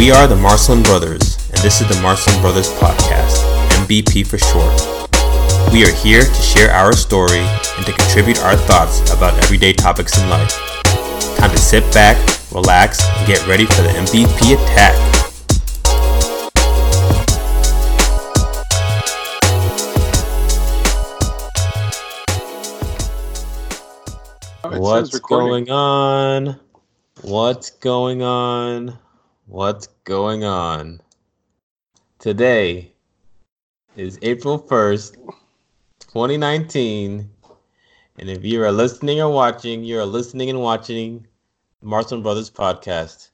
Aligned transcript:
We 0.00 0.10
are 0.10 0.26
the 0.26 0.34
Marcelin 0.34 0.82
Brothers, 0.82 1.36
and 1.50 1.58
this 1.58 1.82
is 1.82 1.88
the 1.94 2.00
Marcelin 2.00 2.40
Brothers 2.40 2.70
Podcast, 2.70 3.44
MBP 3.84 4.26
for 4.26 4.38
short. 4.38 4.72
We 5.74 5.84
are 5.84 5.92
here 5.92 6.22
to 6.22 6.40
share 6.40 6.70
our 6.70 6.94
story 6.94 7.40
and 7.40 7.84
to 7.84 7.92
contribute 7.92 8.38
our 8.42 8.56
thoughts 8.56 9.02
about 9.12 9.34
everyday 9.44 9.74
topics 9.74 10.18
in 10.18 10.30
life. 10.30 10.52
Time 11.36 11.50
to 11.50 11.58
sit 11.58 11.84
back, 11.92 12.16
relax, 12.50 13.06
and 13.06 13.26
get 13.26 13.46
ready 13.46 13.66
for 13.66 13.82
the 13.82 13.90
MVP 13.90 14.54
attack. 14.54 14.96
What's 24.80 25.18
going 25.18 25.70
on? 25.70 26.58
What's 27.20 27.68
going 27.68 28.22
on? 28.22 28.98
What's 29.50 29.88
going 30.04 30.44
on? 30.44 31.00
Today 32.20 32.92
is 33.96 34.16
April 34.22 34.60
1st, 34.60 35.16
2019. 35.98 37.28
And 38.20 38.30
if 38.30 38.44
you 38.44 38.62
are 38.62 38.70
listening 38.70 39.20
or 39.20 39.28
watching, 39.28 39.82
you 39.82 39.98
are 39.98 40.06
listening 40.06 40.50
and 40.50 40.60
watching 40.60 41.26
the 41.80 41.86
Marcelin 41.88 42.22
Brothers 42.22 42.48
podcast. 42.48 43.30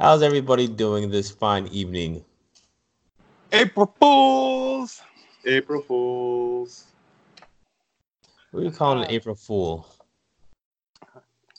How's 0.00 0.22
everybody 0.22 0.66
doing 0.66 1.10
this 1.10 1.30
fine 1.30 1.66
evening? 1.66 2.24
April 3.52 3.94
Fools! 4.00 5.02
April 5.44 5.82
Fools. 5.82 6.84
What 8.50 8.60
are 8.60 8.64
you 8.64 8.70
calling 8.70 9.04
an 9.04 9.10
April 9.10 9.34
Fool? 9.34 9.86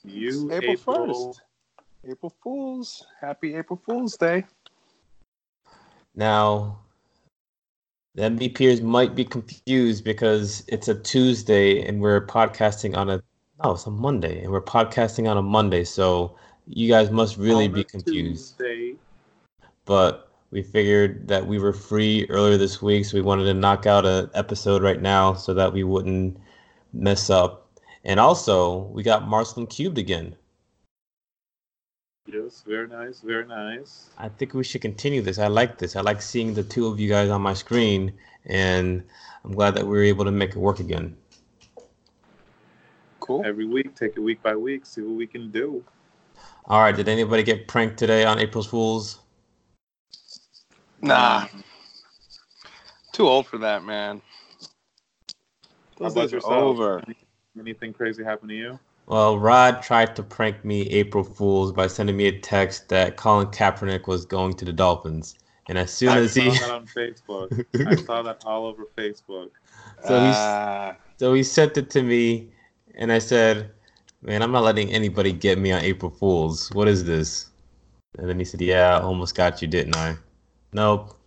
You 0.04 0.52
April 0.52 0.74
April. 0.74 1.36
1st. 1.36 1.49
April 2.08 2.34
Fools. 2.42 3.06
Happy 3.20 3.56
April 3.56 3.82
Fool's 3.86 4.16
Day. 4.18 4.46
Now, 6.16 6.80
the 8.16 8.24
MVPers 8.24 8.82
might 8.82 9.16
be 9.16 9.26
confused 9.26 10.04
because 10.04 10.64
it's 10.68 10.88
a 10.88 10.96
Tuesday 10.96 11.86
and 11.86 12.02
we're 12.02 12.26
podcasting 12.26 12.96
on 12.96 13.10
a 13.10 13.24
no, 13.64 13.72
it's 13.72 13.86
a 13.86 13.92
Monday 13.92 14.42
and 14.42 14.52
we're 14.52 14.62
podcasting 14.62 15.30
on 15.30 15.38
a 15.38 15.42
Monday, 15.42 15.84
so 15.84 16.36
you 16.66 16.88
guys 16.88 17.12
must 17.12 17.38
really 17.38 17.68
be 17.68 17.84
confused. 17.84 18.58
Tuesday. 18.58 18.96
But 19.86 20.32
we 20.52 20.64
figured 20.64 21.28
that 21.28 21.46
we 21.46 21.60
were 21.60 21.74
free 21.74 22.26
earlier 22.30 22.58
this 22.58 22.82
week, 22.82 23.06
so 23.06 23.18
we 23.18 23.22
wanted 23.22 23.44
to 23.46 23.54
knock 23.54 23.86
out 23.86 24.06
an 24.06 24.30
episode 24.34 24.82
right 24.82 25.02
now 25.02 25.34
so 25.34 25.54
that 25.54 25.74
we 25.74 25.84
wouldn't 25.84 26.38
mess 26.94 27.30
up. 27.30 27.70
And 28.06 28.20
also, 28.20 28.84
we 28.94 29.04
got 29.04 29.28
Marcelin 29.28 29.68
cubed 29.68 29.98
again. 29.98 30.36
Yes, 32.32 32.64
very 32.68 32.88
nice, 32.88 33.22
very 33.22 33.48
nice. 33.48 34.10
I 34.18 34.30
think 34.30 34.54
we 34.54 34.64
should 34.64 34.82
continue 34.82 35.22
this. 35.22 35.40
I 35.40 35.48
like 35.48 35.80
this. 35.80 35.96
I 35.96 36.02
like 36.02 36.22
seeing 36.22 36.54
the 36.54 36.62
two 36.64 36.86
of 36.86 37.00
you 37.00 37.10
guys 37.10 37.30
on 37.30 37.42
my 37.42 37.56
screen, 37.56 38.14
and 38.46 39.04
I'm 39.44 39.54
glad 39.54 39.74
that 39.76 39.84
we 39.84 39.98
were 39.98 40.04
able 40.04 40.26
to 40.26 40.32
make 40.32 40.52
it 40.52 40.58
work 40.58 40.80
again. 40.80 41.18
Cool. 43.20 43.44
Every 43.44 43.66
week, 43.66 43.96
take 43.96 44.16
it 44.16 44.20
week 44.20 44.44
by 44.44 44.56
week, 44.56 44.86
see 44.86 45.02
what 45.02 45.16
we 45.16 45.26
can 45.26 45.50
do. 45.50 45.84
All 46.66 46.82
right, 46.82 46.96
did 46.96 47.08
anybody 47.08 47.42
get 47.42 47.68
pranked 47.68 47.98
today 47.98 48.26
on 48.26 48.38
April's 48.38 48.68
Fools? 48.68 49.20
Nah. 51.02 51.48
Too 53.12 53.28
old 53.28 53.48
for 53.48 53.58
that, 53.58 53.84
man. 53.84 54.22
Those 55.98 56.00
How 56.00 56.06
about 56.08 56.22
days 56.22 56.34
are 56.34 56.36
yourself? 56.38 56.54
over. 56.54 57.04
Anything 57.60 57.92
crazy 57.92 58.24
happen 58.24 58.48
to 58.50 58.56
you? 58.56 58.80
Well, 59.10 59.40
Rod 59.40 59.82
tried 59.82 60.16
to 60.18 60.24
prank 60.24 60.64
me 60.64 60.82
April 60.92 61.24
Fools 61.24 61.72
by 61.72 61.88
sending 61.88 62.16
me 62.16 62.28
a 62.28 62.40
text 62.40 62.90
that 62.90 63.18
Colin 63.18 63.48
Kaepernick 63.48 64.06
was 64.08 64.24
going 64.24 64.54
to 64.54 64.66
the 64.66 64.72
Dolphins. 64.72 65.34
And 65.68 65.80
as 65.80 65.92
soon 65.92 66.10
I 66.10 66.18
as 66.20 66.34
saw 66.34 66.42
he 66.42 66.50
that 66.60 66.70
on 66.70 66.86
Facebook. 66.86 67.66
I 67.88 67.96
saw 67.96 68.22
that 68.22 68.44
all 68.46 68.68
over 68.68 68.86
Facebook. 68.96 69.50
So 70.06 70.14
he's- 70.20 70.36
Ah, 70.38 70.96
So 71.18 71.34
he 71.34 71.42
sent 71.44 71.76
it 71.78 71.90
to 71.90 72.04
me, 72.04 72.52
and 72.96 73.12
I 73.12 73.20
said, 73.20 73.72
"Man, 74.22 74.42
I'm 74.42 74.52
not 74.52 74.64
letting 74.64 74.92
anybody 74.94 75.34
get 75.34 75.58
me 75.58 75.72
on 75.72 75.82
April 75.82 76.12
Fools. 76.12 76.70
What 76.74 76.88
is 76.88 77.04
this?" 77.04 77.50
And 78.18 78.30
then 78.30 78.40
he 78.40 78.46
said, 78.46 78.62
"Yeah, 78.62 78.98
I 78.98 79.02
almost 79.02 79.36
got 79.36 79.62
you, 79.62 79.68
didn't 79.68 79.98
I?" 79.98 80.16
Nope, 80.72 81.18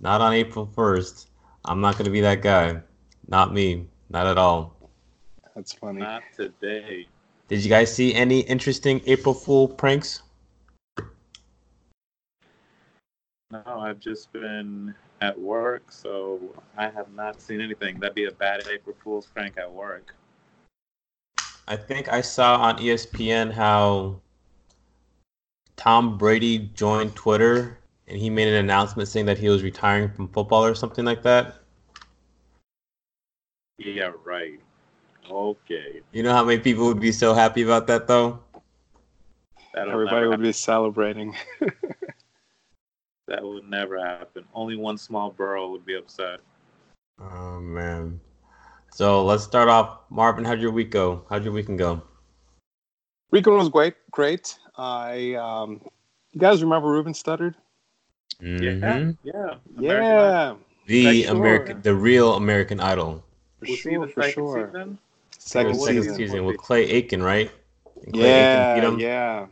not 0.00 0.20
on 0.20 0.32
April 0.32 0.66
1st. 0.74 1.26
I'm 1.66 1.80
not 1.80 1.96
gonna 1.96 2.10
be 2.10 2.22
that 2.22 2.42
guy. 2.42 2.80
Not 3.28 3.52
me. 3.54 3.86
Not 4.10 4.26
at 4.26 4.38
all. 4.38 4.74
that's 5.54 5.72
funny. 5.74 6.00
Not 6.00 6.22
today. 6.34 7.06
Did 7.48 7.64
you 7.64 7.70
guys 7.70 7.94
see 7.94 8.14
any 8.14 8.40
interesting 8.40 9.00
April 9.06 9.34
Fool 9.34 9.68
pranks? 9.68 10.22
No, 13.50 13.62
I've 13.66 13.98
just 13.98 14.30
been 14.32 14.94
at 15.22 15.38
work, 15.38 15.90
so 15.90 16.38
I 16.76 16.90
have 16.90 17.10
not 17.14 17.40
seen 17.40 17.62
anything. 17.62 17.98
That'd 17.98 18.14
be 18.14 18.26
a 18.26 18.32
bad 18.32 18.68
April 18.70 18.94
Fool's 19.02 19.26
prank 19.26 19.56
at 19.56 19.70
work. 19.70 20.14
I 21.66 21.76
think 21.76 22.12
I 22.12 22.20
saw 22.20 22.56
on 22.56 22.76
ESPN 22.76 23.50
how 23.52 24.20
Tom 25.76 26.18
Brady 26.18 26.70
joined 26.74 27.14
Twitter 27.14 27.78
and 28.08 28.18
he 28.18 28.30
made 28.30 28.48
an 28.48 28.54
announcement 28.54 29.08
saying 29.08 29.26
that 29.26 29.38
he 29.38 29.48
was 29.48 29.62
retiring 29.62 30.10
from 30.10 30.28
football 30.28 30.64
or 30.64 30.74
something 30.74 31.04
like 31.04 31.22
that. 31.22 31.62
Yeah, 33.76 34.12
right. 34.24 34.60
Okay. 35.30 36.00
You 36.12 36.22
know 36.22 36.32
how 36.32 36.44
many 36.44 36.58
people 36.58 36.86
would 36.86 37.00
be 37.00 37.12
so 37.12 37.34
happy 37.34 37.62
about 37.62 37.86
that 37.88 38.06
though? 38.06 38.40
That'll 39.74 39.92
Everybody 39.92 40.16
never 40.16 40.30
would 40.30 40.42
be 40.42 40.52
celebrating. 40.52 41.34
That 43.28 43.44
would 43.44 43.68
never 43.68 43.98
happen. 44.00 44.44
Only 44.54 44.76
one 44.76 44.96
small 44.96 45.30
borough 45.30 45.70
would 45.70 45.84
be 45.84 45.94
upset. 45.96 46.40
Oh 47.20 47.60
man. 47.60 48.18
So 48.90 49.22
let's 49.22 49.44
start 49.44 49.68
off. 49.68 49.98
Marvin, 50.08 50.46
how'd 50.46 50.60
your 50.62 50.70
week 50.70 50.90
go? 50.90 51.26
How'd 51.28 51.44
your 51.44 51.52
weekend 51.52 51.78
go? 51.78 52.00
Weekend 53.30 53.56
was 53.56 53.68
great. 53.68 53.94
Great. 54.12 54.58
I, 54.78 55.34
um, 55.34 55.82
you 56.32 56.40
guys 56.40 56.62
remember 56.62 56.88
Ruben 56.88 57.12
Studdard? 57.12 57.54
Mhm. 58.40 59.18
Yeah, 59.22 59.32
yeah. 59.32 59.58
American 59.76 60.04
Idol. 60.16 60.30
yeah, 60.30 60.54
The 60.86 61.22
Sure. 61.24 61.36
American, 61.36 61.82
the 61.82 61.94
real 61.94 62.34
American 62.34 62.80
Idol. 62.80 63.22
for 63.58 63.60
Was 63.60 63.68
he 63.68 63.76
sure, 63.76 64.06
the 64.06 64.12
for 64.12 64.22
second 64.22 64.32
sure. 64.32 64.70
season? 64.72 64.98
Second, 65.48 65.78
Or 65.78 65.86
season. 65.86 66.14
season 66.14 66.44
with 66.44 66.58
Clay 66.58 66.84
Aiken, 66.84 67.22
right? 67.22 67.50
And 68.04 68.12
Clay 68.12 68.28
Yeah, 68.28 68.76
Aiken 68.76 68.98
yeah. 69.00 69.46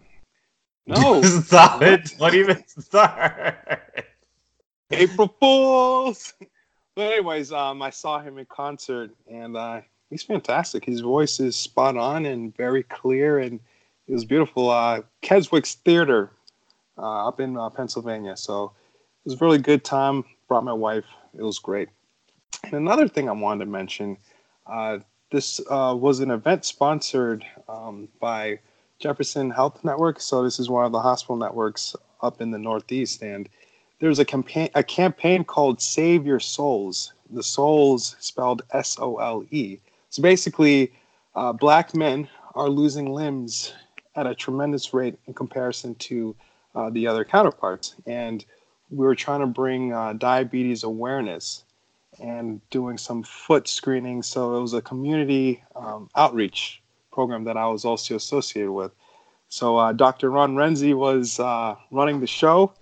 No, 0.86 1.22
Stop 1.22 1.80
What? 1.80 1.88
it. 1.88 2.14
What 2.18 2.34
even 2.34 2.62
start? 2.68 3.56
April 4.90 5.34
Fools. 5.40 6.34
But 6.94 7.12
anyways, 7.12 7.50
um, 7.50 7.80
I 7.82 7.90
saw 7.90 8.20
him 8.20 8.38
in 8.38 8.44
concert, 8.46 9.10
and 9.30 9.56
uh, 9.56 9.80
he's 10.10 10.22
fantastic. 10.22 10.84
His 10.84 11.00
voice 11.00 11.40
is 11.40 11.56
spot 11.56 11.96
on 11.96 12.26
and 12.26 12.54
very 12.56 12.82
clear, 12.82 13.38
and 13.38 13.58
it 14.06 14.12
was 14.12 14.24
beautiful. 14.24 14.70
Uh, 14.70 15.00
Keswick's 15.22 15.74
Theater 15.76 16.30
uh, 16.98 17.26
up 17.26 17.40
in 17.40 17.56
uh, 17.56 17.70
Pennsylvania. 17.70 18.36
So 18.36 18.64
it 19.24 19.30
was 19.30 19.40
a 19.40 19.44
really 19.44 19.58
good 19.58 19.82
time. 19.82 20.24
Brought 20.46 20.62
my 20.64 20.72
wife. 20.74 21.06
It 21.36 21.42
was 21.42 21.58
great. 21.58 21.88
And 22.64 22.74
another 22.74 23.08
thing 23.08 23.28
I 23.28 23.32
wanted 23.32 23.64
to 23.64 23.70
mention, 23.70 24.16
uh, 24.66 24.98
this 25.30 25.60
uh, 25.70 25.94
was 25.98 26.20
an 26.20 26.30
event 26.30 26.64
sponsored 26.64 27.44
um, 27.68 28.08
by 28.20 28.58
Jefferson 28.98 29.50
Health 29.50 29.84
Network. 29.84 30.20
So 30.20 30.42
this 30.42 30.58
is 30.58 30.70
one 30.70 30.84
of 30.84 30.92
the 30.92 31.00
hospital 31.00 31.36
networks 31.36 31.96
up 32.22 32.40
in 32.40 32.50
the 32.50 32.58
Northeast, 32.58 33.22
and 33.22 33.48
there's 33.98 34.18
a 34.18 34.24
campaign 34.24 34.70
a 34.74 34.82
campaign 34.82 35.44
called 35.44 35.80
Save 35.80 36.26
Your 36.26 36.40
Souls. 36.40 37.12
The 37.30 37.42
souls 37.42 38.16
spelled 38.20 38.62
S 38.72 38.98
O 39.00 39.16
L 39.16 39.44
E. 39.50 39.78
So 40.10 40.22
basically, 40.22 40.92
uh, 41.34 41.52
black 41.52 41.94
men 41.94 42.28
are 42.54 42.68
losing 42.68 43.12
limbs 43.12 43.74
at 44.14 44.26
a 44.26 44.34
tremendous 44.34 44.94
rate 44.94 45.18
in 45.26 45.34
comparison 45.34 45.94
to 45.96 46.34
uh, 46.74 46.90
the 46.90 47.06
other 47.06 47.24
counterparts, 47.24 47.96
and 48.06 48.44
we 48.90 49.04
were 49.04 49.14
trying 49.14 49.40
to 49.40 49.46
bring 49.46 49.92
uh, 49.92 50.12
diabetes 50.14 50.84
awareness 50.84 51.64
and 52.20 52.60
doing 52.70 52.98
some 52.98 53.22
foot 53.22 53.68
screening. 53.68 54.22
So 54.22 54.56
it 54.56 54.60
was 54.60 54.74
a 54.74 54.82
community 54.82 55.62
um, 55.74 56.08
outreach 56.14 56.82
program 57.12 57.44
that 57.44 57.56
I 57.56 57.66
was 57.66 57.84
also 57.84 58.16
associated 58.16 58.72
with. 58.72 58.92
So 59.48 59.76
uh, 59.76 59.92
Dr. 59.92 60.30
Ron 60.30 60.54
Renzi 60.54 60.94
was 60.94 61.38
uh, 61.40 61.76
running 61.90 62.20
the 62.20 62.26
show. 62.26 62.72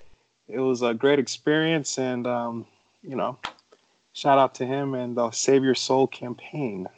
It 0.48 0.58
was 0.58 0.82
a 0.82 0.92
great 0.92 1.18
experience, 1.18 1.98
and 1.98 2.26
um, 2.26 2.66
you 3.02 3.16
know, 3.16 3.38
shout 4.12 4.38
out 4.38 4.54
to 4.56 4.66
him 4.66 4.94
and 4.94 5.16
the 5.16 5.30
Save 5.30 5.64
Your 5.64 5.74
Soul 5.74 6.06
campaign. 6.06 6.88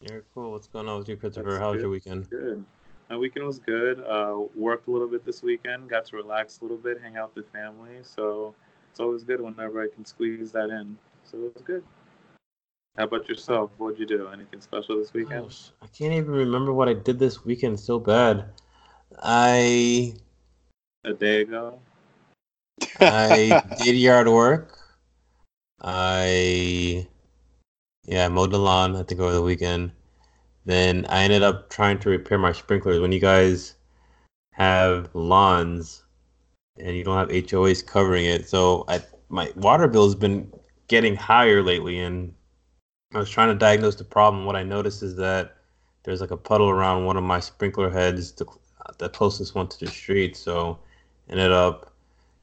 You're 0.00 0.24
cool. 0.34 0.52
What's 0.52 0.66
going 0.66 0.88
on 0.88 0.98
with 0.98 1.08
you, 1.08 1.16
Christopher? 1.16 1.50
That's 1.50 1.60
How 1.60 1.72
was 1.72 1.80
your 1.80 1.90
weekend? 1.90 2.28
Good. 2.30 2.64
My 3.10 3.16
weekend 3.16 3.46
was 3.46 3.58
good. 3.58 4.00
Uh, 4.00 4.42
worked 4.54 4.88
a 4.88 4.90
little 4.90 5.08
bit 5.08 5.24
this 5.24 5.42
weekend. 5.42 5.88
Got 5.88 6.06
to 6.06 6.16
relax 6.16 6.60
a 6.60 6.64
little 6.64 6.76
bit, 6.76 7.00
hang 7.02 7.16
out 7.16 7.34
with 7.34 7.44
the 7.46 7.50
family. 7.50 7.98
So 8.02 8.54
it's 8.94 9.00
always 9.00 9.24
good 9.24 9.40
whenever 9.40 9.82
I 9.82 9.88
can 9.92 10.04
squeeze 10.04 10.52
that 10.52 10.70
in. 10.70 10.96
So 11.24 11.36
it 11.38 11.54
was 11.54 11.62
good. 11.64 11.82
How 12.96 13.02
about 13.02 13.28
yourself? 13.28 13.72
What'd 13.76 13.98
you 13.98 14.06
do? 14.06 14.28
Anything 14.28 14.60
special 14.60 14.98
this 14.98 15.12
weekend? 15.12 15.46
Gosh, 15.46 15.72
I 15.82 15.88
can't 15.88 16.12
even 16.12 16.30
remember 16.30 16.72
what 16.72 16.88
I 16.88 16.92
did 16.92 17.18
this 17.18 17.44
weekend 17.44 17.80
so 17.80 17.98
bad. 17.98 18.44
I 19.20 20.14
a 21.02 21.12
day 21.12 21.40
ago? 21.40 21.80
I 23.00 23.60
did 23.78 23.96
yard 23.96 24.28
work. 24.28 24.78
I 25.80 27.08
yeah, 28.04 28.26
I 28.26 28.28
mowed 28.28 28.52
the 28.52 28.60
lawn, 28.60 28.94
I 28.94 29.02
think 29.02 29.20
over 29.20 29.32
the 29.32 29.42
weekend. 29.42 29.90
Then 30.66 31.04
I 31.08 31.24
ended 31.24 31.42
up 31.42 31.68
trying 31.68 31.98
to 31.98 32.10
repair 32.10 32.38
my 32.38 32.52
sprinklers. 32.52 33.00
When 33.00 33.10
you 33.10 33.18
guys 33.18 33.74
have 34.52 35.12
lawns 35.16 36.03
and 36.78 36.96
you 36.96 37.04
don't 37.04 37.18
have 37.18 37.28
HOAs 37.28 37.86
covering 37.86 38.24
it, 38.24 38.48
so 38.48 38.84
I 38.88 39.02
my 39.28 39.50
water 39.56 39.88
bill 39.88 40.04
has 40.04 40.14
been 40.14 40.52
getting 40.88 41.16
higher 41.16 41.62
lately 41.62 41.98
and 41.98 42.32
I 43.14 43.18
was 43.18 43.30
trying 43.30 43.48
to 43.48 43.54
diagnose 43.54 43.94
the 43.94 44.04
problem. 44.04 44.44
What 44.44 44.56
I 44.56 44.64
noticed 44.64 45.02
is 45.02 45.16
that 45.16 45.56
there's 46.02 46.20
like 46.20 46.32
a 46.32 46.36
puddle 46.36 46.68
around 46.68 47.04
one 47.04 47.16
of 47.16 47.22
my 47.22 47.40
sprinkler 47.40 47.90
heads, 47.90 48.32
the, 48.32 48.46
the 48.98 49.08
closest 49.08 49.54
one 49.54 49.68
to 49.68 49.80
the 49.84 49.90
street. 49.90 50.36
So 50.36 50.78
ended 51.28 51.52
up 51.52 51.92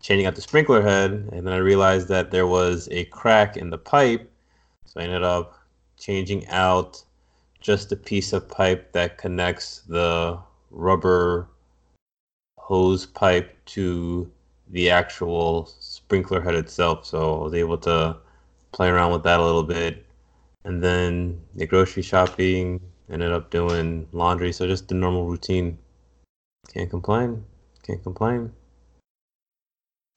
changing 0.02 0.28
out 0.28 0.36
the 0.36 0.42
sprinkler 0.42 0.82
head, 0.82 1.12
and 1.32 1.46
then 1.46 1.54
I 1.54 1.58
realized 1.58 2.08
that 2.08 2.32
there 2.32 2.48
was 2.48 2.88
a 2.92 3.06
crack 3.06 3.58
in 3.58 3.70
the 3.70 3.78
pipe. 3.78 4.32
So 4.86 5.00
I 5.00 5.04
ended 5.04 5.24
up 5.24 5.60
changing 5.98 6.48
out 6.48 7.04
just 7.60 7.92
a 7.92 7.96
piece 7.96 8.34
of 8.34 8.50
pipe 8.50 8.94
that 8.94 9.18
connects 9.18 9.82
the 9.82 10.40
rubber 10.72 11.48
hose 12.72 13.06
pipe 13.06 13.54
to 13.66 14.32
the 14.70 14.90
actual 14.90 15.66
sprinkler 15.66 16.40
head 16.40 16.56
itself. 16.56 17.06
So 17.06 17.42
I 17.42 17.44
was 17.44 17.54
able 17.54 17.78
to 17.80 18.16
play 18.72 18.88
around 18.88 19.12
with 19.12 19.24
that 19.24 19.42
a 19.42 19.44
little 19.44 19.64
bit. 19.64 20.06
And 20.64 20.82
then 20.82 21.42
the 21.54 21.68
grocery 21.68 22.02
shopping, 22.02 22.80
ended 23.10 23.34
up 23.34 23.50
doing 23.50 24.08
laundry. 24.14 24.54
So 24.54 24.68
just 24.68 24.88
the 24.88 24.96
normal 24.96 25.26
routine. 25.26 25.78
Can't 26.74 26.90
complain. 26.90 27.44
Can't 27.86 28.02
complain. 28.02 28.54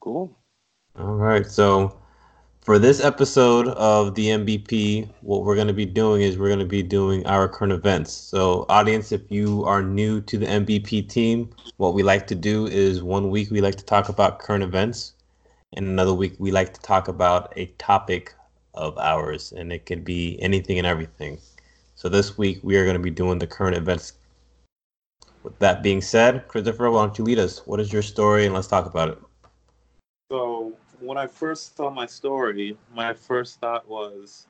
Cool. 0.01 0.31
All 0.97 1.17
right. 1.17 1.45
So 1.45 1.99
for 2.65 2.79
this 2.79 3.05
episode 3.05 3.69
of 3.69 4.15
the 4.15 4.29
MVP, 4.29 5.07
what 5.21 5.45
we're 5.45 5.55
going 5.55 5.69
to 5.69 5.75
be 5.75 5.85
doing 5.85 6.23
is 6.23 6.39
we're 6.39 6.49
going 6.49 6.59
to 6.61 6.65
be 6.65 6.83
doing 6.83 7.25
our 7.27 7.47
current 7.47 7.75
events. 7.75 8.11
So, 8.11 8.65
audience, 8.71 9.13
if 9.13 9.31
you 9.31 9.65
are 9.67 9.83
new 9.83 10.23
to 10.23 10.39
the 10.39 10.47
MVP 10.47 11.11
team, 11.11 11.51
what 11.77 11.93
we 11.93 12.03
like 12.03 12.27
to 12.29 12.35
do 12.35 12.67
is 12.67 13.03
one 13.03 13.29
week 13.29 13.51
we 13.51 13.61
like 13.61 13.75
to 13.75 13.85
talk 13.85 14.09
about 14.09 14.39
current 14.39 14.65
events, 14.65 15.13
and 15.75 15.87
another 15.87 16.15
week 16.15 16.37
we 16.39 16.51
like 16.53 16.73
to 16.73 16.81
talk 16.81 17.09
about 17.09 17.53
a 17.55 17.67
topic 17.77 18.35
of 18.73 18.97
ours, 18.97 19.53
and 19.53 19.71
it 19.71 19.85
could 19.85 20.03
be 20.03 20.41
anything 20.41 20.79
and 20.79 20.87
everything. 20.87 21.37
So, 21.97 22.09
this 22.09 22.39
week 22.39 22.61
we 22.63 22.79
are 22.79 22.85
going 22.85 22.97
to 22.97 23.03
be 23.03 23.11
doing 23.11 23.39
the 23.39 23.47
current 23.47 23.77
events. 23.77 24.15
With 25.43 25.59
that 25.59 25.83
being 25.83 26.01
said, 26.01 26.49
Christopher, 26.49 26.91
why 26.91 27.05
don't 27.05 27.19
you 27.19 27.25
lead 27.25 27.39
us? 27.39 27.59
What 27.67 27.79
is 27.79 27.93
your 27.93 28.01
story, 28.01 28.47
and 28.47 28.55
let's 28.55 28.69
talk 28.69 28.87
about 28.87 29.11
it. 29.11 29.19
So 30.33 30.75
when 31.05 31.19
I 31.19 31.27
first 31.27 31.77
saw 31.77 31.91
my 31.91 32.07
story, 32.07 32.77
my 32.95 33.13
first 33.13 33.61
thought 33.61 33.89
was, 33.89 34.47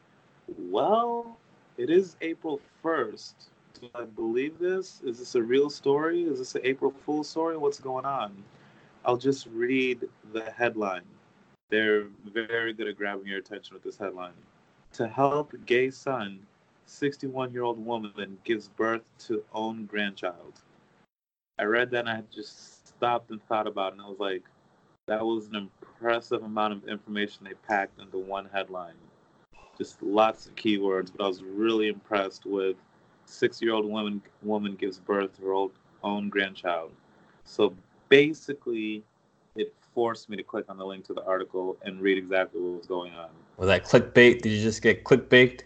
well, 0.58 1.36
it 1.76 1.90
is 1.90 2.16
April 2.20 2.60
1st. 2.82 3.34
Do 3.80 3.88
I 3.94 4.04
believe 4.04 4.58
this? 4.58 5.00
Is 5.04 5.18
this 5.18 5.34
a 5.34 5.42
real 5.42 5.68
story? 5.68 6.22
Is 6.22 6.38
this 6.38 6.54
an 6.54 6.60
April 6.64 6.92
Fool 7.04 7.24
story? 7.24 7.56
What's 7.56 7.80
going 7.80 8.04
on? 8.04 8.32
I'll 9.04 9.16
just 9.16 9.46
read 9.52 10.08
the 10.32 10.50
headline. 10.52 11.02
They're 11.70 12.06
very 12.32 12.72
good 12.72 12.88
at 12.88 12.96
grabbing 12.96 13.26
your 13.26 13.38
attention 13.38 13.74
with 13.74 13.82
this 13.82 13.98
headline. 13.98 14.32
To 14.92 15.08
help 15.08 15.54
gay 15.66 15.90
son, 15.90 16.38
61 16.86 17.52
year 17.52 17.64
old 17.64 17.84
woman 17.84 18.38
gives 18.44 18.68
birth 18.68 19.02
to 19.26 19.42
own 19.52 19.86
grandchild. 19.86 20.60
I 21.58 21.64
read 21.64 21.90
that 21.90 22.06
and 22.06 22.08
I 22.08 22.22
just 22.32 22.86
stopped 22.86 23.30
and 23.30 23.42
thought 23.46 23.66
about 23.66 23.88
it 23.88 23.92
and 23.94 24.02
I 24.02 24.08
was 24.08 24.20
like, 24.20 24.42
that 25.06 25.24
was 25.24 25.48
an 25.48 25.56
impressive 25.94 26.42
amount 26.42 26.72
of 26.72 26.88
information 26.88 27.44
they 27.44 27.54
packed 27.66 28.00
into 28.00 28.18
one 28.18 28.48
headline. 28.52 28.94
Just 29.78 30.02
lots 30.02 30.46
of 30.46 30.54
keywords, 30.54 31.10
but 31.16 31.24
I 31.24 31.28
was 31.28 31.42
really 31.42 31.88
impressed 31.88 32.46
with 32.46 32.76
six-year-old 33.26 33.86
woman 33.86 34.22
woman 34.42 34.74
gives 34.74 34.98
birth 34.98 35.36
to 35.36 35.42
her 35.42 35.52
old, 35.52 35.72
own 36.02 36.28
grandchild. 36.28 36.92
So 37.44 37.74
basically, 38.08 39.02
it 39.56 39.72
forced 39.94 40.28
me 40.28 40.36
to 40.36 40.42
click 40.42 40.66
on 40.68 40.76
the 40.76 40.84
link 40.84 41.04
to 41.06 41.14
the 41.14 41.24
article 41.24 41.76
and 41.82 42.00
read 42.00 42.18
exactly 42.18 42.60
what 42.60 42.78
was 42.78 42.86
going 42.86 43.12
on. 43.14 43.30
Was 43.56 43.68
that 43.68 43.84
clickbait? 43.84 44.42
Did 44.42 44.50
you 44.50 44.62
just 44.62 44.82
get 44.82 45.04
clickbait? 45.04 45.62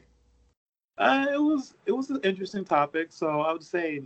Uh, 0.97 1.27
it 1.33 1.41
was 1.41 1.75
it 1.87 1.93
was 1.93 2.11
an 2.11 2.21
interesting 2.23 2.65
topic, 2.65 3.09
so 3.11 3.41
I 3.41 3.53
would 3.53 3.65
say 3.65 4.03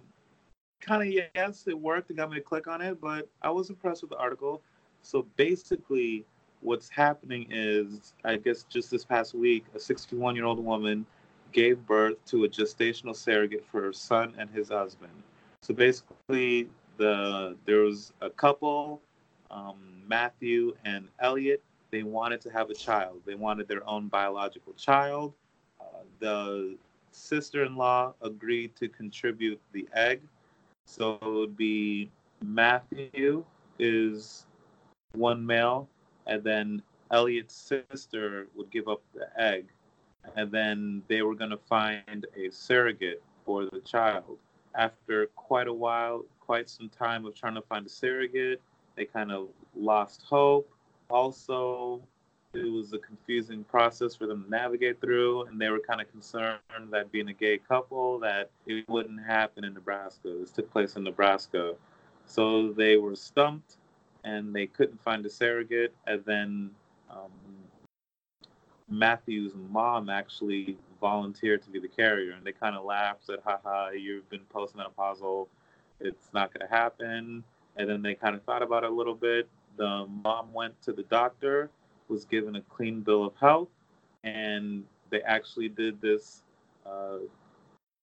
kind 0.80 1.02
of 1.02 1.30
yes, 1.34 1.64
it 1.66 1.78
worked. 1.78 2.10
It 2.10 2.16
got 2.16 2.30
me 2.30 2.36
to 2.36 2.42
click 2.42 2.66
on 2.66 2.80
it, 2.80 3.00
but 3.00 3.28
I 3.40 3.50
was 3.50 3.70
impressed 3.70 4.02
with 4.02 4.10
the 4.10 4.18
article. 4.18 4.62
So 5.02 5.26
basically, 5.36 6.24
what's 6.60 6.88
happening 6.88 7.46
is, 7.50 8.14
I 8.24 8.36
guess 8.36 8.62
just 8.64 8.90
this 8.90 9.04
past 9.04 9.34
week, 9.34 9.64
a 9.74 9.80
61 9.80 10.36
year 10.36 10.44
old 10.44 10.64
woman 10.64 11.04
gave 11.52 11.84
birth 11.86 12.16
to 12.26 12.44
a 12.44 12.48
gestational 12.48 13.14
surrogate 13.14 13.64
for 13.70 13.82
her 13.82 13.92
son 13.92 14.34
and 14.38 14.48
his 14.50 14.70
husband. 14.70 15.12
So 15.60 15.74
basically, 15.74 16.68
the 16.96 17.56
there 17.66 17.80
was 17.80 18.12
a 18.20 18.30
couple, 18.30 19.00
um, 19.50 19.76
Matthew 20.06 20.74
and 20.84 21.08
Elliot. 21.20 21.62
They 21.90 22.02
wanted 22.02 22.40
to 22.42 22.50
have 22.50 22.70
a 22.70 22.74
child. 22.74 23.20
They 23.26 23.34
wanted 23.34 23.68
their 23.68 23.86
own 23.86 24.08
biological 24.08 24.72
child. 24.74 25.34
Uh, 25.80 25.84
the 26.20 26.76
sister-in-law 27.10 28.14
agreed 28.22 28.74
to 28.76 28.88
contribute 28.88 29.60
the 29.72 29.86
egg. 29.94 30.22
So 30.86 31.18
it 31.20 31.28
would 31.28 31.56
be 31.56 32.10
Matthew 32.42 33.44
is 33.78 34.46
one 35.14 35.44
male, 35.44 35.88
and 36.26 36.42
then 36.42 36.82
Elliot's 37.10 37.54
sister 37.54 38.46
would 38.54 38.70
give 38.70 38.88
up 38.88 39.02
the 39.14 39.28
egg, 39.40 39.66
and 40.36 40.50
then 40.50 41.02
they 41.08 41.22
were 41.22 41.34
going 41.34 41.50
to 41.50 41.58
find 41.58 42.26
a 42.36 42.50
surrogate 42.50 43.22
for 43.44 43.66
the 43.66 43.80
child. 43.80 44.38
After 44.74 45.26
quite 45.36 45.68
a 45.68 45.72
while, 45.72 46.24
quite 46.40 46.70
some 46.70 46.88
time 46.88 47.26
of 47.26 47.34
trying 47.34 47.54
to 47.54 47.62
find 47.62 47.86
a 47.86 47.90
surrogate, 47.90 48.60
they 48.96 49.04
kind 49.04 49.30
of 49.30 49.48
lost 49.76 50.22
hope. 50.22 50.70
Also, 51.10 52.00
it 52.54 52.70
was 52.70 52.92
a 52.92 52.98
confusing 52.98 53.64
process 53.64 54.14
for 54.14 54.26
them 54.26 54.44
to 54.44 54.50
navigate 54.50 55.00
through, 55.00 55.44
and 55.44 55.60
they 55.60 55.68
were 55.68 55.80
kind 55.80 56.00
of 56.00 56.10
concerned 56.10 56.58
that 56.90 57.10
being 57.10 57.28
a 57.28 57.32
gay 57.32 57.58
couple, 57.58 58.18
that 58.18 58.50
it 58.66 58.88
wouldn't 58.88 59.24
happen 59.24 59.64
in 59.64 59.74
Nebraska. 59.74 60.34
This 60.40 60.50
took 60.50 60.70
place 60.70 60.96
in 60.96 61.04
Nebraska. 61.04 61.74
So 62.26 62.72
they 62.72 62.96
were 62.96 63.16
stumped 63.16 63.76
and 64.24 64.54
they 64.54 64.66
couldn't 64.66 65.00
find 65.02 65.24
a 65.26 65.30
surrogate. 65.30 65.94
And 66.06 66.24
then 66.24 66.70
um, 67.10 67.30
Matthew's 68.88 69.52
mom 69.70 70.08
actually 70.08 70.76
volunteered 71.00 71.62
to 71.62 71.70
be 71.70 71.80
the 71.80 71.88
carrier, 71.88 72.32
and 72.32 72.44
they 72.44 72.52
kind 72.52 72.76
of 72.76 72.84
laughed, 72.84 73.26
said, 73.26 73.38
"Haha, 73.44 73.90
you've 73.90 74.28
been 74.30 74.42
postmenopausal. 74.54 75.48
It's 76.00 76.28
not 76.32 76.52
going 76.52 76.66
to 76.66 76.74
happen." 76.74 77.44
And 77.76 77.88
then 77.88 78.02
they 78.02 78.14
kind 78.14 78.34
of 78.34 78.42
thought 78.42 78.62
about 78.62 78.84
it 78.84 78.90
a 78.90 78.94
little 78.94 79.14
bit. 79.14 79.48
The 79.76 80.06
mom 80.22 80.52
went 80.52 80.80
to 80.82 80.92
the 80.92 81.04
doctor, 81.04 81.70
was 82.08 82.24
given 82.26 82.56
a 82.56 82.60
clean 82.62 83.00
bill 83.00 83.24
of 83.24 83.34
health, 83.36 83.70
and 84.24 84.84
they 85.10 85.22
actually 85.22 85.68
did 85.68 86.00
this 86.00 86.42
uh, 86.84 87.18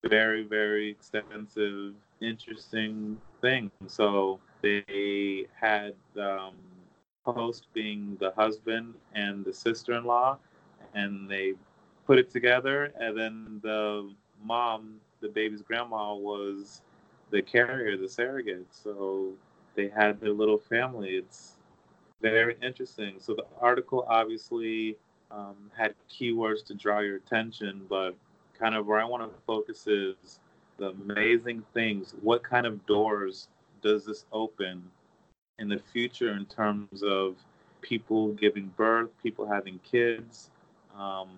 very, 0.07 0.43
very 0.43 0.89
extensive, 0.89 1.93
interesting 2.21 3.17
thing. 3.41 3.69
So 3.87 4.39
they 4.61 5.47
had 5.59 5.93
um, 6.19 6.55
host 7.25 7.67
being 7.73 8.17
the 8.19 8.31
husband 8.31 8.93
and 9.13 9.45
the 9.45 9.53
sister-in-law, 9.53 10.37
and 10.93 11.29
they 11.29 11.53
put 12.05 12.17
it 12.17 12.29
together. 12.29 12.93
And 12.99 13.17
then 13.17 13.59
the 13.63 14.11
mom, 14.43 14.95
the 15.21 15.29
baby's 15.29 15.61
grandma, 15.61 16.13
was 16.13 16.81
the 17.31 17.41
carrier, 17.41 17.97
the 17.97 18.09
surrogate. 18.09 18.67
So 18.71 19.33
they 19.75 19.89
had 19.89 20.19
their 20.19 20.33
little 20.33 20.57
family. 20.57 21.11
It's 21.11 21.57
very 22.21 22.57
interesting. 22.61 23.15
So 23.19 23.33
the 23.33 23.45
article 23.61 24.05
obviously 24.09 24.97
um, 25.31 25.55
had 25.77 25.93
keywords 26.09 26.65
to 26.65 26.73
draw 26.73 26.99
your 26.99 27.17
attention, 27.17 27.85
but 27.87 28.15
kind 28.57 28.75
of 28.75 28.87
where 28.87 28.99
I 28.99 29.05
want 29.05 29.23
to 29.23 29.39
focus 29.45 29.87
is 29.87 30.39
the 30.77 30.89
amazing 30.89 31.63
things. 31.73 32.15
What 32.21 32.43
kind 32.43 32.65
of 32.65 32.85
doors 32.85 33.47
does 33.81 34.05
this 34.05 34.25
open 34.31 34.83
in 35.57 35.69
the 35.69 35.79
future 35.91 36.31
in 36.33 36.45
terms 36.45 37.03
of 37.03 37.35
people 37.81 38.33
giving 38.33 38.71
birth, 38.77 39.09
people 39.21 39.47
having 39.47 39.79
kids? 39.79 40.49
Um, 40.97 41.29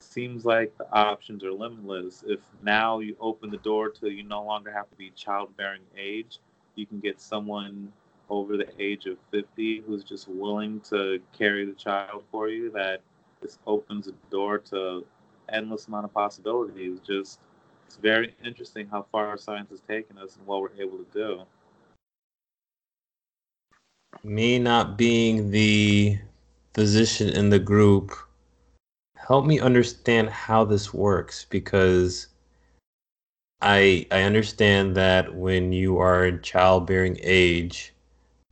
seems 0.00 0.44
like 0.44 0.76
the 0.78 0.90
options 0.92 1.44
are 1.44 1.52
limitless. 1.52 2.24
If 2.26 2.40
now 2.62 3.00
you 3.00 3.16
open 3.20 3.50
the 3.50 3.58
door 3.58 3.90
to 3.90 4.10
you 4.10 4.22
no 4.22 4.42
longer 4.42 4.72
have 4.72 4.88
to 4.90 4.96
be 4.96 5.10
childbearing 5.10 5.82
age, 5.96 6.38
you 6.74 6.86
can 6.86 7.00
get 7.00 7.20
someone 7.20 7.92
over 8.28 8.56
the 8.56 8.68
age 8.78 9.06
of 9.06 9.18
50 9.30 9.82
who's 9.86 10.04
just 10.04 10.28
willing 10.28 10.80
to 10.80 11.20
carry 11.36 11.64
the 11.64 11.72
child 11.72 12.24
for 12.30 12.48
you 12.48 12.70
that 12.72 13.00
this 13.40 13.58
opens 13.66 14.08
a 14.08 14.12
door 14.30 14.58
to 14.58 15.04
endless 15.52 15.86
amount 15.86 16.04
of 16.04 16.12
possibilities 16.12 16.98
just 17.06 17.38
it's 17.86 17.96
very 17.96 18.34
interesting 18.44 18.86
how 18.88 19.06
far 19.12 19.38
science 19.38 19.70
has 19.70 19.80
taken 19.80 20.18
us 20.18 20.36
and 20.36 20.46
what 20.46 20.60
we're 20.60 20.70
able 20.78 20.98
to 20.98 21.06
do. 21.12 21.42
me 24.24 24.58
not 24.58 24.98
being 24.98 25.50
the 25.50 26.18
physician 26.74 27.28
in 27.28 27.50
the 27.50 27.58
group, 27.58 28.12
help 29.16 29.46
me 29.46 29.60
understand 29.60 30.28
how 30.28 30.64
this 30.64 30.92
works 30.92 31.46
because 31.48 32.28
I 33.60 34.06
I 34.10 34.22
understand 34.22 34.96
that 34.96 35.34
when 35.34 35.72
you 35.72 35.98
are 35.98 36.26
in 36.26 36.42
childbearing 36.42 37.18
age, 37.22 37.94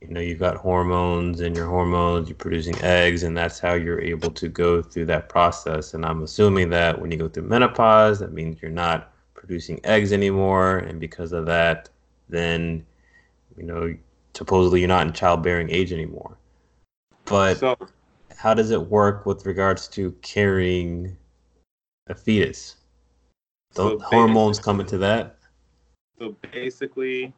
you 0.01 0.13
know 0.13 0.19
you've 0.19 0.39
got 0.39 0.57
hormones 0.57 1.41
and 1.41 1.55
your 1.55 1.67
hormones 1.67 2.27
you're 2.29 2.35
producing 2.35 2.75
eggs 2.81 3.23
and 3.23 3.35
that's 3.35 3.59
how 3.59 3.73
you're 3.73 4.01
able 4.01 4.29
to 4.29 4.47
go 4.47 4.81
through 4.81 5.05
that 5.05 5.29
process 5.29 5.93
and 5.93 6.05
i'm 6.05 6.21
assuming 6.21 6.69
that 6.69 6.99
when 6.99 7.09
you 7.11 7.17
go 7.17 7.29
through 7.29 7.43
menopause 7.43 8.19
that 8.19 8.33
means 8.33 8.61
you're 8.61 8.69
not 8.69 9.14
producing 9.45 9.79
eggs 9.83 10.11
anymore 10.11 10.77
and 10.77 10.99
because 10.99 11.31
of 11.31 11.45
that 11.45 11.89
then 12.29 12.85
you 13.57 13.63
know 13.63 13.95
supposedly 14.35 14.79
you're 14.79 14.87
not 14.87 15.07
in 15.07 15.13
childbearing 15.13 15.69
age 15.69 15.93
anymore. 15.93 16.37
But 17.25 17.57
so, 17.57 17.77
how 18.37 18.53
does 18.53 18.71
it 18.71 18.81
work 18.81 19.25
with 19.25 19.45
regards 19.45 19.87
to 19.89 20.11
carrying 20.21 21.15
a 22.07 22.15
fetus? 22.15 22.75
The 23.73 23.97
so 23.97 23.99
hormones 23.99 24.59
come 24.59 24.79
into 24.79 24.97
that? 24.99 25.37
so 26.19 26.35
basically 26.53 27.33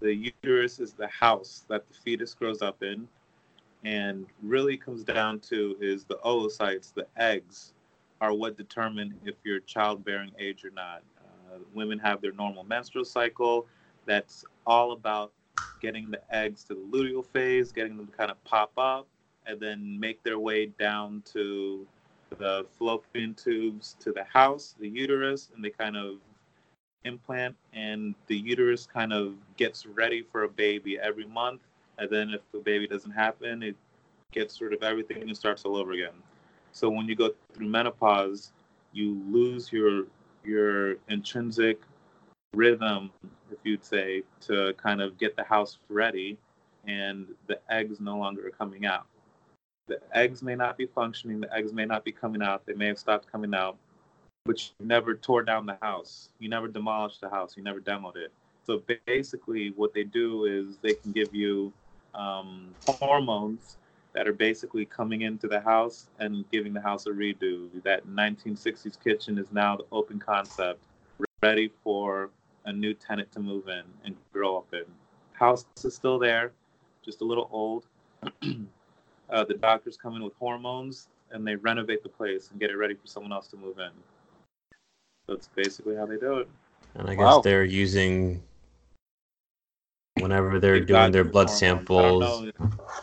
the 0.00 0.12
uterus 0.12 0.80
is 0.80 0.92
the 0.92 1.08
house 1.08 1.64
that 1.68 1.86
the 1.88 1.94
fetus 1.94 2.34
grows 2.34 2.60
up 2.60 2.82
in 2.82 3.06
and 3.84 4.26
really 4.42 4.76
comes 4.76 5.04
down 5.04 5.38
to 5.38 5.76
is 5.80 6.04
the 6.04 6.18
oocytes 6.24 6.92
the 6.92 7.06
eggs 7.16 7.72
are 8.20 8.34
what 8.34 8.56
determine 8.56 9.14
if 9.24 9.36
you're 9.44 9.60
childbearing 9.60 10.32
age 10.38 10.64
or 10.64 10.70
not 10.70 11.02
uh, 11.52 11.58
women 11.74 11.98
have 11.98 12.20
their 12.20 12.32
normal 12.32 12.64
menstrual 12.64 13.04
cycle. 13.04 13.66
That's 14.06 14.44
all 14.66 14.92
about 14.92 15.32
getting 15.80 16.10
the 16.10 16.20
eggs 16.34 16.64
to 16.64 16.74
the 16.74 16.80
luteal 16.80 17.24
phase 17.24 17.72
getting 17.72 17.96
them 17.96 18.06
to 18.06 18.12
kind 18.16 18.30
of 18.30 18.42
pop 18.44 18.72
up 18.76 19.06
and 19.46 19.60
then 19.60 19.98
make 19.98 20.22
their 20.22 20.38
way 20.38 20.66
down 20.66 21.22
to 21.24 21.86
the 22.38 22.66
fallopian 22.78 23.34
tubes 23.34 23.96
to 24.00 24.12
the 24.12 24.24
house 24.24 24.74
the 24.80 24.88
uterus 24.88 25.50
and 25.54 25.64
they 25.64 25.70
kind 25.70 25.96
of 25.96 26.16
implant 27.04 27.54
and 27.72 28.14
the 28.26 28.36
uterus 28.36 28.86
kind 28.86 29.12
of 29.12 29.34
gets 29.56 29.86
ready 29.86 30.22
for 30.22 30.42
a 30.42 30.48
baby 30.48 30.98
every 30.98 31.26
month 31.26 31.60
and 31.98 32.10
then 32.10 32.30
if 32.30 32.40
the 32.52 32.58
baby 32.58 32.86
doesn't 32.86 33.12
happen 33.12 33.62
it 33.62 33.76
gets 34.32 34.60
rid 34.60 34.72
of 34.72 34.82
everything 34.82 35.22
and 35.22 35.36
starts 35.36 35.64
all 35.64 35.76
over 35.76 35.92
again. 35.92 36.10
So 36.72 36.90
when 36.90 37.06
you 37.06 37.14
go 37.14 37.30
through 37.54 37.68
menopause 37.68 38.52
you 38.92 39.22
lose 39.28 39.72
your 39.72 40.04
your 40.46 40.96
intrinsic 41.08 41.80
rhythm 42.54 43.10
if 43.50 43.58
you'd 43.64 43.84
say 43.84 44.22
to 44.40 44.72
kind 44.74 45.02
of 45.02 45.18
get 45.18 45.36
the 45.36 45.44
house 45.44 45.78
ready 45.88 46.38
and 46.86 47.26
the 47.48 47.58
eggs 47.70 48.00
no 48.00 48.16
longer 48.16 48.46
are 48.46 48.50
coming 48.50 48.86
out 48.86 49.06
the 49.88 50.00
eggs 50.14 50.42
may 50.42 50.54
not 50.54 50.76
be 50.76 50.86
functioning 50.86 51.40
the 51.40 51.52
eggs 51.54 51.72
may 51.72 51.84
not 51.84 52.04
be 52.04 52.12
coming 52.12 52.42
out 52.42 52.64
they 52.66 52.74
may 52.74 52.86
have 52.86 52.98
stopped 52.98 53.30
coming 53.30 53.54
out 53.54 53.76
but 54.46 54.64
you 54.64 54.86
never 54.86 55.14
tore 55.14 55.42
down 55.42 55.66
the 55.66 55.76
house. 55.82 56.28
You 56.38 56.48
never 56.48 56.68
demolished 56.68 57.20
the 57.20 57.28
house. 57.28 57.56
You 57.56 57.64
never 57.64 57.80
demoed 57.80 58.16
it. 58.16 58.32
So 58.64 58.82
basically, 59.06 59.72
what 59.76 59.92
they 59.92 60.04
do 60.04 60.44
is 60.44 60.78
they 60.78 60.94
can 60.94 61.12
give 61.12 61.34
you 61.34 61.72
um, 62.14 62.74
hormones 62.88 63.76
that 64.16 64.26
are 64.26 64.32
basically 64.32 64.86
coming 64.86 65.20
into 65.20 65.46
the 65.46 65.60
house 65.60 66.06
and 66.20 66.50
giving 66.50 66.72
the 66.72 66.80
house 66.80 67.04
a 67.04 67.10
redo. 67.10 67.68
That 67.84 68.06
1960s 68.08 68.98
kitchen 69.04 69.36
is 69.36 69.52
now 69.52 69.76
the 69.76 69.84
open 69.92 70.18
concept, 70.18 70.80
ready 71.42 71.70
for 71.84 72.30
a 72.64 72.72
new 72.72 72.94
tenant 72.94 73.30
to 73.32 73.40
move 73.40 73.68
in 73.68 73.82
and 74.06 74.16
grow 74.32 74.56
up 74.56 74.72
in. 74.72 74.84
House 75.34 75.66
is 75.84 75.94
still 75.94 76.18
there, 76.18 76.52
just 77.04 77.20
a 77.20 77.24
little 77.24 77.50
old. 77.52 77.84
uh, 79.30 79.44
the 79.44 79.54
doctors 79.60 79.98
come 79.98 80.16
in 80.16 80.22
with 80.24 80.32
hormones 80.38 81.08
and 81.30 81.46
they 81.46 81.56
renovate 81.56 82.02
the 82.02 82.08
place 82.08 82.48
and 82.50 82.58
get 82.58 82.70
it 82.70 82.76
ready 82.76 82.94
for 82.94 83.06
someone 83.06 83.34
else 83.34 83.48
to 83.48 83.58
move 83.58 83.78
in. 83.78 83.90
That's 85.28 85.48
basically 85.48 85.94
how 85.94 86.06
they 86.06 86.16
do 86.16 86.38
it. 86.38 86.48
And 86.94 87.06
I 87.10 87.14
guess 87.14 87.22
wow. 87.22 87.40
they're 87.42 87.64
using 87.64 88.42
whenever 90.20 90.58
they're 90.58 90.78
They've 90.78 90.86
doing 90.86 91.12
their 91.12 91.24
blood 91.24 91.50
samples. 91.50 92.46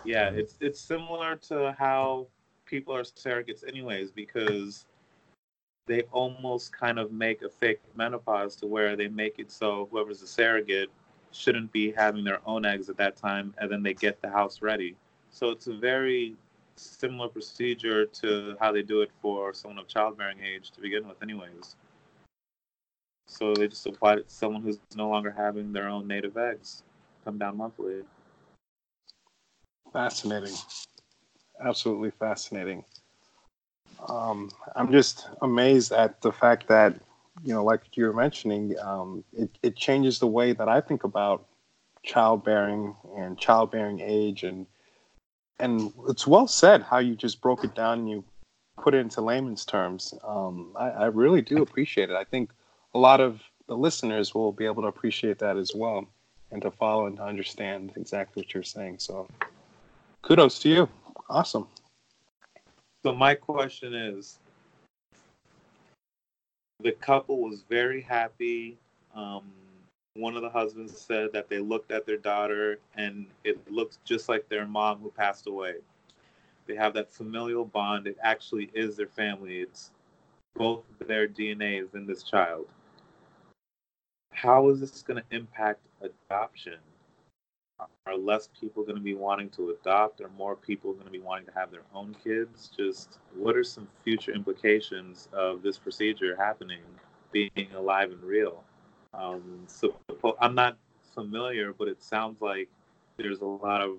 Yeah, 0.05 0.29
it's 0.29 0.57
it's 0.59 0.79
similar 0.79 1.35
to 1.47 1.75
how 1.77 2.27
people 2.65 2.95
are 2.95 3.03
surrogates 3.03 3.67
anyways 3.67 4.11
because 4.11 4.85
they 5.85 6.01
almost 6.11 6.71
kind 6.71 6.97
of 6.97 7.11
make 7.11 7.41
a 7.41 7.49
fake 7.49 7.81
menopause 7.95 8.55
to 8.55 8.67
where 8.67 8.95
they 8.95 9.07
make 9.07 9.37
it 9.37 9.51
so 9.51 9.87
whoever's 9.91 10.21
a 10.21 10.27
surrogate 10.27 10.89
shouldn't 11.31 11.71
be 11.73 11.91
having 11.91 12.23
their 12.23 12.39
own 12.45 12.65
eggs 12.65 12.89
at 12.89 12.97
that 12.97 13.17
time 13.17 13.53
and 13.57 13.69
then 13.69 13.83
they 13.83 13.93
get 13.93 14.21
the 14.21 14.29
house 14.29 14.61
ready. 14.61 14.95
So 15.29 15.49
it's 15.49 15.67
a 15.67 15.73
very 15.73 16.35
similar 16.75 17.27
procedure 17.27 18.05
to 18.05 18.55
how 18.59 18.71
they 18.71 18.81
do 18.81 19.01
it 19.01 19.11
for 19.21 19.53
someone 19.53 19.79
of 19.79 19.87
childbearing 19.87 20.39
age 20.39 20.71
to 20.71 20.81
begin 20.81 21.07
with 21.07 21.21
anyways. 21.21 21.75
So 23.27 23.53
they 23.53 23.67
just 23.67 23.85
applied 23.85 24.19
it 24.19 24.29
to 24.29 24.33
someone 24.33 24.61
who's 24.61 24.79
no 24.95 25.09
longer 25.09 25.31
having 25.31 25.73
their 25.73 25.89
own 25.89 26.07
native 26.07 26.37
eggs 26.37 26.83
come 27.23 27.37
down 27.37 27.57
monthly. 27.57 28.01
Fascinating. 29.91 30.55
Absolutely 31.63 32.11
fascinating. 32.11 32.83
Um, 34.09 34.49
I'm 34.75 34.91
just 34.91 35.27
amazed 35.41 35.91
at 35.91 36.21
the 36.21 36.31
fact 36.31 36.67
that, 36.67 36.95
you 37.43 37.53
know, 37.53 37.63
like 37.63 37.81
you 37.93 38.05
were 38.05 38.13
mentioning, 38.13 38.75
um, 38.79 39.23
it, 39.33 39.49
it 39.61 39.75
changes 39.75 40.19
the 40.19 40.27
way 40.27 40.53
that 40.53 40.67
I 40.67 40.81
think 40.81 41.03
about 41.03 41.45
childbearing 42.03 42.95
and 43.17 43.37
childbearing 43.37 44.01
age 44.01 44.43
and 44.43 44.65
and 45.59 45.93
it's 46.09 46.27
well 46.27 46.47
said 46.47 46.81
how 46.81 46.97
you 46.97 47.15
just 47.15 47.39
broke 47.39 47.63
it 47.63 47.73
down 47.75 47.99
and 47.99 48.09
you 48.09 48.25
put 48.81 48.93
it 48.93 48.97
into 48.97 49.21
layman's 49.21 49.63
terms. 49.63 50.13
Um, 50.27 50.73
I, 50.77 50.89
I, 50.89 51.05
really 51.05 51.41
do 51.41 51.61
appreciate 51.61 52.09
it. 52.09 52.15
I 52.15 52.25
think 52.25 52.51
a 52.93 52.99
lot 52.99 53.21
of 53.21 53.41
the 53.67 53.77
listeners 53.77 54.33
will 54.33 54.51
be 54.51 54.65
able 54.65 54.81
to 54.81 54.87
appreciate 54.89 55.39
that 55.39 55.55
as 55.55 55.71
well 55.73 56.07
and 56.53 56.61
to 56.61 56.71
follow 56.71 57.07
and 57.07 57.17
to 57.17 57.23
understand 57.23 57.91
exactly 57.97 58.41
what 58.41 58.53
you're 58.53 58.63
saying. 58.63 58.99
So 58.99 59.27
kudos 60.21 60.59
to 60.59 60.69
you. 60.69 60.89
Awesome. 61.29 61.67
So 63.03 63.13
my 63.13 63.33
question 63.33 63.93
is 63.93 64.39
the 66.79 66.91
couple 66.91 67.41
was 67.41 67.63
very 67.67 68.01
happy. 68.01 68.77
Um, 69.13 69.41
one 70.15 70.35
of 70.35 70.43
the 70.43 70.49
husbands 70.49 70.95
said 70.95 71.33
that 71.33 71.49
they 71.49 71.59
looked 71.59 71.91
at 71.91 72.05
their 72.05 72.17
daughter 72.17 72.77
and 72.95 73.25
it 73.43 73.59
looked 73.69 74.03
just 74.05 74.29
like 74.29 74.47
their 74.47 74.67
mom 74.67 74.99
who 74.99 75.09
passed 75.09 75.47
away. 75.47 75.75
They 76.67 76.75
have 76.75 76.93
that 76.93 77.11
familial 77.11 77.65
bond. 77.65 78.05
It 78.05 78.17
actually 78.21 78.69
is 78.73 78.95
their 78.95 79.07
family. 79.07 79.57
It's 79.57 79.89
both 80.55 80.83
their 81.07 81.27
DNA 81.27 81.83
is 81.83 81.95
in 81.95 82.05
this 82.05 82.21
child 82.21 82.67
how 84.33 84.69
is 84.69 84.79
this 84.79 85.01
going 85.01 85.21
to 85.21 85.35
impact 85.35 85.81
adoption? 86.01 86.77
Are 88.05 88.17
less 88.17 88.49
people 88.59 88.83
going 88.83 88.95
to 88.95 89.01
be 89.01 89.15
wanting 89.15 89.49
to 89.51 89.71
adopt? 89.71 90.21
Are 90.21 90.29
more 90.37 90.55
people 90.55 90.93
going 90.93 91.05
to 91.05 91.11
be 91.11 91.19
wanting 91.19 91.45
to 91.47 91.53
have 91.53 91.71
their 91.71 91.83
own 91.93 92.15
kids? 92.23 92.69
Just 92.75 93.19
what 93.35 93.55
are 93.55 93.63
some 93.63 93.87
future 94.03 94.31
implications 94.31 95.27
of 95.33 95.61
this 95.63 95.77
procedure 95.77 96.35
happening, 96.35 96.81
being 97.31 97.67
alive 97.75 98.11
and 98.11 98.21
real? 98.23 98.63
Um, 99.13 99.63
so 99.67 99.95
I'm 100.39 100.55
not 100.55 100.77
familiar, 101.13 101.73
but 101.73 101.87
it 101.87 102.01
sounds 102.01 102.41
like 102.41 102.69
there's 103.17 103.41
a 103.41 103.45
lot 103.45 103.81
of 103.81 103.97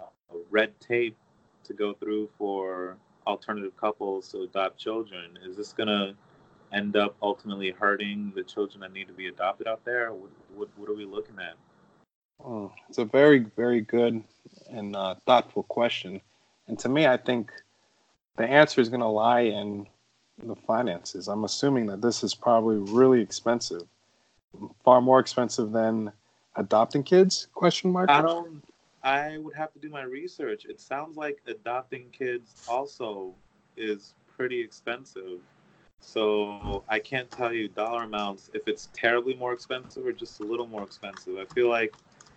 uh, 0.00 0.04
red 0.50 0.78
tape 0.80 1.16
to 1.64 1.72
go 1.74 1.94
through 1.94 2.30
for 2.38 2.96
alternative 3.26 3.76
couples 3.76 4.28
to 4.32 4.42
adopt 4.42 4.78
children. 4.78 5.38
Is 5.44 5.56
this 5.56 5.72
going 5.72 5.88
to 5.88 6.14
end 6.72 6.96
up 6.96 7.16
ultimately 7.22 7.70
hurting 7.70 8.32
the 8.34 8.42
children 8.42 8.80
that 8.80 8.92
need 8.92 9.06
to 9.08 9.12
be 9.12 9.28
adopted 9.28 9.66
out 9.66 9.84
there? 9.84 10.12
What, 10.12 10.30
what, 10.54 10.68
what 10.76 10.88
are 10.88 10.94
we 10.94 11.04
looking 11.04 11.36
at? 11.38 11.54
Oh, 12.44 12.72
it's 12.88 12.98
a 12.98 13.04
very, 13.04 13.40
very 13.56 13.80
good 13.80 14.22
and 14.70 14.94
uh, 14.94 15.16
thoughtful 15.26 15.64
question. 15.64 16.20
And 16.68 16.78
to 16.80 16.88
me, 16.88 17.06
I 17.06 17.16
think 17.16 17.50
the 18.36 18.46
answer 18.46 18.80
is 18.80 18.88
going 18.88 19.00
to 19.00 19.08
lie 19.08 19.40
in 19.40 19.86
the 20.42 20.54
finances. 20.54 21.28
I'm 21.28 21.44
assuming 21.44 21.86
that 21.86 22.00
this 22.00 22.22
is 22.22 22.34
probably 22.34 22.76
really 22.92 23.20
expensive, 23.20 23.82
far 24.84 25.00
more 25.00 25.18
expensive 25.18 25.72
than 25.72 26.12
adopting 26.58 27.02
kids? 27.02 27.48
Question 27.54 27.90
mark. 27.90 28.10
I 28.10 28.20
don't. 28.20 28.62
I 29.02 29.38
would 29.38 29.54
have 29.54 29.72
to 29.72 29.78
do 29.78 29.88
my 29.88 30.02
research. 30.02 30.64
It 30.64 30.80
sounds 30.80 31.16
like 31.16 31.38
adopting 31.46 32.10
kids 32.10 32.66
also 32.68 33.34
is 33.76 34.14
pretty 34.36 34.60
expensive. 34.60 35.40
So 36.00 36.84
I 36.88 36.98
can't 36.98 37.30
tell 37.30 37.52
you 37.52 37.68
dollar 37.68 38.04
amounts 38.04 38.50
if 38.54 38.66
it's 38.66 38.88
terribly 38.92 39.34
more 39.34 39.52
expensive 39.52 40.06
or 40.06 40.12
just 40.12 40.40
a 40.40 40.44
little 40.44 40.66
more 40.66 40.82
expensive. 40.82 41.36
I 41.38 41.44
feel 41.54 41.68
like 41.68 41.94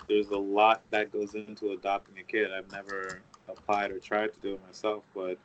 there's 0.08 0.30
a 0.30 0.38
lot 0.38 0.82
that 0.90 1.12
goes 1.12 1.36
into 1.36 1.72
adopting 1.72 2.18
a 2.18 2.24
kid. 2.24 2.52
I've 2.52 2.72
never 2.72 3.22
applied 3.48 3.92
or 3.92 4.00
tried 4.00 4.34
to 4.34 4.40
do 4.42 4.54
it 4.56 4.62
myself, 4.68 5.04
but 5.16 5.38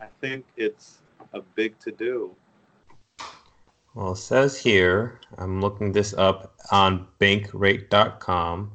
I 0.00 0.06
think 0.20 0.44
it's 0.56 0.98
a 1.32 1.40
big 1.40 1.78
to 1.80 1.92
do. 1.92 2.34
Well, 3.94 4.12
it 4.12 4.16
says 4.16 4.58
here, 4.58 5.20
I'm 5.36 5.60
looking 5.60 5.92
this 5.92 6.14
up 6.14 6.54
on 6.70 7.06
bankrate.com. 7.20 8.72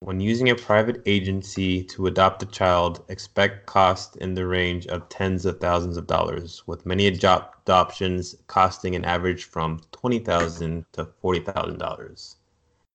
When 0.00 0.20
using 0.20 0.48
a 0.48 0.54
private 0.54 1.02
agency 1.06 1.82
to 1.84 2.06
adopt 2.06 2.42
a 2.44 2.46
child, 2.46 3.04
expect 3.08 3.66
costs 3.66 4.14
in 4.16 4.34
the 4.34 4.46
range 4.46 4.86
of 4.86 5.08
tens 5.08 5.44
of 5.44 5.58
thousands 5.58 5.96
of 5.96 6.06
dollars, 6.06 6.62
with 6.68 6.86
many 6.86 7.08
adoptions 7.08 8.36
costing 8.46 8.94
an 8.94 9.04
average 9.04 9.44
from 9.44 9.80
twenty 9.90 10.20
thousand 10.20 10.84
to 10.92 11.04
forty 11.20 11.40
thousand 11.40 11.78
dollars. 11.78 12.36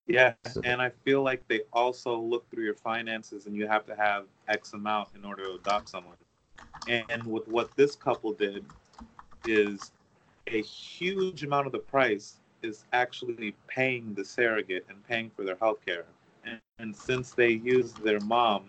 Yeah, 0.07 0.33
and 0.63 0.81
I 0.81 0.91
feel 1.03 1.22
like 1.22 1.45
they 1.50 1.62
also 1.74 2.17
look 2.17 2.50
through 2.50 2.63
your 2.63 2.74
finances, 2.74 3.48
and 3.48 3.55
you 3.55 3.67
have 3.67 3.86
to 3.88 3.95
have 3.98 4.25
X 4.48 4.72
amount 4.72 5.10
in 5.13 5.25
order 5.25 5.43
to 5.43 5.55
adopt 5.55 5.89
someone. 5.89 6.15
And 6.88 7.25
with 7.27 7.48
what 7.50 7.75
this 7.75 7.98
couple 7.98 8.31
did, 8.31 8.65
is 9.43 9.91
a 10.48 10.62
huge 10.62 11.43
amount 11.43 11.65
of 11.67 11.74
the 11.74 11.79
price 11.79 12.38
is 12.62 12.86
actually 12.93 13.55
paying 13.67 14.13
the 14.13 14.24
surrogate 14.24 14.86
and 14.88 15.05
paying 15.05 15.29
for 15.36 15.43
their 15.43 15.57
health 15.57 15.86
care. 15.86 16.05
And, 16.43 16.59
and 16.79 16.95
since 16.95 17.31
they 17.31 17.51
used 17.51 18.03
their 18.03 18.19
mom, 18.21 18.65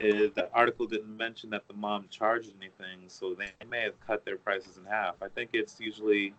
it, 0.00 0.14
eh, 0.14 0.28
the 0.34 0.50
article 0.52 0.86
didn't 0.86 1.16
mention 1.16 1.50
that 1.50 1.66
the 1.68 1.74
mom 1.74 2.06
charged 2.10 2.50
anything, 2.60 3.00
so 3.08 3.34
they 3.34 3.50
may 3.68 3.82
have 3.82 3.98
cut 4.06 4.24
their 4.24 4.36
prices 4.36 4.76
in 4.76 4.84
half. 4.84 5.14
I 5.22 5.28
think 5.28 5.50
it's 5.52 5.80
usually 5.80 6.34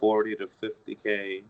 40 0.00 0.36
to 0.36 0.48
50k 0.62 1.42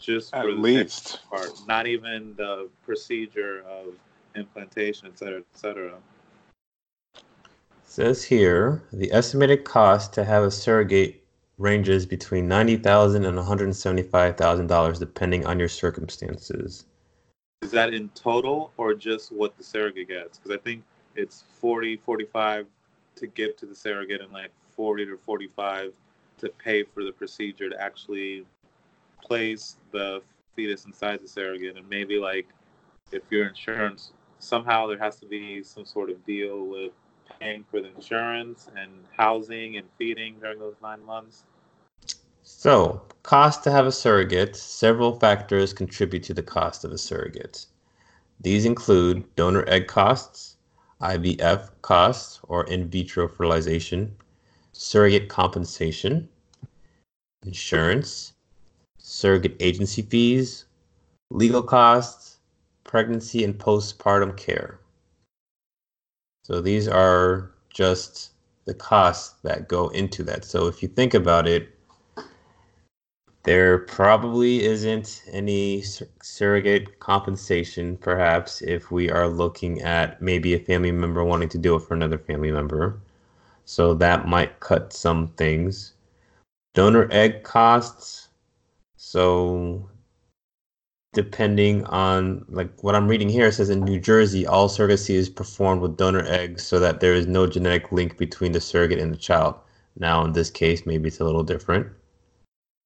just 0.00 0.34
At 0.34 0.42
for 0.42 0.52
the 0.52 0.58
least. 0.58 1.20
part, 1.30 1.50
not 1.68 1.86
even 1.86 2.34
the 2.36 2.68
procedure 2.84 3.62
of 3.68 3.94
implantation, 4.34 5.06
et 5.06 5.18
cetera, 5.18 5.40
et 5.40 5.58
cetera. 5.58 5.94
Says 7.84 8.24
here 8.24 8.82
the 8.92 9.12
estimated 9.12 9.64
cost 9.64 10.12
to 10.14 10.24
have 10.24 10.42
a 10.44 10.50
surrogate 10.50 11.19
ranges 11.60 12.06
between 12.06 12.48
$90,000 12.48 13.26
and 13.28 13.38
$175,000 13.38 14.98
depending 14.98 15.46
on 15.46 15.58
your 15.58 15.68
circumstances. 15.68 16.86
Is 17.60 17.70
that 17.70 17.92
in 17.92 18.08
total 18.10 18.72
or 18.78 18.94
just 18.94 19.30
what 19.30 19.56
the 19.58 19.62
surrogate 19.62 20.08
gets? 20.08 20.38
Because 20.38 20.56
I 20.56 20.60
think 20.62 20.82
it's 21.14 21.44
40, 21.60 21.98
45 21.98 22.66
to 23.16 23.26
give 23.26 23.56
to 23.58 23.66
the 23.66 23.74
surrogate 23.74 24.22
and 24.22 24.32
like 24.32 24.50
40 24.70 25.04
to 25.06 25.18
45 25.18 25.92
to 26.38 26.48
pay 26.48 26.82
for 26.82 27.04
the 27.04 27.12
procedure 27.12 27.68
to 27.68 27.78
actually 27.80 28.46
place 29.22 29.76
the 29.92 30.22
fetus 30.56 30.86
inside 30.86 31.20
the 31.22 31.28
surrogate. 31.28 31.76
And 31.76 31.86
maybe 31.90 32.18
like 32.18 32.46
if 33.12 33.22
your 33.28 33.46
insurance, 33.46 34.12
somehow 34.38 34.86
there 34.86 34.98
has 34.98 35.16
to 35.16 35.26
be 35.26 35.62
some 35.62 35.84
sort 35.84 36.08
of 36.08 36.24
deal 36.24 36.64
with 36.64 36.92
paying 37.40 37.64
for 37.70 37.80
the 37.80 37.88
insurance 37.94 38.68
and 38.76 38.90
housing 39.16 39.78
and 39.78 39.88
feeding 39.98 40.36
during 40.40 40.58
those 40.58 40.76
nine 40.82 41.04
months. 41.04 41.44
So, 42.42 43.02
cost 43.22 43.64
to 43.64 43.70
have 43.70 43.86
a 43.86 43.92
surrogate. 43.92 44.56
Several 44.56 45.18
factors 45.18 45.72
contribute 45.72 46.22
to 46.24 46.34
the 46.34 46.42
cost 46.42 46.84
of 46.84 46.92
a 46.92 46.98
surrogate. 46.98 47.66
These 48.40 48.64
include 48.64 49.34
donor 49.36 49.64
egg 49.68 49.86
costs, 49.86 50.56
IVF 51.00 51.70
costs 51.82 52.40
or 52.42 52.64
in 52.64 52.88
vitro 52.88 53.28
fertilization, 53.28 54.16
surrogate 54.72 55.28
compensation, 55.28 56.28
insurance, 57.44 58.34
surrogate 58.98 59.56
agency 59.60 60.02
fees, 60.02 60.66
legal 61.30 61.62
costs, 61.62 62.38
pregnancy 62.84 63.44
and 63.44 63.58
postpartum 63.58 64.36
care. 64.36 64.79
So 66.42 66.60
these 66.60 66.88
are 66.88 67.52
just 67.68 68.32
the 68.64 68.74
costs 68.74 69.36
that 69.42 69.68
go 69.68 69.88
into 69.88 70.22
that. 70.24 70.44
So 70.44 70.66
if 70.66 70.82
you 70.82 70.88
think 70.88 71.14
about 71.14 71.46
it, 71.46 71.74
there 73.42 73.78
probably 73.78 74.64
isn't 74.64 75.22
any 75.32 75.82
sur- 75.82 76.08
surrogate 76.22 77.00
compensation, 77.00 77.96
perhaps, 77.96 78.62
if 78.62 78.90
we 78.90 79.10
are 79.10 79.28
looking 79.28 79.80
at 79.82 80.20
maybe 80.20 80.54
a 80.54 80.58
family 80.58 80.92
member 80.92 81.24
wanting 81.24 81.48
to 81.50 81.58
do 81.58 81.74
it 81.76 81.80
for 81.80 81.94
another 81.94 82.18
family 82.18 82.52
member. 82.52 83.00
So 83.64 83.94
that 83.94 84.26
might 84.26 84.60
cut 84.60 84.92
some 84.92 85.28
things. 85.36 85.94
Donor 86.74 87.08
egg 87.10 87.42
costs. 87.42 88.28
So 88.96 89.89
depending 91.12 91.84
on 91.86 92.44
like 92.48 92.82
what 92.82 92.94
I'm 92.94 93.08
reading 93.08 93.28
here, 93.28 93.46
it 93.48 93.52
says 93.52 93.70
in 93.70 93.80
New 93.80 93.98
Jersey, 93.98 94.46
all 94.46 94.68
surrogacy 94.68 95.14
is 95.14 95.28
performed 95.28 95.82
with 95.82 95.96
donor 95.96 96.24
eggs 96.26 96.64
so 96.64 96.78
that 96.78 97.00
there 97.00 97.14
is 97.14 97.26
no 97.26 97.46
genetic 97.46 97.90
link 97.90 98.16
between 98.16 98.52
the 98.52 98.60
surrogate 98.60 99.00
and 99.00 99.12
the 99.12 99.18
child. 99.18 99.56
Now, 99.98 100.24
in 100.24 100.32
this 100.32 100.50
case, 100.50 100.86
maybe 100.86 101.08
it's 101.08 101.20
a 101.20 101.24
little 101.24 101.42
different 101.42 101.88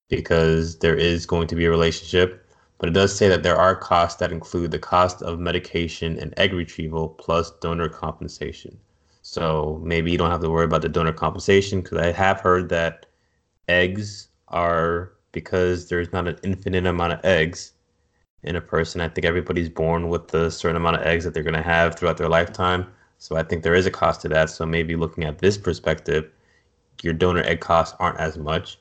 because 0.09 0.79
there 0.79 0.97
is 0.97 1.27
going 1.27 1.49
to 1.49 1.55
be 1.55 1.67
a 1.67 1.71
relationship. 1.71 2.41
But 2.79 2.89
it 2.89 2.93
does 2.93 3.17
say 3.17 3.29
that 3.29 3.43
there 3.43 3.57
are 3.57 3.77
costs 3.77 4.19
that 4.21 4.33
include 4.33 4.71
the 4.71 4.79
cost 4.79 5.23
of 5.23 5.39
medication 5.39 6.19
and 6.19 6.35
egg 6.39 6.53
retrieval 6.53 7.09
plus 7.09 7.51
donor 7.61 7.89
compensation. 7.89 8.79
So 9.23 9.81
maybe 9.83 10.11
you 10.11 10.19
don't 10.19 10.31
have 10.31 10.43
to 10.43 10.51
worry 10.51 10.65
about 10.65 10.83
the 10.83 10.89
donor 10.89 11.13
compensation 11.13 11.81
because 11.81 11.99
I 11.99 12.13
have 12.13 12.41
heard 12.41 12.69
that 12.71 13.07
eggs 13.69 14.29
are 14.49 15.13
because 15.33 15.89
there's 15.89 16.13
not 16.13 16.29
an 16.29 16.39
infinite 16.43 16.87
amount 16.87 17.13
of 17.13 17.25
eggs 17.25 17.74
in 18.44 18.57
a 18.57 18.61
person. 18.61 19.00
I 19.00 19.09
think 19.09 19.24
everybody's 19.24 19.68
born 19.68 20.09
with 20.09 20.33
a 20.35 20.50
certain 20.50 20.76
amount 20.76 20.96
of 20.96 21.02
eggs 21.02 21.24
that 21.24 21.35
they're 21.35 21.42
going 21.42 21.54
to 21.54 21.62
have 21.62 21.94
throughout 21.96 22.18
their 22.18 22.28
lifetime. 22.28 22.87
So 23.18 23.37
I 23.37 23.42
think 23.42 23.62
there 23.62 23.74
is 23.74 23.87
a 23.87 23.90
cost 23.90 24.20
to 24.22 24.28
that. 24.28 24.50
So 24.50 24.66
maybe 24.66 24.96
looking 24.96 25.24
at 25.24 25.38
this 25.38 25.57
perspective, 25.57 26.30
your 27.02 27.14
donor 27.14 27.42
egg 27.42 27.61
costs 27.61 27.96
aren't 27.98 28.20
as 28.20 28.37
much. 28.38 28.78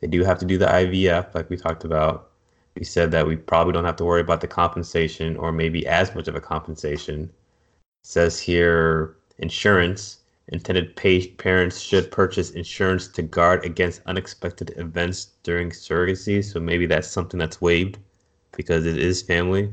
They 0.00 0.08
do 0.08 0.24
have 0.24 0.38
to 0.40 0.44
do 0.44 0.58
the 0.58 0.66
IVF, 0.66 1.34
like 1.34 1.48
we 1.48 1.56
talked 1.56 1.84
about. 1.84 2.30
We 2.76 2.84
said 2.84 3.10
that 3.12 3.26
we 3.26 3.36
probably 3.36 3.72
don't 3.72 3.84
have 3.84 3.96
to 3.96 4.04
worry 4.04 4.20
about 4.20 4.40
the 4.40 4.46
compensation 4.46 5.36
or 5.36 5.52
maybe 5.52 5.86
as 5.86 6.14
much 6.14 6.28
of 6.28 6.34
a 6.34 6.40
compensation. 6.40 7.24
It 7.24 8.06
says 8.06 8.40
here 8.40 9.16
insurance. 9.38 10.18
Intended 10.50 10.96
pay- 10.96 11.28
parents 11.28 11.78
should 11.78 12.10
purchase 12.10 12.50
insurance 12.50 13.06
to 13.08 13.22
guard 13.22 13.64
against 13.64 14.00
unexpected 14.06 14.72
events 14.76 15.32
during 15.42 15.70
surrogacy. 15.70 16.42
So 16.42 16.58
maybe 16.58 16.86
that's 16.86 17.08
something 17.08 17.38
that's 17.38 17.60
waived 17.60 17.98
because 18.56 18.86
it 18.86 18.98
is 18.98 19.22
family. 19.22 19.72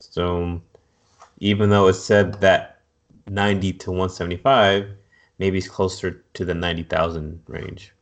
So 0.00 0.60
even 1.38 1.70
though 1.70 1.88
it 1.88 1.94
said 1.94 2.40
that 2.40 2.82
90 3.28 3.72
to 3.74 3.90
175, 3.90 4.88
maybe 5.38 5.58
it's 5.58 5.68
closer 5.68 6.24
to 6.34 6.44
the 6.44 6.54
90,000 6.54 7.42
range. 7.46 7.92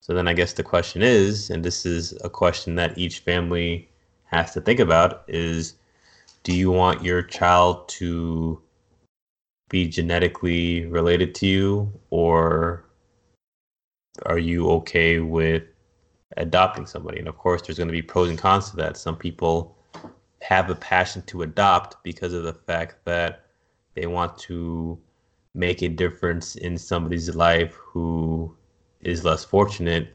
So 0.00 0.14
then 0.14 0.26
I 0.26 0.32
guess 0.32 0.52
the 0.52 0.62
question 0.62 1.02
is, 1.02 1.50
and 1.50 1.64
this 1.64 1.86
is 1.86 2.12
a 2.24 2.30
question 2.30 2.74
that 2.76 2.98
each 2.98 3.20
family 3.20 3.88
has 4.24 4.52
to 4.54 4.60
think 4.60 4.80
about, 4.80 5.24
is 5.28 5.74
do 6.42 6.52
you 6.52 6.70
want 6.70 7.04
your 7.04 7.22
child 7.22 7.88
to 7.88 8.60
be 9.68 9.88
genetically 9.88 10.86
related 10.86 11.34
to 11.36 11.46
you 11.46 11.92
or 12.10 12.84
are 14.26 14.38
you 14.38 14.68
okay 14.70 15.20
with 15.20 15.62
adopting 16.36 16.86
somebody? 16.86 17.18
And 17.18 17.28
of 17.28 17.38
course, 17.38 17.62
there's 17.62 17.78
going 17.78 17.88
to 17.88 17.92
be 17.92 18.02
pros 18.02 18.28
and 18.28 18.38
cons 18.38 18.70
to 18.70 18.76
that. 18.76 18.96
Some 18.96 19.16
people 19.16 19.76
have 20.40 20.70
a 20.70 20.74
passion 20.74 21.22
to 21.22 21.42
adopt 21.42 22.02
because 22.02 22.32
of 22.32 22.42
the 22.42 22.54
fact 22.54 23.04
that 23.04 23.46
they 23.94 24.06
want 24.06 24.36
to 24.38 24.98
make 25.54 25.82
a 25.82 25.88
difference 25.88 26.56
in 26.56 26.78
somebody's 26.78 27.34
life 27.34 27.74
who 27.74 28.54
is 29.02 29.24
less 29.24 29.44
fortunate 29.44 30.14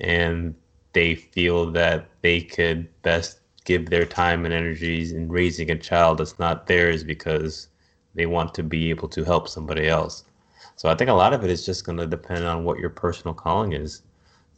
and 0.00 0.54
they 0.92 1.14
feel 1.14 1.70
that 1.70 2.08
they 2.22 2.40
could 2.40 2.88
best 3.02 3.40
give 3.64 3.90
their 3.90 4.06
time 4.06 4.44
and 4.44 4.54
energies 4.54 5.12
in 5.12 5.28
raising 5.28 5.70
a 5.70 5.78
child 5.78 6.18
that's 6.18 6.38
not 6.38 6.66
theirs 6.66 7.04
because 7.04 7.68
they 8.14 8.26
want 8.26 8.54
to 8.54 8.62
be 8.62 8.90
able 8.90 9.08
to 9.08 9.22
help 9.22 9.48
somebody 9.48 9.86
else. 9.86 10.24
So 10.76 10.88
I 10.88 10.94
think 10.94 11.10
a 11.10 11.14
lot 11.14 11.34
of 11.34 11.44
it 11.44 11.50
is 11.50 11.66
just 11.66 11.84
going 11.84 11.98
to 11.98 12.06
depend 12.06 12.44
on 12.44 12.64
what 12.64 12.78
your 12.78 12.90
personal 12.90 13.34
calling 13.34 13.72
is. 13.72 14.02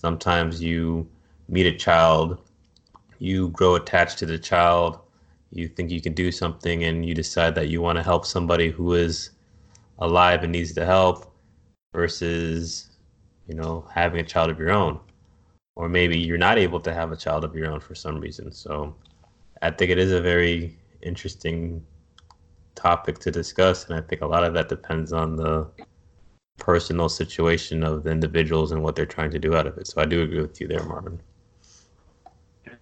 Sometimes 0.03 0.61
you 0.61 1.09
meet 1.49 1.67
a 1.67 1.77
child, 1.87 2.39
you 3.19 3.49
grow 3.51 3.77
attached 3.77 4.19
to 4.19 4.27
the 4.27 4.39
child, 4.39 4.99
you 5.53 5.69
think 5.69 5.91
you 5.91 6.01
can 6.01 6.13
do 6.13 6.33
something, 6.33 6.85
and 6.85 7.07
you 7.07 7.15
decide 7.15 7.55
that 7.55 7.69
you 7.69 7.81
want 7.81 7.99
to 7.99 8.03
help 8.03 8.27
somebody 8.27 8.69
who 8.69 8.95
is 8.95 9.31
alive 10.01 10.43
and 10.43 10.53
needs 10.53 10.75
the 10.75 10.85
help 10.85 11.33
versus 11.93 12.91
you 13.47 13.55
know, 13.55 13.87
having 13.95 14.21
a 14.21 14.25
child 14.25 14.51
of 14.51 14.59
your 14.59 14.73
own. 14.73 14.99
Or 15.77 15.89
maybe 15.89 16.19
you're 16.19 16.39
not 16.49 16.59
able 16.59 16.81
to 16.81 16.93
have 16.93 17.13
a 17.13 17.17
child 17.17 17.45
of 17.45 17.55
your 17.55 17.71
own 17.71 17.81
for 17.81 17.95
some 17.95 18.19
reason. 18.19 18.53
So 18.53 18.95
I 19.63 19.71
think 19.71 19.91
it 19.91 19.99
is 19.99 20.13
a 20.13 20.21
very 20.21 20.77
interesting 21.03 21.85
topic 22.75 23.19
to 23.21 23.31
discuss. 23.31 23.87
And 23.89 23.95
I 23.99 24.01
think 24.01 24.23
a 24.23 24.27
lot 24.27 24.45
of 24.45 24.55
that 24.55 24.69
depends 24.69 25.13
on 25.13 25.37
the 25.37 25.69
personal 26.63 27.09
situation 27.09 27.83
of 27.83 28.05
the 28.05 28.11
individuals 28.11 28.71
and 28.71 28.81
what 28.85 28.95
they're 28.95 29.05
trying 29.05 29.33
to 29.33 29.39
do 29.41 29.57
out 29.57 29.67
of 29.67 29.77
it. 29.79 29.89
So 29.89 30.01
I 30.01 30.05
do 30.05 30.23
agree 30.23 30.41
with 30.41 30.61
you 30.61 30.69
there, 30.69 30.85
Marvin. 30.85 31.19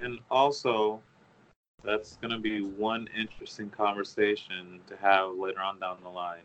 And 0.01 0.19
also, 0.31 1.01
that's 1.83 2.19
going 2.19 2.31
to 2.31 2.39
be 2.39 2.61
one 2.61 3.09
interesting 3.19 3.71
conversation 3.71 4.81
to 4.87 4.97
have 4.97 5.35
later 5.35 5.61
on 5.61 5.81
down 5.81 5.97
the 6.03 6.11
line. 6.11 6.43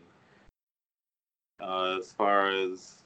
Uh, 1.60 1.98
as 1.98 2.10
far 2.10 2.48
as 2.48 3.02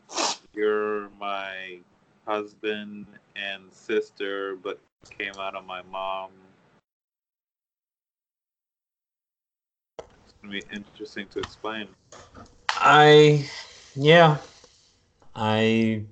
you're 0.55 1.09
my 1.19 1.79
husband 2.25 3.07
and 3.35 3.63
sister, 3.73 4.55
but 4.63 4.79
came 5.19 5.35
out 5.41 5.57
of 5.57 5.67
my 5.67 5.83
mom 5.91 6.31
It's 9.99 10.35
gonna 10.41 10.53
be 10.53 10.63
interesting 10.73 11.27
to 11.29 11.41
explain. 11.41 11.89
I, 12.71 13.51
yeah, 13.95 14.39
I, 15.35 16.05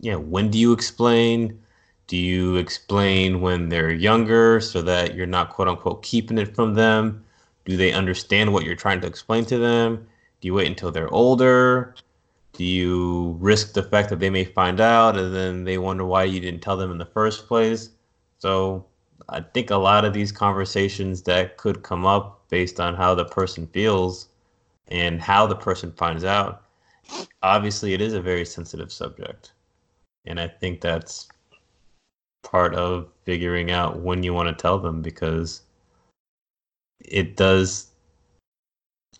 yeah. 0.00 0.16
When 0.16 0.50
do 0.50 0.58
you 0.58 0.72
explain? 0.72 1.60
Do 2.06 2.16
you 2.16 2.56
explain 2.56 3.40
when 3.40 3.68
they're 3.68 3.92
younger 3.92 4.60
so 4.60 4.80
that 4.82 5.14
you're 5.14 5.26
not 5.26 5.50
quote 5.50 5.68
unquote 5.68 6.02
keeping 6.02 6.38
it 6.38 6.54
from 6.54 6.74
them? 6.74 7.24
Do 7.64 7.76
they 7.76 7.92
understand 7.92 8.52
what 8.52 8.64
you're 8.64 8.74
trying 8.74 9.00
to 9.02 9.06
explain 9.06 9.44
to 9.46 9.58
them? 9.58 10.06
Do 10.40 10.46
you 10.48 10.54
wait 10.54 10.68
until 10.68 10.90
they're 10.90 11.12
older? 11.12 11.94
Do 12.54 12.64
you 12.64 13.36
risk 13.40 13.74
the 13.74 13.82
fact 13.82 14.08
that 14.08 14.20
they 14.20 14.30
may 14.30 14.44
find 14.44 14.80
out 14.80 15.16
and 15.16 15.34
then 15.34 15.64
they 15.64 15.78
wonder 15.78 16.04
why 16.04 16.24
you 16.24 16.40
didn't 16.40 16.60
tell 16.60 16.76
them 16.76 16.90
in 16.90 16.98
the 16.98 17.04
first 17.06 17.46
place? 17.46 17.90
So 18.38 18.86
I 19.28 19.40
think 19.40 19.70
a 19.70 19.76
lot 19.76 20.04
of 20.04 20.14
these 20.14 20.32
conversations 20.32 21.22
that 21.22 21.56
could 21.58 21.82
come 21.82 22.06
up 22.06 22.48
based 22.48 22.80
on 22.80 22.94
how 22.94 23.14
the 23.14 23.26
person 23.26 23.66
feels 23.66 24.28
and 24.88 25.20
how 25.20 25.46
the 25.46 25.56
person 25.56 25.92
finds 25.92 26.24
out, 26.24 26.62
obviously 27.42 27.94
it 27.94 28.00
is 28.00 28.14
a 28.14 28.20
very 28.20 28.44
sensitive 28.44 28.92
subject. 28.92 29.52
And 30.26 30.40
I 30.40 30.48
think 30.48 30.80
that's 30.80 31.28
part 32.42 32.74
of 32.74 33.08
figuring 33.24 33.70
out 33.70 34.00
when 34.00 34.22
you 34.22 34.32
want 34.32 34.48
to 34.48 34.54
tell 34.60 34.78
them 34.78 35.02
because 35.02 35.62
it 37.00 37.36
does 37.36 37.90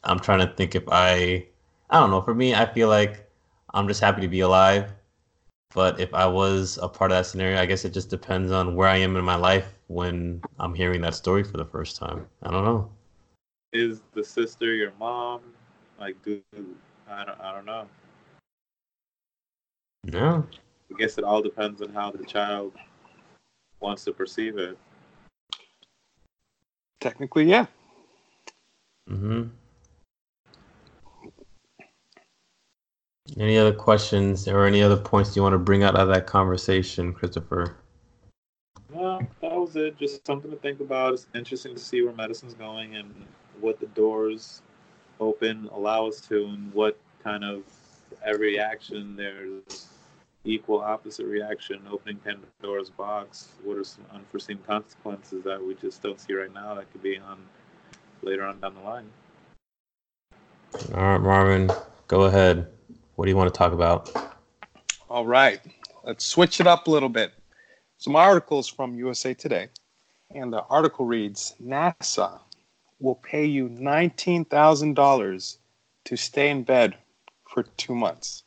i'm 0.04 0.18
trying 0.18 0.38
to 0.38 0.54
think 0.54 0.74
if 0.74 0.84
i 0.88 1.44
i 1.90 2.00
don't 2.00 2.10
know 2.10 2.20
for 2.20 2.34
me 2.34 2.54
i 2.54 2.64
feel 2.64 2.88
like 2.88 3.28
i'm 3.74 3.88
just 3.88 4.00
happy 4.00 4.20
to 4.20 4.28
be 4.28 4.40
alive 4.40 4.92
but 5.74 5.98
if 6.00 6.12
i 6.14 6.24
was 6.24 6.78
a 6.82 6.88
part 6.88 7.10
of 7.10 7.18
that 7.18 7.26
scenario 7.26 7.60
i 7.60 7.66
guess 7.66 7.84
it 7.84 7.92
just 7.92 8.08
depends 8.08 8.50
on 8.52 8.74
where 8.74 8.88
i 8.88 8.96
am 8.96 9.16
in 9.16 9.24
my 9.24 9.34
life 9.34 9.78
when 9.88 10.40
i'm 10.58 10.74
hearing 10.74 11.00
that 11.00 11.14
story 11.14 11.42
for 11.42 11.56
the 11.56 11.64
first 11.64 11.96
time 11.96 12.26
i 12.44 12.50
don't 12.50 12.64
know 12.64 12.90
Is 13.72 14.00
the 14.14 14.24
sister 14.24 14.72
your 14.74 14.92
mom? 14.98 15.42
Like, 16.00 16.16
do 16.22 16.40
I 17.10 17.24
don't 17.24 17.40
I 17.40 17.54
don't 17.54 17.66
know. 17.66 17.86
no 20.04 20.46
I 20.90 20.98
guess 20.98 21.18
it 21.18 21.24
all 21.24 21.42
depends 21.42 21.82
on 21.82 21.90
how 21.90 22.10
the 22.10 22.24
child 22.24 22.72
wants 23.80 24.04
to 24.04 24.12
perceive 24.12 24.58
it. 24.58 24.78
Technically, 27.00 27.44
yeah. 27.44 27.66
Mm-hmm. 29.08 29.48
any 33.38 33.58
other 33.58 33.72
questions 33.72 34.48
or 34.48 34.64
any 34.64 34.82
other 34.82 34.96
points 34.96 35.36
you 35.36 35.42
want 35.42 35.52
to 35.52 35.58
bring 35.58 35.82
out 35.82 35.96
of 35.96 36.08
that 36.08 36.26
conversation 36.26 37.12
christopher 37.12 37.76
No, 38.94 39.20
that 39.42 39.52
was 39.52 39.76
it. 39.76 39.98
Just 39.98 40.26
something 40.26 40.50
to 40.50 40.56
think 40.56 40.80
about. 40.80 41.12
It's 41.12 41.26
interesting 41.34 41.74
to 41.74 41.80
see 41.80 42.02
where 42.02 42.14
medicine's 42.14 42.54
going 42.54 42.96
and 42.96 43.12
what 43.60 43.78
the 43.80 43.86
doors 43.88 44.62
open 45.20 45.68
allow 45.72 46.06
us 46.06 46.20
to, 46.22 46.46
and 46.46 46.72
what 46.74 46.98
kind 47.22 47.44
of 47.44 47.62
every 48.24 48.58
action 48.58 49.16
there's 49.16 49.88
equal 50.44 50.80
opposite 50.80 51.26
reaction. 51.26 51.80
Opening 51.90 52.18
Pandora's 52.18 52.90
box. 52.90 53.48
What 53.62 53.76
are 53.76 53.84
some 53.84 54.04
unforeseen 54.12 54.58
consequences 54.66 55.44
that 55.44 55.62
we 55.62 55.74
just 55.74 56.02
don't 56.02 56.20
see 56.20 56.34
right 56.34 56.52
now 56.52 56.74
that 56.74 56.90
could 56.92 57.02
be 57.02 57.18
on 57.18 57.38
later 58.22 58.44
on 58.44 58.60
down 58.60 58.74
the 58.74 58.80
line? 58.80 59.08
all 60.94 61.02
right 61.02 61.20
marvin 61.20 61.70
go 62.06 62.22
ahead 62.24 62.66
what 63.14 63.24
do 63.24 63.30
you 63.30 63.36
want 63.36 63.52
to 63.52 63.56
talk 63.56 63.72
about 63.72 64.10
All 65.10 65.26
right. 65.26 65.60
Let's 66.04 66.24
switch 66.24 66.60
it 66.60 66.66
up 66.66 66.86
a 66.86 66.90
little 66.90 67.08
bit. 67.08 67.32
Some 67.96 68.14
articles 68.14 68.68
from 68.68 68.94
USA 68.94 69.34
Today. 69.34 69.68
And 70.34 70.52
the 70.52 70.62
article 70.64 71.06
reads 71.06 71.54
NASA 71.62 72.38
will 73.00 73.14
pay 73.16 73.44
you 73.44 73.68
$19,000 73.68 75.56
to 76.04 76.16
stay 76.16 76.50
in 76.50 76.62
bed 76.62 76.96
for 77.48 77.62
two 77.76 77.94
months. 77.94 78.44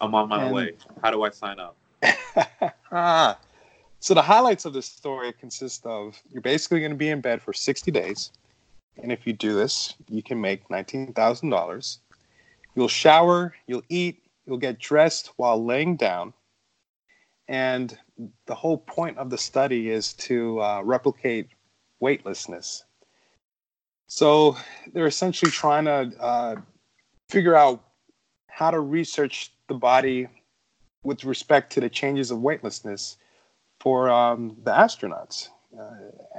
I'm 0.00 0.14
on 0.14 0.28
my 0.28 0.44
And- 0.44 0.54
way. 0.54 0.72
How 1.02 1.10
do 1.10 1.22
I 1.22 1.30
sign 1.30 1.58
up? 1.58 1.76
ah. 2.92 3.38
So 4.00 4.14
the 4.14 4.22
highlights 4.22 4.64
of 4.66 4.72
this 4.72 4.86
story 4.86 5.32
consist 5.32 5.84
of 5.86 6.20
you're 6.30 6.42
basically 6.42 6.80
going 6.80 6.92
to 6.92 6.96
be 6.96 7.08
in 7.08 7.20
bed 7.20 7.42
for 7.42 7.52
60 7.52 7.90
days. 7.90 8.30
And 9.02 9.10
if 9.10 9.26
you 9.26 9.32
do 9.32 9.54
this, 9.54 9.94
you 10.08 10.22
can 10.22 10.40
make 10.40 10.68
$19,000. 10.68 11.98
You'll 12.74 12.88
shower, 12.88 13.54
you'll 13.66 13.82
eat, 13.88 14.22
you'll 14.46 14.58
get 14.58 14.78
dressed 14.78 15.32
while 15.36 15.62
laying 15.62 15.96
down. 15.96 16.32
And 17.48 17.96
the 18.46 18.54
whole 18.54 18.78
point 18.78 19.18
of 19.18 19.30
the 19.30 19.38
study 19.38 19.90
is 19.90 20.12
to 20.14 20.60
uh, 20.60 20.82
replicate 20.82 21.48
weightlessness. 22.00 22.84
So 24.08 24.56
they're 24.92 25.06
essentially 25.06 25.50
trying 25.50 25.84
to 25.86 26.12
uh, 26.20 26.56
figure 27.28 27.56
out 27.56 27.82
how 28.48 28.70
to 28.70 28.80
research 28.80 29.52
the 29.68 29.74
body 29.74 30.28
with 31.02 31.24
respect 31.24 31.72
to 31.72 31.80
the 31.80 31.88
changes 31.88 32.30
of 32.30 32.40
weightlessness 32.40 33.16
for 33.80 34.08
um, 34.08 34.56
the 34.64 34.70
astronauts. 34.70 35.48
Uh, 35.78 35.90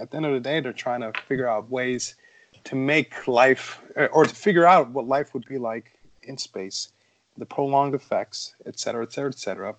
at 0.01 0.09
the 0.09 0.17
end 0.17 0.25
of 0.25 0.33
the 0.33 0.39
day, 0.39 0.59
they're 0.59 0.73
trying 0.73 1.01
to 1.01 1.11
figure 1.27 1.47
out 1.47 1.69
ways 1.69 2.15
to 2.63 2.75
make 2.75 3.27
life, 3.27 3.79
or 4.11 4.25
to 4.25 4.35
figure 4.35 4.65
out 4.65 4.89
what 4.91 5.05
life 5.05 5.33
would 5.33 5.45
be 5.45 5.57
like 5.57 5.99
in 6.23 6.37
space, 6.37 6.89
the 7.37 7.45
prolonged 7.45 7.93
effects, 7.93 8.55
et 8.65 8.79
cetera, 8.79 9.03
et 9.03 9.13
cetera, 9.13 9.29
et 9.29 9.37
cetera. 9.37 9.75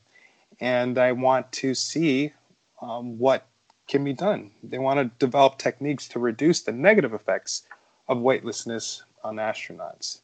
And 0.61 0.97
I 0.99 1.13
want 1.13 1.51
to 1.53 1.75
see 1.75 2.33
um, 2.81 3.19
what 3.19 3.47
can 3.89 4.05
be 4.05 4.13
done. 4.13 4.53
They 4.63 4.79
want 4.79 4.99
to 5.01 5.11
develop 5.19 5.59
techniques 5.59 6.07
to 6.09 6.19
reduce 6.19 6.63
the 6.63 6.73
negative 6.73 7.15
effects 7.15 7.63
of 8.09 8.19
weightlessness 8.19 9.03
on 9.25 9.37
astronauts. 9.37 10.21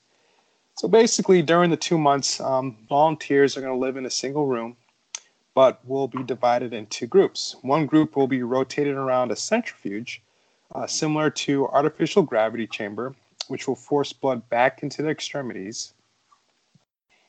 So 0.76 0.88
basically, 0.88 1.42
during 1.42 1.70
the 1.70 1.76
two 1.76 1.98
months, 1.98 2.40
um, 2.40 2.76
volunteers 2.88 3.56
are 3.56 3.60
going 3.60 3.72
to 3.72 3.78
live 3.78 3.96
in 3.96 4.06
a 4.06 4.10
single 4.10 4.46
room, 4.46 4.76
but 5.54 5.80
will 5.86 6.08
be 6.08 6.22
divided 6.24 6.72
into 6.72 7.06
groups. 7.06 7.54
One 7.62 7.86
group 7.86 8.16
will 8.16 8.26
be 8.26 8.42
rotated 8.42 8.96
around 8.96 9.30
a 9.30 9.36
centrifuge, 9.36 10.20
uh, 10.74 10.86
similar 10.86 11.30
to 11.30 11.68
artificial 11.68 12.22
gravity 12.22 12.66
chamber, 12.66 13.14
which 13.48 13.68
will 13.68 13.76
force 13.76 14.12
blood 14.12 14.48
back 14.48 14.82
into 14.82 15.02
the 15.02 15.10
extremities. 15.10 15.94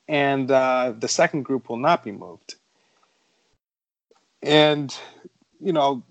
And 0.08 0.50
uh, 0.50 0.94
the 0.98 1.08
second 1.08 1.44
group 1.44 1.70
will 1.70 1.78
not 1.78 2.04
be 2.04 2.12
moved. 2.12 2.56
And, 4.41 4.96
you 5.60 5.74
know, 5.74 6.04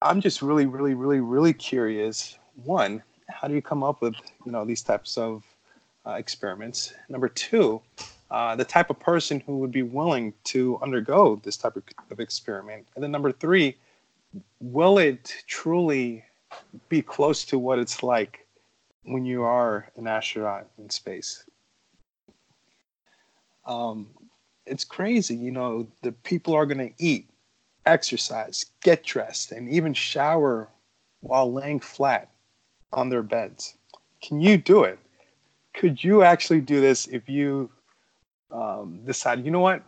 I'm 0.00 0.20
just 0.20 0.42
really, 0.42 0.66
really, 0.66 0.94
really, 0.94 1.20
really 1.20 1.52
curious. 1.52 2.37
One, 2.64 3.02
how 3.28 3.48
do 3.48 3.54
you 3.54 3.62
come 3.62 3.82
up 3.82 4.00
with, 4.00 4.14
you 4.44 4.52
know, 4.52 4.64
these 4.64 4.82
types 4.82 5.16
of 5.16 5.44
uh, 6.08 6.12
experiments. 6.12 6.94
Number 7.08 7.28
two, 7.28 7.80
uh, 8.30 8.56
the 8.56 8.64
type 8.64 8.90
of 8.90 8.98
person 8.98 9.40
who 9.40 9.58
would 9.58 9.70
be 9.70 9.82
willing 9.82 10.32
to 10.44 10.78
undergo 10.82 11.40
this 11.42 11.56
type 11.56 11.76
of, 11.76 11.82
of 12.10 12.20
experiment. 12.20 12.86
And 12.94 13.04
then 13.04 13.10
number 13.10 13.32
three, 13.32 13.76
will 14.60 14.98
it 14.98 15.34
truly 15.46 16.24
be 16.88 17.02
close 17.02 17.44
to 17.46 17.58
what 17.58 17.78
it's 17.78 18.02
like 18.02 18.46
when 19.02 19.24
you 19.24 19.42
are 19.42 19.90
an 19.96 20.06
astronaut 20.06 20.66
in 20.78 20.88
space? 20.88 21.44
Um, 23.66 24.08
it's 24.66 24.84
crazy, 24.84 25.34
you 25.34 25.50
know, 25.50 25.86
the 26.02 26.12
people 26.12 26.54
are 26.54 26.64
going 26.64 26.78
to 26.78 26.94
eat, 26.98 27.28
exercise, 27.84 28.66
get 28.82 29.04
dressed, 29.04 29.52
and 29.52 29.68
even 29.68 29.92
shower 29.92 30.68
while 31.20 31.52
laying 31.52 31.80
flat 31.80 32.30
on 32.92 33.08
their 33.08 33.22
beds. 33.22 33.74
Can 34.20 34.40
you 34.40 34.56
do 34.56 34.84
it? 34.84 34.98
could 35.78 36.02
you 36.02 36.22
actually 36.22 36.60
do 36.60 36.80
this 36.80 37.06
if 37.06 37.28
you 37.28 37.70
um, 38.50 39.00
decide, 39.04 39.44
you 39.44 39.50
know 39.50 39.60
what, 39.60 39.82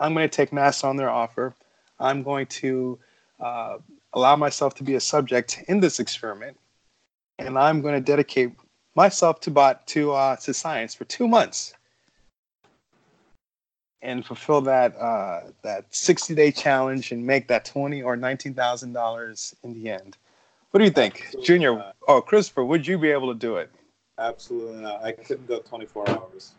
I'm 0.00 0.12
going 0.12 0.28
to 0.28 0.36
take 0.36 0.50
NASA 0.50 0.84
on 0.84 0.96
their 0.96 1.10
offer. 1.10 1.54
I'm 2.00 2.22
going 2.24 2.46
to 2.46 2.98
uh, 3.38 3.78
allow 4.12 4.34
myself 4.34 4.74
to 4.76 4.84
be 4.84 4.96
a 4.96 5.00
subject 5.00 5.62
in 5.68 5.78
this 5.78 6.00
experiment, 6.00 6.58
and 7.38 7.56
I'm 7.56 7.80
going 7.80 7.94
to 7.94 8.00
dedicate 8.00 8.52
myself 8.96 9.40
to 9.40 9.50
bot 9.50 9.86
to 9.88 10.12
uh, 10.12 10.36
to 10.36 10.52
science 10.52 10.94
for 10.94 11.04
two 11.04 11.28
months 11.28 11.74
and 14.02 14.24
fulfill 14.26 14.60
that 14.62 14.96
uh, 14.96 15.42
that 15.62 15.84
60 15.94 16.34
day 16.34 16.50
challenge 16.50 17.12
and 17.12 17.24
make 17.24 17.46
that 17.48 17.64
20 17.64 18.02
or 18.02 18.16
19 18.16 18.54
thousand 18.54 18.92
dollars 18.92 19.54
in 19.62 19.74
the 19.74 19.90
end. 19.90 20.16
What 20.70 20.78
do 20.78 20.84
you 20.84 20.90
think, 20.90 21.22
Absolutely 21.22 21.46
Junior? 21.46 21.74
not. 21.76 21.96
Oh, 22.06 22.20
Christopher, 22.20 22.64
would 22.64 22.86
you 22.86 22.98
be 22.98 23.10
able 23.10 23.32
to 23.32 23.38
do 23.38 23.56
it? 23.56 23.70
Absolutely 24.18 24.82
not. 24.82 25.02
I 25.02 25.12
couldn't 25.12 25.46
go 25.46 25.60
24 25.60 26.10
hours. 26.10 26.52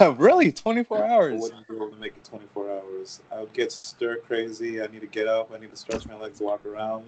really, 0.18 0.52
24 0.52 1.04
hours? 1.04 1.32
I 1.32 1.36
wouldn't 1.36 1.68
be 1.68 1.74
able 1.74 1.90
to 1.90 1.96
make 1.96 2.16
it 2.16 2.24
24 2.24 2.70
hours. 2.70 3.20
I 3.32 3.40
would 3.40 3.52
get 3.52 3.72
stir 3.72 4.18
crazy. 4.18 4.80
I 4.80 4.86
need 4.86 5.00
to 5.00 5.08
get 5.08 5.26
up. 5.26 5.50
I 5.52 5.58
need 5.58 5.70
to 5.70 5.76
stretch 5.76 6.06
my 6.06 6.14
legs, 6.14 6.40
walk 6.40 6.64
around. 6.64 7.06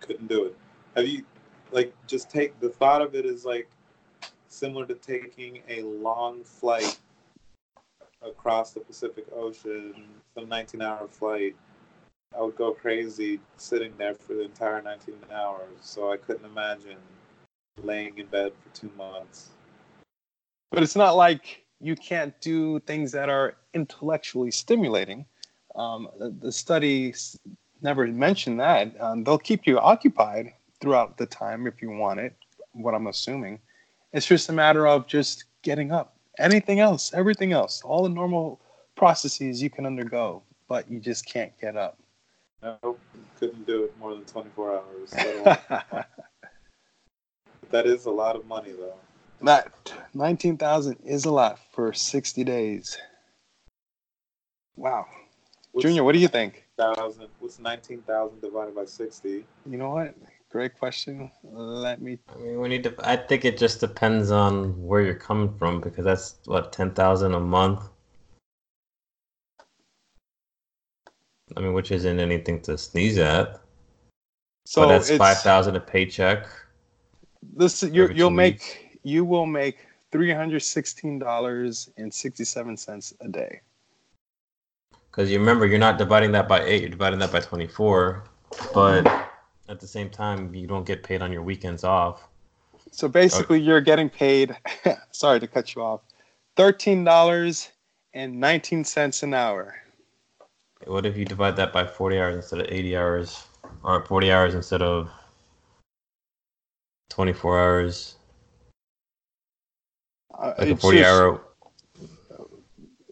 Couldn't 0.00 0.26
do 0.26 0.46
it. 0.46 0.56
Have 0.96 1.06
you, 1.06 1.24
like, 1.70 1.92
just 2.08 2.28
take 2.28 2.58
the 2.58 2.68
thought 2.68 3.00
of 3.00 3.14
it 3.14 3.26
is 3.26 3.44
like 3.44 3.68
similar 4.48 4.86
to 4.86 4.94
taking 4.94 5.62
a 5.68 5.82
long 5.82 6.42
flight 6.42 6.98
across 8.22 8.72
the 8.72 8.80
Pacific 8.80 9.26
Ocean, 9.32 9.94
some 10.34 10.48
19 10.48 10.82
hour 10.82 11.06
flight. 11.06 11.54
I 12.36 12.42
would 12.42 12.56
go 12.56 12.72
crazy 12.72 13.40
sitting 13.56 13.92
there 13.96 14.14
for 14.14 14.34
the 14.34 14.42
entire 14.42 14.82
19 14.82 15.14
hours. 15.32 15.78
So 15.80 16.12
I 16.12 16.16
couldn't 16.16 16.44
imagine 16.44 16.98
laying 17.82 18.18
in 18.18 18.26
bed 18.26 18.52
for 18.62 18.74
two 18.78 18.90
months. 18.96 19.50
But 20.70 20.82
it's 20.82 20.96
not 20.96 21.16
like 21.16 21.64
you 21.80 21.94
can't 21.94 22.38
do 22.40 22.80
things 22.80 23.12
that 23.12 23.28
are 23.28 23.56
intellectually 23.74 24.50
stimulating. 24.50 25.24
Um, 25.74 26.08
the, 26.18 26.30
the 26.30 26.52
studies 26.52 27.38
never 27.82 28.06
mention 28.06 28.56
that. 28.58 28.98
Um, 29.00 29.24
they'll 29.24 29.38
keep 29.38 29.66
you 29.66 29.78
occupied 29.78 30.52
throughout 30.80 31.16
the 31.16 31.26
time 31.26 31.66
if 31.66 31.80
you 31.80 31.90
want 31.90 32.20
it, 32.20 32.34
what 32.72 32.94
I'm 32.94 33.06
assuming. 33.06 33.60
It's 34.12 34.26
just 34.26 34.48
a 34.48 34.52
matter 34.52 34.86
of 34.86 35.06
just 35.06 35.44
getting 35.62 35.92
up. 35.92 36.16
Anything 36.38 36.80
else, 36.80 37.14
everything 37.14 37.52
else, 37.52 37.82
all 37.82 38.02
the 38.02 38.10
normal 38.10 38.60
processes 38.94 39.62
you 39.62 39.70
can 39.70 39.86
undergo, 39.86 40.42
but 40.68 40.90
you 40.90 41.00
just 41.00 41.24
can't 41.24 41.52
get 41.60 41.76
up. 41.76 41.98
Nope, 42.62 43.00
couldn't 43.38 43.66
do 43.66 43.84
it 43.84 43.98
more 43.98 44.14
than 44.14 44.24
24 44.24 44.72
hours. 44.72 45.10
that 47.70 47.86
is 47.86 48.06
a 48.06 48.10
lot 48.10 48.36
of 48.36 48.46
money, 48.46 48.72
though. 48.72 48.94
That 49.42 49.92
19,000 50.14 50.98
is 51.04 51.24
a 51.26 51.30
lot 51.30 51.58
for 51.72 51.92
60 51.92 52.44
days. 52.44 52.96
Wow. 54.76 55.06
What's 55.72 55.84
Junior, 55.84 56.04
what 56.04 56.12
do 56.12 56.18
you 56.18 56.28
think? 56.28 56.66
Thousand. 56.78 57.28
What's 57.38 57.58
19,000 57.58 58.40
divided 58.40 58.74
by 58.74 58.86
60? 58.86 59.44
You 59.66 59.76
know 59.76 59.90
what? 59.90 60.14
Great 60.50 60.78
question. 60.78 61.30
Let 61.42 62.00
me. 62.00 62.18
I 62.34 62.38
mean, 62.38 62.60
we 62.60 62.68
need 62.68 62.84
to. 62.84 62.94
I 63.00 63.16
think 63.16 63.44
it 63.44 63.58
just 63.58 63.80
depends 63.80 64.30
on 64.30 64.80
where 64.82 65.02
you're 65.02 65.14
coming 65.14 65.52
from 65.58 65.80
because 65.80 66.04
that's 66.04 66.36
what 66.44 66.72
10,000 66.72 67.34
a 67.34 67.40
month. 67.40 67.82
I 71.56 71.60
mean, 71.60 71.72
which 71.72 71.90
isn't 71.90 72.20
anything 72.20 72.60
to 72.62 72.76
sneeze 72.76 73.18
at. 73.18 73.60
So 74.66 74.82
but 74.82 74.88
that's 74.88 75.16
five 75.16 75.38
thousand 75.38 75.76
a 75.76 75.80
paycheck. 75.80 76.46
This 77.54 77.82
you 77.82 78.08
you'll 78.08 78.30
make 78.30 78.98
you 79.04 79.24
will 79.24 79.46
make 79.46 79.78
three 80.12 80.32
hundred 80.32 80.60
sixteen 80.60 81.18
dollars 81.18 81.90
and 81.96 82.12
sixty 82.12 82.44
seven 82.44 82.76
cents 82.76 83.14
a 83.20 83.28
day. 83.28 83.60
Because 85.10 85.30
you 85.30 85.38
remember, 85.38 85.66
you're 85.66 85.78
not 85.78 85.98
dividing 85.98 86.32
that 86.32 86.48
by 86.48 86.62
eight; 86.62 86.82
you're 86.82 86.90
dividing 86.90 87.20
that 87.20 87.32
by 87.32 87.40
twenty 87.40 87.66
four. 87.66 88.24
But 88.74 89.06
at 89.68 89.80
the 89.80 89.86
same 89.86 90.10
time, 90.10 90.54
you 90.54 90.66
don't 90.66 90.84
get 90.84 91.02
paid 91.02 91.22
on 91.22 91.32
your 91.32 91.42
weekends 91.42 91.84
off. 91.84 92.28
So 92.90 93.08
basically, 93.08 93.60
you're 93.60 93.80
getting 93.80 94.10
paid. 94.10 94.56
sorry 95.12 95.40
to 95.40 95.46
cut 95.46 95.74
you 95.74 95.82
off. 95.82 96.00
Thirteen 96.56 97.04
dollars 97.04 97.70
and 98.14 98.40
nineteen 98.40 98.84
cents 98.84 99.22
an 99.22 99.32
hour. 99.32 99.76
What 100.84 101.06
if 101.06 101.16
you 101.16 101.24
divide 101.24 101.56
that 101.56 101.72
by 101.72 101.86
40 101.86 102.18
hours 102.18 102.36
instead 102.36 102.60
of 102.60 102.66
80 102.68 102.96
hours? 102.96 103.46
Or 103.82 104.04
40 104.04 104.32
hours 104.32 104.54
instead 104.54 104.82
of 104.82 105.10
24 107.10 107.60
hours? 107.60 108.16
Uh, 110.36 110.52
like 110.58 110.68
a 110.68 110.76
40 110.76 110.98
just, 110.98 111.08
hour. 111.08 111.40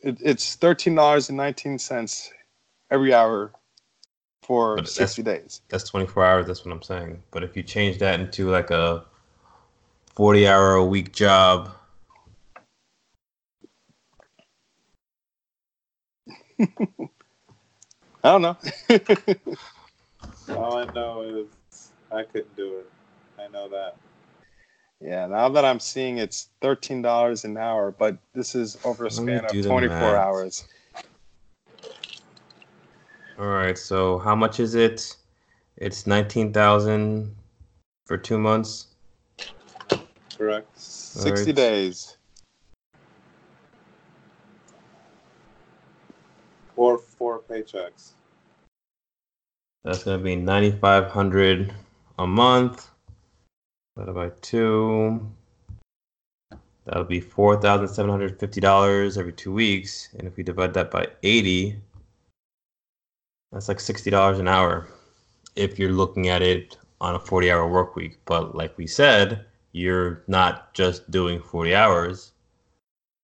It, 0.02 0.18
it's 0.20 0.56
$13.19 0.56 2.30
every 2.90 3.14
hour 3.14 3.52
for 4.42 4.76
but 4.76 4.88
60 4.88 5.22
days. 5.22 5.62
That's 5.68 5.88
24 5.88 6.24
hours. 6.24 6.46
That's 6.46 6.64
what 6.64 6.72
I'm 6.72 6.82
saying. 6.82 7.22
But 7.30 7.42
if 7.42 7.56
you 7.56 7.62
change 7.62 7.98
that 7.98 8.20
into 8.20 8.50
like 8.50 8.70
a 8.70 9.04
40 10.14 10.46
hour 10.46 10.74
a 10.74 10.84
week 10.84 11.12
job. 11.12 11.72
I 18.24 18.30
don't 18.30 18.40
know. 18.40 18.56
All 20.56 20.78
I 20.78 20.86
know 20.94 21.20
is 21.20 21.92
I 22.10 22.22
couldn't 22.22 22.56
do 22.56 22.78
it. 22.78 22.90
I 23.38 23.48
know 23.48 23.68
that. 23.68 23.96
Yeah, 24.98 25.26
now 25.26 25.50
that 25.50 25.66
I'm 25.66 25.78
seeing 25.78 26.16
it's 26.16 26.48
thirteen 26.62 27.02
dollars 27.02 27.44
an 27.44 27.58
hour, 27.58 27.90
but 27.90 28.16
this 28.32 28.54
is 28.54 28.78
over 28.82 29.04
a 29.04 29.10
span 29.10 29.44
of 29.44 29.50
twenty 29.50 29.88
four 29.88 30.16
hours. 30.16 30.66
All 33.38 33.46
right, 33.46 33.76
so 33.76 34.18
how 34.20 34.34
much 34.34 34.58
is 34.58 34.74
it? 34.74 35.14
It's 35.76 36.06
nineteen 36.06 36.50
thousand 36.50 37.36
for 38.06 38.16
two 38.16 38.38
months. 38.38 38.86
Correct. 40.38 40.66
Sixty 40.80 41.50
right. 41.50 41.56
days. 41.56 42.16
Or 46.76 46.98
four 46.98 47.03
paychecks. 47.54 48.12
That's 49.84 50.02
gonna 50.02 50.18
be 50.18 50.36
ninety 50.36 50.72
five 50.72 51.10
hundred 51.10 51.72
a 52.18 52.26
month. 52.26 52.90
Divided 53.96 54.14
by 54.14 54.30
two. 54.40 55.30
That 56.86 56.96
would 56.96 57.08
be 57.08 57.20
four 57.20 57.60
thousand 57.60 57.88
seven 57.88 58.10
hundred 58.10 58.38
fifty 58.40 58.60
dollars 58.60 59.16
every 59.16 59.32
two 59.32 59.52
weeks, 59.52 60.08
and 60.18 60.26
if 60.26 60.36
we 60.36 60.42
divide 60.42 60.74
that 60.74 60.90
by 60.90 61.08
eighty, 61.22 61.76
that's 63.52 63.68
like 63.68 63.80
sixty 63.80 64.10
dollars 64.10 64.38
an 64.38 64.48
hour. 64.48 64.88
If 65.54 65.78
you're 65.78 65.92
looking 65.92 66.28
at 66.28 66.42
it 66.42 66.76
on 67.00 67.14
a 67.14 67.20
forty-hour 67.20 67.68
work 67.68 67.94
week, 67.94 68.18
but 68.24 68.56
like 68.56 68.76
we 68.76 68.86
said, 68.86 69.44
you're 69.72 70.24
not 70.26 70.74
just 70.74 71.10
doing 71.10 71.40
forty 71.40 71.74
hours. 71.74 72.32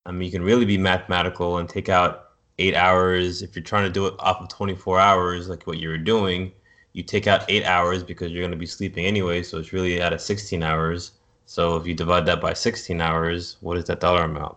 I 0.06 0.12
mean, 0.12 0.22
you 0.22 0.30
can 0.30 0.42
really 0.42 0.64
be 0.64 0.78
mathematical 0.78 1.58
and 1.58 1.68
take 1.68 1.88
out 1.88 2.29
eight 2.60 2.76
hours. 2.76 3.42
If 3.42 3.56
you're 3.56 3.64
trying 3.64 3.84
to 3.84 3.90
do 3.90 4.06
it 4.06 4.14
off 4.20 4.40
of 4.40 4.48
24 4.48 5.00
hours, 5.00 5.48
like 5.48 5.66
what 5.66 5.78
you 5.78 5.88
were 5.88 5.98
doing, 5.98 6.52
you 6.92 7.02
take 7.02 7.26
out 7.26 7.44
eight 7.48 7.64
hours 7.64 8.04
because 8.04 8.30
you're 8.30 8.42
going 8.42 8.50
to 8.52 8.56
be 8.56 8.66
sleeping 8.66 9.06
anyway. 9.06 9.42
So 9.42 9.58
it's 9.58 9.72
really 9.72 10.00
out 10.00 10.12
of 10.12 10.20
16 10.20 10.62
hours. 10.62 11.12
So 11.46 11.76
if 11.76 11.86
you 11.86 11.94
divide 11.94 12.26
that 12.26 12.40
by 12.40 12.52
16 12.52 13.00
hours, 13.00 13.56
what 13.60 13.76
is 13.76 13.86
that 13.86 14.00
dollar 14.00 14.22
amount? 14.22 14.56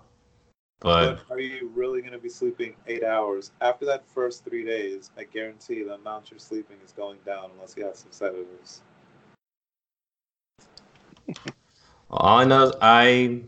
But, 0.80 1.16
but 1.28 1.36
are 1.36 1.40
you 1.40 1.72
really 1.74 2.02
going 2.02 2.12
to 2.12 2.20
be 2.20 2.30
sleeping 2.30 2.76
eight 2.88 3.04
hours? 3.04 3.52
After 3.62 3.86
that 3.86 4.06
first 4.06 4.44
three 4.44 4.66
days, 4.66 5.12
I 5.18 5.24
guarantee 5.24 5.84
the 5.84 5.94
amount 5.94 6.30
you're 6.30 6.40
sleeping 6.40 6.76
is 6.86 6.92
going 6.92 7.20
down 7.26 7.52
unless 7.56 7.76
you 7.78 7.86
have 7.86 7.96
some 7.96 8.12
sedatives. 8.12 8.82
All 12.10 12.40
I 12.40 12.44
know 12.44 12.64
is 12.64 12.74
I. 12.82 13.42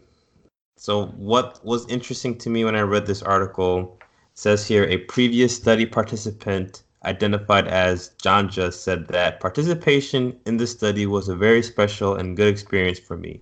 So, 0.77 1.07
what 1.07 1.63
was 1.63 1.87
interesting 1.87 2.37
to 2.37 2.49
me 2.49 2.63
when 2.63 2.75
I 2.75 2.81
read 2.81 3.05
this 3.05 3.21
article 3.21 3.99
says 4.35 4.67
here 4.67 4.83
a 4.83 4.97
previous 4.97 5.55
study 5.55 5.85
participant 5.85 6.83
identified 7.05 7.67
as 7.67 8.11
Janja 8.21 8.73
said 8.73 9.07
that 9.07 9.39
participation 9.39 10.37
in 10.45 10.57
the 10.57 10.67
study 10.67 11.05
was 11.05 11.29
a 11.29 11.35
very 11.35 11.63
special 11.63 12.15
and 12.15 12.35
good 12.35 12.47
experience 12.47 12.99
for 12.99 13.15
me. 13.15 13.41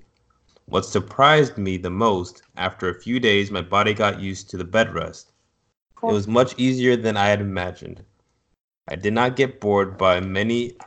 What 0.65 0.86
surprised 0.86 1.58
me 1.58 1.77
the 1.77 1.89
most, 1.89 2.43
after 2.58 2.89
a 2.89 2.99
few 2.99 3.19
days, 3.19 3.51
my 3.51 3.62
body 3.62 3.93
got 3.93 4.19
used 4.19 4.49
to 4.49 4.58
the 4.58 4.63
bed 4.63 4.93
rest. 4.93 5.32
It 6.01 6.06
was 6.06 6.27
much 6.27 6.53
easier 6.58 6.95
than 6.95 7.17
I 7.17 7.27
had 7.27 7.41
imagined. 7.41 8.03
I 8.88 8.95
did 8.95 9.13
not 9.13 9.36
get 9.36 9.62
bored 9.62 9.97
by 9.97 10.19
many 10.19 10.77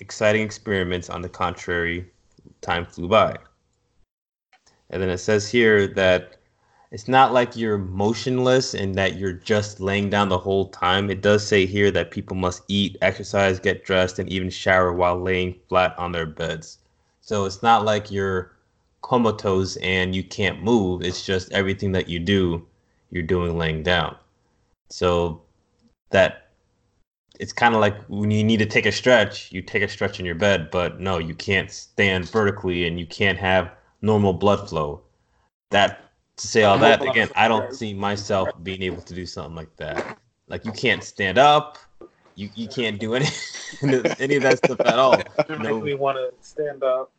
exciting 0.00 0.42
experiments. 0.42 1.08
On 1.08 1.22
the 1.22 1.28
contrary, 1.28 2.10
time 2.60 2.84
flew 2.84 3.08
by. 3.08 3.36
And 4.90 5.00
then 5.00 5.08
it 5.08 5.18
says 5.18 5.48
here 5.48 5.86
that 5.86 6.39
it's 6.90 7.06
not 7.06 7.32
like 7.32 7.56
you're 7.56 7.78
motionless 7.78 8.74
and 8.74 8.96
that 8.96 9.16
you're 9.16 9.32
just 9.32 9.78
laying 9.78 10.10
down 10.10 10.28
the 10.28 10.38
whole 10.38 10.68
time. 10.70 11.08
It 11.08 11.20
does 11.20 11.46
say 11.46 11.64
here 11.64 11.90
that 11.92 12.10
people 12.10 12.36
must 12.36 12.64
eat, 12.66 12.96
exercise, 13.00 13.60
get 13.60 13.84
dressed, 13.84 14.18
and 14.18 14.28
even 14.28 14.50
shower 14.50 14.92
while 14.92 15.20
laying 15.20 15.54
flat 15.68 15.96
on 15.98 16.10
their 16.10 16.26
beds. 16.26 16.78
So 17.20 17.44
it's 17.44 17.62
not 17.62 17.84
like 17.84 18.10
you're 18.10 18.56
comatose 19.02 19.76
and 19.76 20.16
you 20.16 20.24
can't 20.24 20.64
move. 20.64 21.02
It's 21.02 21.24
just 21.24 21.52
everything 21.52 21.92
that 21.92 22.08
you 22.08 22.18
do, 22.18 22.66
you're 23.10 23.22
doing 23.22 23.56
laying 23.56 23.84
down. 23.84 24.16
So 24.90 25.42
that 26.10 26.48
it's 27.38 27.52
kind 27.52 27.74
of 27.74 27.80
like 27.80 27.96
when 28.08 28.32
you 28.32 28.42
need 28.42 28.58
to 28.58 28.66
take 28.66 28.86
a 28.86 28.92
stretch, 28.92 29.52
you 29.52 29.62
take 29.62 29.84
a 29.84 29.88
stretch 29.88 30.18
in 30.18 30.26
your 30.26 30.34
bed, 30.34 30.70
but 30.72 31.00
no, 31.00 31.18
you 31.18 31.34
can't 31.36 31.70
stand 31.70 32.28
vertically 32.28 32.86
and 32.86 32.98
you 32.98 33.06
can't 33.06 33.38
have 33.38 33.70
normal 34.02 34.32
blood 34.32 34.68
flow. 34.68 35.02
That 35.70 36.09
to 36.40 36.46
say 36.46 36.62
all 36.62 36.78
that 36.78 37.02
again, 37.02 37.28
I 37.36 37.48
don't 37.48 37.74
see 37.74 37.94
myself 37.94 38.48
being 38.62 38.82
able 38.82 39.02
to 39.02 39.14
do 39.14 39.26
something 39.26 39.54
like 39.54 39.74
that. 39.76 40.18
Like 40.48 40.64
you 40.64 40.72
can't 40.72 41.04
stand 41.04 41.38
up, 41.38 41.78
you 42.34 42.50
you 42.54 42.68
can't 42.68 42.98
do 42.98 43.14
any 43.14 43.26
any 44.18 44.36
of 44.36 44.42
that 44.42 44.58
stuff 44.58 44.80
at 44.80 44.98
all. 44.98 45.22
No. 45.48 45.58
make 45.58 45.84
me 45.84 45.94
want 45.94 46.16
to 46.16 46.32
stand 46.40 46.82
up. 46.82 47.12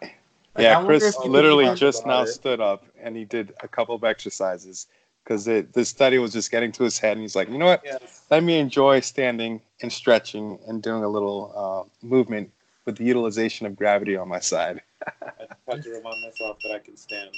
Like, 0.00 0.12
yeah, 0.58 0.84
Chris 0.84 1.16
literally 1.24 1.74
just 1.74 2.06
now 2.06 2.22
it. 2.22 2.28
stood 2.28 2.60
up 2.60 2.84
and 3.00 3.16
he 3.16 3.24
did 3.24 3.54
a 3.62 3.68
couple 3.68 3.94
of 3.94 4.04
exercises 4.04 4.86
because 5.24 5.46
the 5.46 5.84
study 5.84 6.18
was 6.18 6.32
just 6.32 6.50
getting 6.50 6.70
to 6.72 6.84
his 6.84 6.98
head 6.98 7.12
and 7.12 7.22
he's 7.22 7.34
like, 7.34 7.48
you 7.48 7.58
know 7.58 7.66
what? 7.66 7.82
Yes. 7.84 8.24
Let 8.30 8.44
me 8.44 8.58
enjoy 8.58 9.00
standing 9.00 9.60
and 9.80 9.92
stretching 9.92 10.58
and 10.68 10.82
doing 10.82 11.02
a 11.02 11.08
little 11.08 11.88
uh, 12.02 12.06
movement 12.06 12.50
with 12.84 12.98
the 12.98 13.04
utilization 13.04 13.66
of 13.66 13.74
gravity 13.74 14.16
on 14.16 14.28
my 14.28 14.38
side. 14.40 14.82
I 15.22 15.32
have 15.68 15.82
to 15.82 15.90
remind 15.90 16.22
myself 16.22 16.58
that 16.62 16.72
I 16.72 16.78
can 16.78 16.96
stand. 16.96 17.30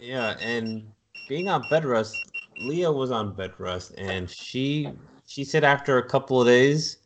Yeah, 0.00 0.36
and 0.40 0.90
being 1.28 1.48
on 1.48 1.68
bed 1.68 1.84
rest, 1.84 2.32
Leah 2.56 2.90
was 2.90 3.10
on 3.10 3.34
bed 3.34 3.52
rest, 3.58 3.92
and 3.98 4.28
she 4.30 4.94
she 5.26 5.44
said 5.44 5.62
after 5.62 5.98
a 5.98 6.08
couple 6.08 6.40
of 6.40 6.46
days, 6.46 6.96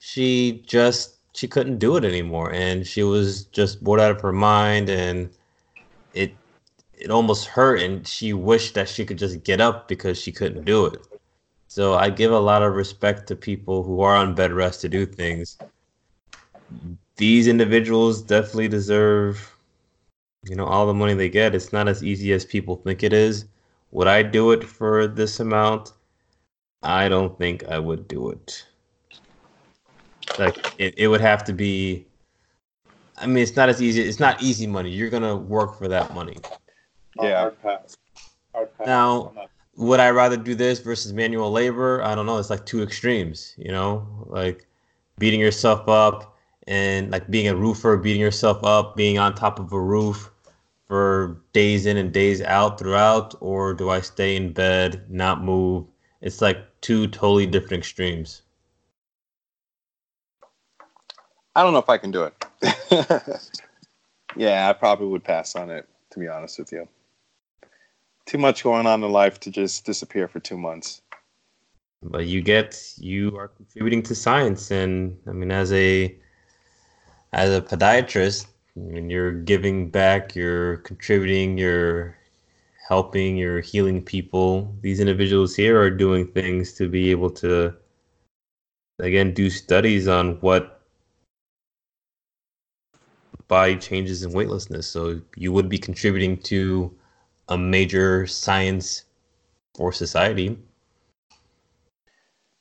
she 0.00 0.64
just 0.66 1.20
she 1.34 1.46
couldn't 1.48 1.78
do 1.78 1.96
it 1.96 2.04
anymore, 2.04 2.52
and 2.52 2.86
she 2.86 3.04
was 3.04 3.44
just 3.46 3.82
bored 3.84 4.00
out 4.00 4.10
of 4.10 4.20
her 4.20 4.32
mind, 4.32 4.90
and 4.90 5.30
it 6.12 6.36
it 6.94 7.10
almost 7.10 7.46
hurt, 7.46 7.80
and 7.80 8.06
she 8.06 8.32
wished 8.32 8.74
that 8.74 8.88
she 8.88 9.06
could 9.06 9.18
just 9.18 9.44
get 9.44 9.60
up 9.60 9.88
because 9.88 10.18
she 10.20 10.32
couldn't 10.32 10.64
do 10.64 10.86
it. 10.86 11.06
So 11.68 11.94
I 11.94 12.10
give 12.10 12.32
a 12.32 12.38
lot 12.40 12.62
of 12.62 12.74
respect 12.74 13.28
to 13.28 13.36
people 13.36 13.84
who 13.84 14.00
are 14.02 14.16
on 14.16 14.34
bed 14.34 14.52
rest 14.52 14.80
to 14.82 14.88
do 14.88 15.06
things. 15.06 15.56
These 17.16 17.46
individuals 17.46 18.22
definitely 18.22 18.68
deserve, 18.68 19.51
you 20.44 20.56
know, 20.56 20.64
all 20.66 20.86
the 20.86 20.94
money 20.94 21.14
they 21.14 21.28
get. 21.28 21.54
It's 21.54 21.72
not 21.72 21.88
as 21.88 22.02
easy 22.02 22.32
as 22.32 22.44
people 22.44 22.76
think 22.76 23.02
it 23.02 23.12
is. 23.12 23.46
Would 23.92 24.08
I 24.08 24.22
do 24.22 24.50
it 24.52 24.64
for 24.64 25.06
this 25.06 25.40
amount? 25.40 25.92
I 26.82 27.08
don't 27.08 27.36
think 27.38 27.64
I 27.68 27.78
would 27.78 28.08
do 28.08 28.30
it. 28.30 28.66
Like 30.38 30.74
it, 30.78 30.94
it 30.96 31.08
would 31.08 31.20
have 31.20 31.44
to 31.44 31.52
be 31.52 32.06
I 33.18 33.26
mean 33.26 33.42
it's 33.42 33.54
not 33.54 33.68
as 33.68 33.82
easy 33.82 34.00
it's 34.00 34.18
not 34.18 34.42
easy 34.42 34.66
money. 34.66 34.90
You're 34.90 35.10
gonna 35.10 35.36
work 35.36 35.78
for 35.78 35.88
that 35.88 36.14
money. 36.14 36.38
Yeah. 37.20 37.38
Hard 37.40 37.62
pass. 37.62 37.96
Hard 38.54 38.78
pass 38.78 38.86
Now- 38.86 39.32
would 39.74 40.00
I 40.00 40.10
rather 40.10 40.36
do 40.36 40.54
this 40.54 40.80
versus 40.80 41.14
manual 41.14 41.50
labor? 41.50 42.02
I 42.02 42.14
don't 42.14 42.26
know. 42.26 42.36
It's 42.36 42.50
like 42.50 42.66
two 42.66 42.82
extremes, 42.82 43.54
you 43.56 43.72
know, 43.72 44.06
like 44.26 44.66
beating 45.18 45.40
yourself 45.40 45.88
up 45.88 46.36
and 46.66 47.10
like 47.10 47.30
being 47.30 47.48
a 47.48 47.56
roofer, 47.56 47.96
beating 47.96 48.20
yourself 48.20 48.62
up, 48.64 48.96
being 48.96 49.18
on 49.18 49.34
top 49.34 49.58
of 49.58 49.72
a 49.72 49.80
roof 49.80 50.30
for 50.92 51.40
days 51.54 51.86
in 51.86 51.96
and 51.96 52.12
days 52.12 52.42
out 52.42 52.78
throughout, 52.78 53.34
or 53.40 53.72
do 53.72 53.88
I 53.88 54.02
stay 54.02 54.36
in 54.36 54.52
bed, 54.52 55.06
not 55.08 55.42
move? 55.42 55.86
It's 56.20 56.42
like 56.42 56.58
two 56.82 57.06
totally 57.06 57.46
different 57.46 57.78
extremes. 57.82 58.42
I 61.56 61.62
don't 61.62 61.72
know 61.72 61.78
if 61.78 61.88
I 61.88 61.96
can 61.96 62.10
do 62.10 62.24
it. 62.24 62.44
yeah, 64.36 64.68
I 64.68 64.74
probably 64.74 65.06
would 65.06 65.24
pass 65.24 65.56
on 65.56 65.70
it, 65.70 65.88
to 66.10 66.18
be 66.18 66.28
honest 66.28 66.58
with 66.58 66.70
you. 66.72 66.86
Too 68.26 68.36
much 68.36 68.62
going 68.62 68.86
on 68.86 69.02
in 69.02 69.10
life 69.10 69.40
to 69.40 69.50
just 69.50 69.86
disappear 69.86 70.28
for 70.28 70.40
two 70.40 70.58
months. 70.58 71.00
But 72.02 72.26
you 72.26 72.42
get 72.42 72.78
you 72.98 73.34
are 73.38 73.48
contributing 73.48 74.02
to 74.02 74.14
science, 74.14 74.70
and 74.70 75.16
I 75.26 75.32
mean, 75.32 75.52
as 75.52 75.72
a 75.72 76.14
as 77.32 77.56
a 77.56 77.62
podiatrist, 77.62 78.44
Mean, 78.74 79.10
you're 79.10 79.32
giving 79.32 79.90
back, 79.90 80.34
you're 80.34 80.78
contributing, 80.78 81.58
you're 81.58 82.16
helping, 82.88 83.36
you're 83.36 83.60
healing 83.60 84.02
people. 84.02 84.74
These 84.80 84.98
individuals 84.98 85.54
here 85.54 85.78
are 85.80 85.90
doing 85.90 86.26
things 86.26 86.72
to 86.74 86.88
be 86.88 87.10
able 87.10 87.30
to, 87.32 87.74
again, 88.98 89.34
do 89.34 89.50
studies 89.50 90.08
on 90.08 90.36
what 90.40 90.80
body 93.48 93.76
changes 93.76 94.22
in 94.22 94.32
weightlessness. 94.32 94.86
So 94.86 95.20
you 95.36 95.52
would 95.52 95.68
be 95.68 95.78
contributing 95.78 96.38
to 96.44 96.94
a 97.48 97.58
major 97.58 98.26
science 98.26 99.04
for 99.74 99.92
society. 99.92 100.58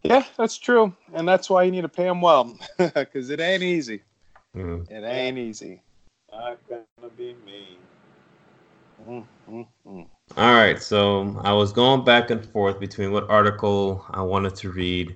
Yeah, 0.03 0.25
that's 0.35 0.57
true. 0.57 0.93
And 1.13 1.25
that's 1.25 1.49
why 1.49 1.63
you 1.63 1.71
need 1.71 1.81
to 1.81 1.89
pay 1.89 2.03
them 2.03 2.19
well, 2.19 2.57
because 2.77 3.29
it 3.29 3.39
ain't 3.39 3.63
easy. 3.63 4.01
Mm. 4.53 4.89
It 4.91 5.05
ain't 5.05 5.37
easy. 5.37 5.81
Not 6.31 6.59
gonna 6.69 7.11
be 7.17 7.35
me. 7.45 7.77
Mm. 9.07 9.25
All 10.37 10.53
right, 10.53 10.81
so 10.81 11.39
I 11.43 11.51
was 11.53 11.73
going 11.73 12.05
back 12.05 12.29
and 12.29 12.45
forth 12.45 12.79
between 12.79 13.11
what 13.11 13.29
article 13.29 14.05
I 14.11 14.21
wanted 14.21 14.55
to 14.57 14.71
read, 14.71 15.15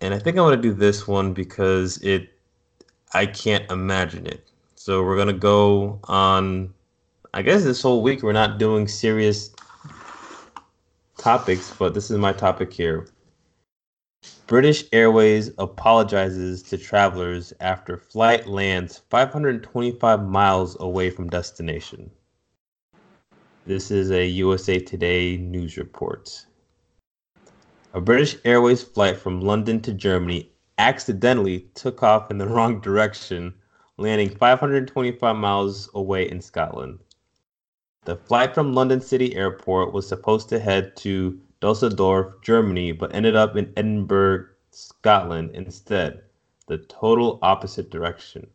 and 0.00 0.14
I 0.14 0.18
think 0.18 0.38
I 0.38 0.42
want 0.42 0.60
to 0.60 0.68
do 0.68 0.74
this 0.74 1.08
one 1.08 1.32
because 1.32 1.98
it 1.98 2.30
I 3.12 3.26
can't 3.26 3.68
imagine 3.70 4.26
it. 4.26 4.48
So 4.76 5.02
we're 5.02 5.16
gonna 5.16 5.32
go 5.32 5.98
on. 6.04 6.72
I 7.34 7.42
guess 7.42 7.64
this 7.64 7.82
whole 7.82 8.02
week 8.02 8.22
we're 8.22 8.32
not 8.32 8.58
doing 8.58 8.86
serious 8.86 9.52
topics, 11.18 11.74
but 11.78 11.94
this 11.94 12.10
is 12.10 12.18
my 12.18 12.32
topic 12.32 12.72
here. 12.72 13.08
British 14.50 14.82
Airways 14.90 15.52
apologizes 15.58 16.64
to 16.64 16.76
travelers 16.76 17.52
after 17.60 17.96
flight 17.96 18.48
lands 18.48 19.00
525 19.08 20.26
miles 20.26 20.76
away 20.80 21.08
from 21.08 21.30
destination. 21.30 22.10
This 23.64 23.92
is 23.92 24.10
a 24.10 24.26
USA 24.26 24.80
Today 24.80 25.36
news 25.36 25.76
report. 25.76 26.46
A 27.94 28.00
British 28.00 28.36
Airways 28.44 28.82
flight 28.82 29.16
from 29.16 29.40
London 29.40 29.80
to 29.82 29.92
Germany 29.92 30.50
accidentally 30.78 31.70
took 31.74 32.02
off 32.02 32.28
in 32.28 32.38
the 32.38 32.48
wrong 32.54 32.80
direction, 32.80 33.54
landing 33.98 34.30
525 34.30 35.36
miles 35.36 35.88
away 35.94 36.28
in 36.28 36.40
Scotland. 36.40 36.98
The 38.04 38.16
flight 38.16 38.54
from 38.54 38.74
London 38.74 39.00
City 39.00 39.36
Airport 39.36 39.92
was 39.92 40.08
supposed 40.08 40.48
to 40.48 40.58
head 40.58 40.96
to 40.96 41.40
Dusseldorf, 41.60 42.40
Germany, 42.42 42.92
but 42.92 43.14
ended 43.14 43.36
up 43.36 43.54
in 43.54 43.72
Edinburgh, 43.76 44.46
Scotland 44.70 45.50
instead, 45.54 46.22
the 46.66 46.78
total 46.78 47.38
opposite 47.42 47.90
direction. 47.90 48.48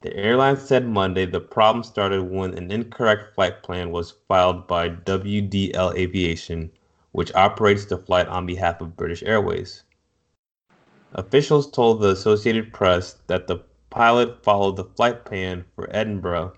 The 0.00 0.14
airline 0.14 0.56
said 0.56 0.86
Monday 0.86 1.24
the 1.24 1.40
problem 1.40 1.82
started 1.84 2.22
when 2.22 2.54
an 2.54 2.70
incorrect 2.70 3.34
flight 3.34 3.62
plan 3.62 3.92
was 3.92 4.14
filed 4.28 4.66
by 4.66 4.88
WDL 4.90 5.94
Aviation, 5.94 6.70
which 7.12 7.34
operates 7.34 7.86
the 7.86 7.96
flight 7.96 8.28
on 8.28 8.44
behalf 8.44 8.80
of 8.80 8.96
British 8.96 9.22
Airways. 9.22 9.84
Officials 11.14 11.70
told 11.70 12.00
the 12.00 12.10
Associated 12.10 12.72
Press 12.72 13.14
that 13.28 13.46
the 13.46 13.60
pilot 13.88 14.42
followed 14.42 14.76
the 14.76 14.84
flight 14.84 15.24
plan 15.24 15.64
for 15.74 15.88
Edinburgh, 15.90 16.52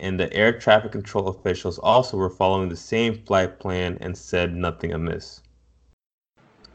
and 0.00 0.18
the 0.18 0.32
air 0.32 0.52
traffic 0.58 0.92
control 0.92 1.28
officials 1.28 1.78
also 1.78 2.16
were 2.16 2.30
following 2.30 2.68
the 2.68 2.76
same 2.76 3.14
flight 3.24 3.58
plan 3.58 3.98
and 4.00 4.16
said 4.16 4.54
nothing 4.54 4.92
amiss. 4.92 5.40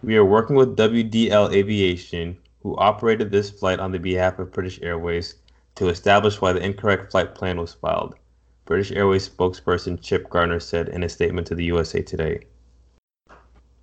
We 0.03 0.17
are 0.17 0.25
working 0.25 0.55
with 0.57 0.75
WDL 0.75 1.53
Aviation, 1.53 2.37
who 2.61 2.75
operated 2.75 3.31
this 3.31 3.49
flight 3.49 3.79
on 3.79 3.91
the 3.91 3.99
behalf 3.99 4.39
of 4.39 4.51
British 4.51 4.81
Airways, 4.81 5.35
to 5.75 5.87
establish 5.87 6.41
why 6.41 6.53
the 6.53 6.63
incorrect 6.63 7.11
flight 7.11 7.33
plan 7.33 7.57
was 7.57 7.73
filed, 7.73 8.15
British 8.65 8.91
Airways 8.91 9.29
spokesperson 9.29 10.01
Chip 10.01 10.29
Garner 10.29 10.59
said 10.59 10.89
in 10.89 11.03
a 11.03 11.09
statement 11.09 11.47
to 11.47 11.55
the 11.55 11.65
USA 11.65 12.01
Today. 12.01 12.41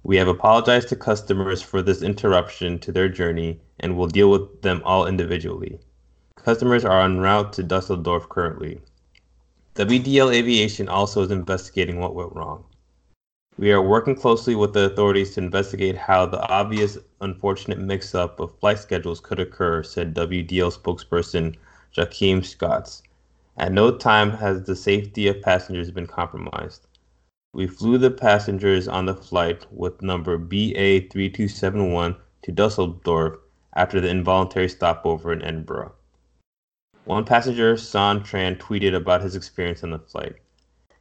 We 0.02 0.16
have 0.16 0.28
apologized 0.28 0.88
to 0.88 0.96
customers 0.96 1.60
for 1.60 1.82
this 1.82 2.02
interruption 2.02 2.78
to 2.80 2.92
their 2.92 3.08
journey 3.08 3.60
and 3.78 3.96
will 3.96 4.06
deal 4.06 4.30
with 4.30 4.62
them 4.62 4.80
all 4.84 5.06
individually. 5.06 5.78
Customers 6.36 6.84
are 6.84 7.02
en 7.02 7.20
route 7.20 7.52
to 7.54 7.62
Dusseldorf 7.62 8.28
currently. 8.28 8.80
WDL 9.76 10.34
Aviation 10.34 10.88
also 10.88 11.22
is 11.22 11.30
investigating 11.30 12.00
what 12.00 12.14
went 12.14 12.34
wrong. 12.34 12.64
We 13.56 13.70
are 13.70 13.80
working 13.80 14.16
closely 14.16 14.56
with 14.56 14.72
the 14.72 14.86
authorities 14.86 15.34
to 15.34 15.40
investigate 15.40 15.96
how 15.96 16.26
the 16.26 16.44
obvious 16.48 16.98
unfortunate 17.20 17.78
mix 17.78 18.12
up 18.12 18.40
of 18.40 18.58
flight 18.58 18.80
schedules 18.80 19.20
could 19.20 19.38
occur, 19.38 19.84
said 19.84 20.12
WDL 20.12 20.76
spokesperson 20.76 21.54
Joachim 21.92 22.42
Scotts. 22.42 23.04
At 23.56 23.72
no 23.72 23.96
time 23.96 24.32
has 24.32 24.64
the 24.64 24.74
safety 24.74 25.28
of 25.28 25.40
passengers 25.40 25.92
been 25.92 26.08
compromised. 26.08 26.88
We 27.52 27.68
flew 27.68 27.96
the 27.96 28.10
passengers 28.10 28.88
on 28.88 29.06
the 29.06 29.14
flight 29.14 29.66
with 29.70 30.02
number 30.02 30.36
BA3271 30.36 32.16
to 32.42 32.52
Dusseldorf 32.52 33.38
after 33.74 34.00
the 34.00 34.08
involuntary 34.08 34.68
stopover 34.68 35.32
in 35.32 35.42
Edinburgh. 35.42 35.92
One 37.10 37.24
passenger, 37.24 37.76
San 37.76 38.20
Tran, 38.20 38.56
tweeted 38.56 38.94
about 38.94 39.22
his 39.22 39.34
experience 39.34 39.82
on 39.82 39.90
the 39.90 39.98
flight. 39.98 40.36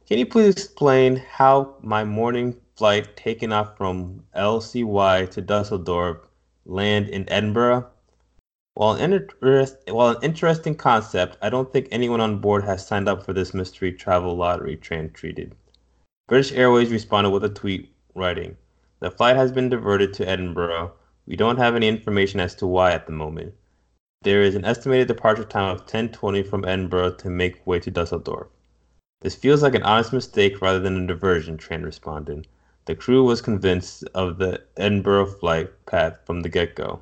Can 0.08 0.18
you 0.18 0.26
please 0.26 0.48
explain 0.48 1.14
how 1.14 1.76
my 1.82 2.02
morning 2.02 2.56
flight 2.74 3.16
taking 3.16 3.52
off 3.52 3.76
from 3.76 4.24
LCY 4.34 5.30
to 5.30 5.40
Dusseldorf 5.40 6.16
land 6.66 7.08
in 7.08 7.30
Edinburgh? 7.30 7.86
While 8.74 8.94
an, 8.94 9.12
interest, 9.12 9.76
while 9.86 10.16
an 10.16 10.22
interesting 10.22 10.74
concept, 10.74 11.38
I 11.40 11.48
don't 11.48 11.72
think 11.72 11.86
anyone 11.92 12.20
on 12.20 12.40
board 12.40 12.64
has 12.64 12.84
signed 12.84 13.08
up 13.08 13.24
for 13.24 13.32
this 13.32 13.54
mystery 13.54 13.92
travel 13.92 14.36
lottery, 14.36 14.76
Tran 14.76 15.12
tweeted. 15.12 15.52
British 16.26 16.50
Airways 16.50 16.90
responded 16.90 17.30
with 17.30 17.44
a 17.44 17.48
tweet 17.48 17.94
writing, 18.16 18.56
The 18.98 19.12
flight 19.12 19.36
has 19.36 19.52
been 19.52 19.68
diverted 19.68 20.12
to 20.14 20.28
Edinburgh. 20.28 20.92
We 21.26 21.36
don't 21.36 21.58
have 21.58 21.76
any 21.76 21.86
information 21.86 22.40
as 22.40 22.56
to 22.56 22.66
why 22.66 22.90
at 22.90 23.06
the 23.06 23.12
moment. 23.12 23.54
There 24.22 24.42
is 24.42 24.54
an 24.54 24.66
estimated 24.66 25.08
departure 25.08 25.44
time 25.44 25.74
of 25.74 25.86
10:20 25.86 26.42
from 26.42 26.66
Edinburgh 26.66 27.14
to 27.20 27.30
make 27.30 27.66
way 27.66 27.80
to 27.80 27.90
Dusseldorf. 27.90 28.48
This 29.22 29.34
feels 29.34 29.62
like 29.62 29.74
an 29.74 29.82
honest 29.82 30.12
mistake 30.12 30.60
rather 30.60 30.78
than 30.78 31.02
a 31.02 31.06
diversion, 31.06 31.56
Tran 31.56 31.86
responded. 31.86 32.46
The 32.84 32.94
crew 32.94 33.24
was 33.24 33.40
convinced 33.40 34.04
of 34.14 34.36
the 34.36 34.62
Edinburgh 34.76 35.24
flight 35.24 35.70
path 35.86 36.20
from 36.26 36.42
the 36.42 36.50
get-go. 36.50 37.00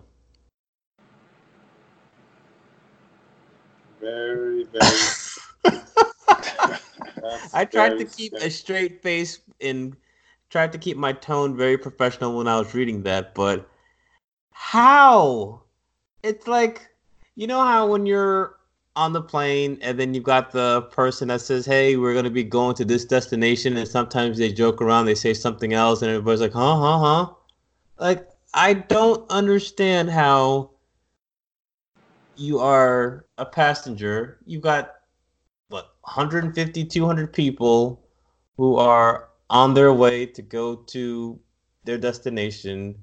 Very, 4.01 4.63
very. 4.73 5.01
I 7.53 7.65
tried 7.65 7.89
very 7.89 8.05
to 8.05 8.17
keep 8.17 8.35
a 8.35 8.49
straight 8.49 9.03
face 9.03 9.41
and 9.61 9.97
tried 10.51 10.71
to 10.71 10.79
keep 10.79 10.97
my 10.97 11.15
tone 11.15 11.57
very 11.57 11.79
professional 11.79 12.39
when 12.39 12.47
I 12.47 12.61
was 12.61 12.75
reading 12.75 13.03
that, 13.03 13.35
but 13.35 13.69
how? 14.53 15.63
It's 16.23 16.47
like 16.47 16.88
you 17.39 17.47
know 17.47 17.65
how 17.65 17.87
when 17.87 18.05
you're 18.05 18.57
on 18.97 19.13
the 19.13 19.23
plane 19.23 19.79
and 19.81 19.97
then 19.97 20.13
you've 20.13 20.25
got 20.25 20.51
the 20.51 20.83
person 20.91 21.29
that 21.29 21.41
says, 21.41 21.65
"Hey, 21.65 21.97
we're 21.97 22.13
gonna 22.13 22.31
be 22.31 22.43
going 22.43 22.75
to 22.75 22.85
this 22.85 23.05
destination," 23.05 23.77
and 23.77 23.87
sometimes 23.87 24.39
they 24.39 24.53
joke 24.53 24.83
around, 24.83 25.07
they 25.07 25.15
say 25.15 25.33
something 25.33 25.73
else, 25.73 26.03
and 26.03 26.11
everybody's 26.11 26.41
like, 26.41 26.53
"Huh, 26.53 26.77
huh, 26.77 26.99
huh." 26.99 27.35
Like 28.01 28.29
I 28.55 28.75
don't 28.75 29.25
understand 29.31 30.11
how 30.11 30.71
you 32.35 32.59
are 32.59 33.25
a 33.39 33.47
passenger. 33.47 34.39
You've 34.45 34.63
got 34.63 34.95
what 35.69 35.95
150, 36.01 36.85
200 36.87 37.33
people 37.33 38.03
who 38.57 38.75
are 38.75 39.29
on 39.49 39.75
their 39.75 39.93
way 39.93 40.27
to 40.27 40.43
go 40.43 40.75
to 40.75 41.39
their 41.85 41.99
destination, 41.99 42.97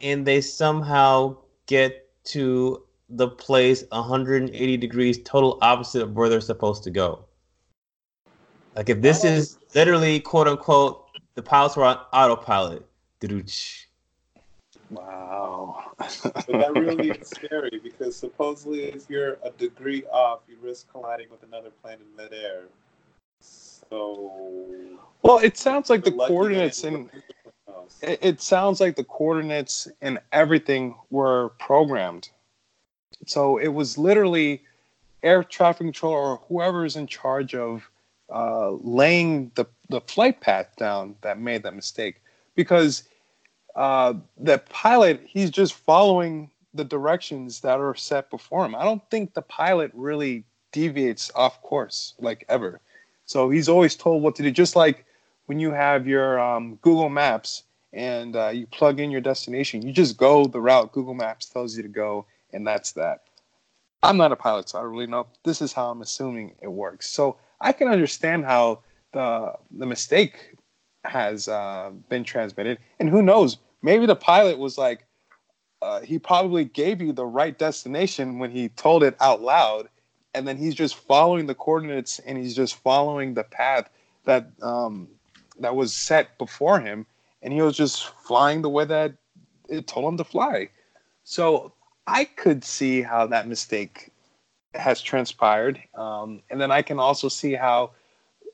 and 0.00 0.26
they 0.26 0.40
somehow 0.40 1.36
get 1.66 2.01
to 2.24 2.84
the 3.08 3.28
place 3.28 3.84
180 3.90 4.76
degrees 4.76 5.20
total 5.22 5.58
opposite 5.60 6.02
of 6.02 6.12
where 6.12 6.28
they're 6.28 6.40
supposed 6.40 6.82
to 6.84 6.90
go. 6.90 7.24
Like 8.74 8.88
if 8.88 9.02
this 9.02 9.24
is 9.24 9.58
literally 9.74 10.20
quote 10.20 10.48
unquote 10.48 11.08
the 11.34 11.42
pilots 11.42 11.76
were 11.76 11.84
on 11.84 11.98
autopilot. 12.12 12.86
Doo-doo-ch. 13.20 13.88
Wow. 14.90 15.92
But 15.98 16.46
that 16.48 16.72
really 16.74 17.10
is 17.10 17.28
scary 17.28 17.80
because 17.82 18.16
supposedly 18.16 18.84
if 18.84 19.08
you're 19.08 19.38
a 19.44 19.50
degree 19.50 20.04
off, 20.12 20.40
you 20.48 20.56
risk 20.60 20.90
colliding 20.90 21.28
with 21.30 21.42
another 21.42 21.70
plane 21.82 21.98
in 22.00 22.16
midair. 22.16 22.64
So 23.40 24.32
well, 25.22 25.38
it 25.38 25.56
sounds 25.56 25.88
like 25.88 26.04
the 26.04 26.10
we're 26.10 26.16
lucky 26.16 26.28
that 26.28 26.34
coordinates 26.34 26.84
it 26.84 27.08
it, 28.02 28.18
it 28.22 28.40
sounds 28.40 28.80
like 28.80 28.96
the 28.96 29.04
coordinates 29.04 29.88
and 30.00 30.18
everything 30.32 30.94
were 31.10 31.50
programmed. 31.58 32.28
So 33.26 33.58
it 33.58 33.68
was 33.68 33.98
literally 33.98 34.62
air 35.22 35.44
traffic 35.44 35.86
control 35.86 36.12
or 36.12 36.36
whoever 36.48 36.84
is 36.84 36.96
in 36.96 37.06
charge 37.06 37.54
of 37.54 37.88
uh, 38.32 38.70
laying 38.70 39.52
the, 39.54 39.66
the 39.88 40.00
flight 40.00 40.40
path 40.40 40.74
down 40.76 41.14
that 41.20 41.38
made 41.38 41.62
that 41.62 41.74
mistake. 41.74 42.20
Because 42.54 43.04
uh, 43.76 44.14
the 44.38 44.58
pilot, 44.58 45.22
he's 45.26 45.50
just 45.50 45.74
following 45.74 46.50
the 46.74 46.84
directions 46.84 47.60
that 47.60 47.78
are 47.78 47.94
set 47.94 48.30
before 48.30 48.64
him. 48.64 48.74
I 48.74 48.84
don't 48.84 49.02
think 49.10 49.34
the 49.34 49.42
pilot 49.42 49.90
really 49.94 50.44
deviates 50.72 51.30
off 51.34 51.60
course, 51.62 52.14
like 52.18 52.44
ever. 52.48 52.80
So 53.26 53.50
he's 53.50 53.68
always 53.68 53.94
told 53.94 54.22
what 54.22 54.34
to 54.36 54.42
do, 54.42 54.50
just 54.50 54.74
like 54.74 55.04
when 55.46 55.60
you 55.60 55.70
have 55.70 56.06
your 56.06 56.40
um, 56.40 56.78
Google 56.82 57.08
Maps 57.08 57.64
and 57.92 58.36
uh, 58.36 58.48
you 58.48 58.66
plug 58.66 59.00
in 59.00 59.10
your 59.10 59.20
destination, 59.20 59.86
you 59.86 59.92
just 59.92 60.16
go 60.16 60.46
the 60.46 60.60
route 60.60 60.92
Google 60.92 61.14
Maps 61.14 61.46
tells 61.46 61.76
you 61.76 61.82
to 61.82 61.88
go, 61.88 62.26
and 62.52 62.66
that's 62.66 62.92
that. 62.92 63.22
I'm 64.02 64.16
not 64.16 64.32
a 64.32 64.36
pilot, 64.36 64.68
so 64.68 64.78
I 64.78 64.82
don't 64.82 64.90
really 64.90 65.06
know. 65.06 65.26
This 65.44 65.62
is 65.62 65.72
how 65.72 65.90
I'm 65.90 66.02
assuming 66.02 66.54
it 66.60 66.68
works. 66.68 67.08
So 67.08 67.36
I 67.60 67.72
can 67.72 67.88
understand 67.88 68.44
how 68.44 68.80
the 69.12 69.54
the 69.70 69.86
mistake 69.86 70.56
has 71.04 71.48
uh, 71.48 71.90
been 72.08 72.24
transmitted, 72.24 72.78
and 72.98 73.08
who 73.08 73.22
knows? 73.22 73.58
Maybe 73.82 74.06
the 74.06 74.16
pilot 74.16 74.58
was 74.58 74.78
like, 74.78 75.04
uh, 75.82 76.00
he 76.00 76.18
probably 76.18 76.64
gave 76.64 77.02
you 77.02 77.12
the 77.12 77.26
right 77.26 77.58
destination 77.58 78.38
when 78.38 78.50
he 78.50 78.68
told 78.70 79.02
it 79.02 79.16
out 79.20 79.42
loud, 79.42 79.88
and 80.34 80.46
then 80.46 80.56
he's 80.56 80.74
just 80.74 80.96
following 80.96 81.46
the 81.46 81.54
coordinates 81.54 82.20
and 82.20 82.38
he's 82.38 82.54
just 82.54 82.76
following 82.76 83.34
the 83.34 83.44
path 83.44 83.90
that 84.24 84.46
um, 84.62 85.08
that 85.58 85.74
was 85.74 85.92
set 85.92 86.38
before 86.38 86.80
him, 86.80 87.06
and 87.42 87.52
he 87.52 87.60
was 87.60 87.76
just 87.76 88.08
flying 88.24 88.62
the 88.62 88.68
way 88.68 88.84
that 88.84 89.14
it 89.68 89.86
told 89.86 90.12
him 90.12 90.16
to 90.18 90.24
fly. 90.24 90.68
So 91.24 91.72
I 92.06 92.24
could 92.24 92.64
see 92.64 93.02
how 93.02 93.26
that 93.26 93.48
mistake 93.48 94.10
has 94.74 95.02
transpired, 95.02 95.82
um, 95.94 96.42
and 96.50 96.60
then 96.60 96.70
I 96.70 96.82
can 96.82 96.98
also 96.98 97.28
see 97.28 97.52
how 97.54 97.90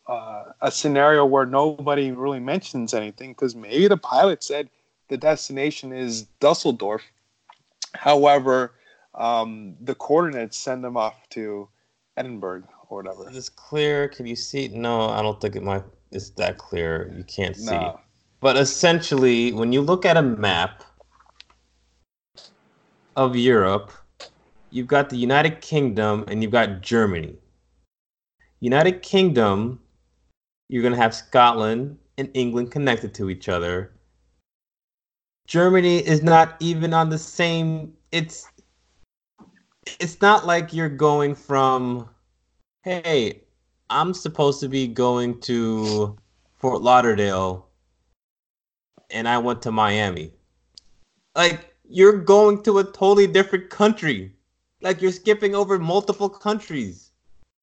uh, 0.08 0.44
a 0.62 0.70
scenario 0.70 1.24
where 1.24 1.46
nobody 1.46 2.10
really 2.10 2.40
mentions 2.40 2.94
anything 2.94 3.32
because 3.32 3.54
maybe 3.54 3.86
the 3.88 3.96
pilot 3.96 4.42
said 4.42 4.68
the 5.08 5.16
destination 5.16 5.92
is 5.92 6.22
Dusseldorf. 6.40 7.02
However, 7.94 8.72
um, 9.14 9.76
the 9.80 9.94
coordinates 9.94 10.56
send 10.56 10.82
them 10.82 10.96
off 10.96 11.28
to 11.30 11.68
Edinburgh 12.16 12.64
or 12.88 13.02
whatever. 13.02 13.28
Is 13.28 13.34
this 13.34 13.48
clear? 13.48 14.08
Can 14.08 14.26
you 14.26 14.36
see? 14.36 14.68
No, 14.68 15.08
I 15.08 15.22
don't 15.22 15.40
think 15.40 15.56
it 15.56 15.62
might. 15.62 15.84
It's 16.10 16.30
that 16.30 16.58
clear. 16.58 17.12
You 17.14 17.24
can't 17.24 17.56
see. 17.56 17.64
No. 17.64 18.00
But 18.40 18.56
essentially, 18.56 19.52
when 19.52 19.72
you 19.72 19.80
look 19.80 20.04
at 20.04 20.16
a 20.16 20.22
map 20.22 20.84
of 23.16 23.34
Europe, 23.34 23.90
you've 24.70 24.86
got 24.86 25.10
the 25.10 25.16
United 25.16 25.60
Kingdom 25.60 26.24
and 26.28 26.42
you've 26.42 26.52
got 26.52 26.80
Germany. 26.80 27.36
United 28.60 29.02
Kingdom, 29.02 29.80
you're 30.68 30.82
going 30.82 30.94
to 30.94 31.00
have 31.00 31.14
Scotland 31.14 31.98
and 32.16 32.30
England 32.34 32.70
connected 32.70 33.14
to 33.14 33.30
each 33.30 33.48
other. 33.48 33.92
Germany 35.46 35.98
is 35.98 36.22
not 36.22 36.56
even 36.60 36.92
on 36.92 37.08
the 37.08 37.18
same 37.18 37.94
it's 38.12 38.50
it's 39.98 40.20
not 40.20 40.46
like 40.46 40.72
you're 40.72 40.88
going 40.88 41.34
from 41.34 42.08
hey, 42.82 43.42
I'm 43.90 44.12
supposed 44.14 44.60
to 44.60 44.68
be 44.68 44.86
going 44.86 45.40
to 45.42 46.16
Fort 46.58 46.82
Lauderdale 46.82 47.67
and 49.10 49.28
I 49.28 49.38
went 49.38 49.62
to 49.62 49.72
Miami. 49.72 50.32
Like 51.34 51.74
you're 51.88 52.18
going 52.18 52.62
to 52.64 52.78
a 52.78 52.84
totally 52.84 53.26
different 53.26 53.70
country. 53.70 54.32
Like 54.80 55.02
you're 55.02 55.12
skipping 55.12 55.54
over 55.54 55.78
multiple 55.78 56.28
countries. 56.28 57.10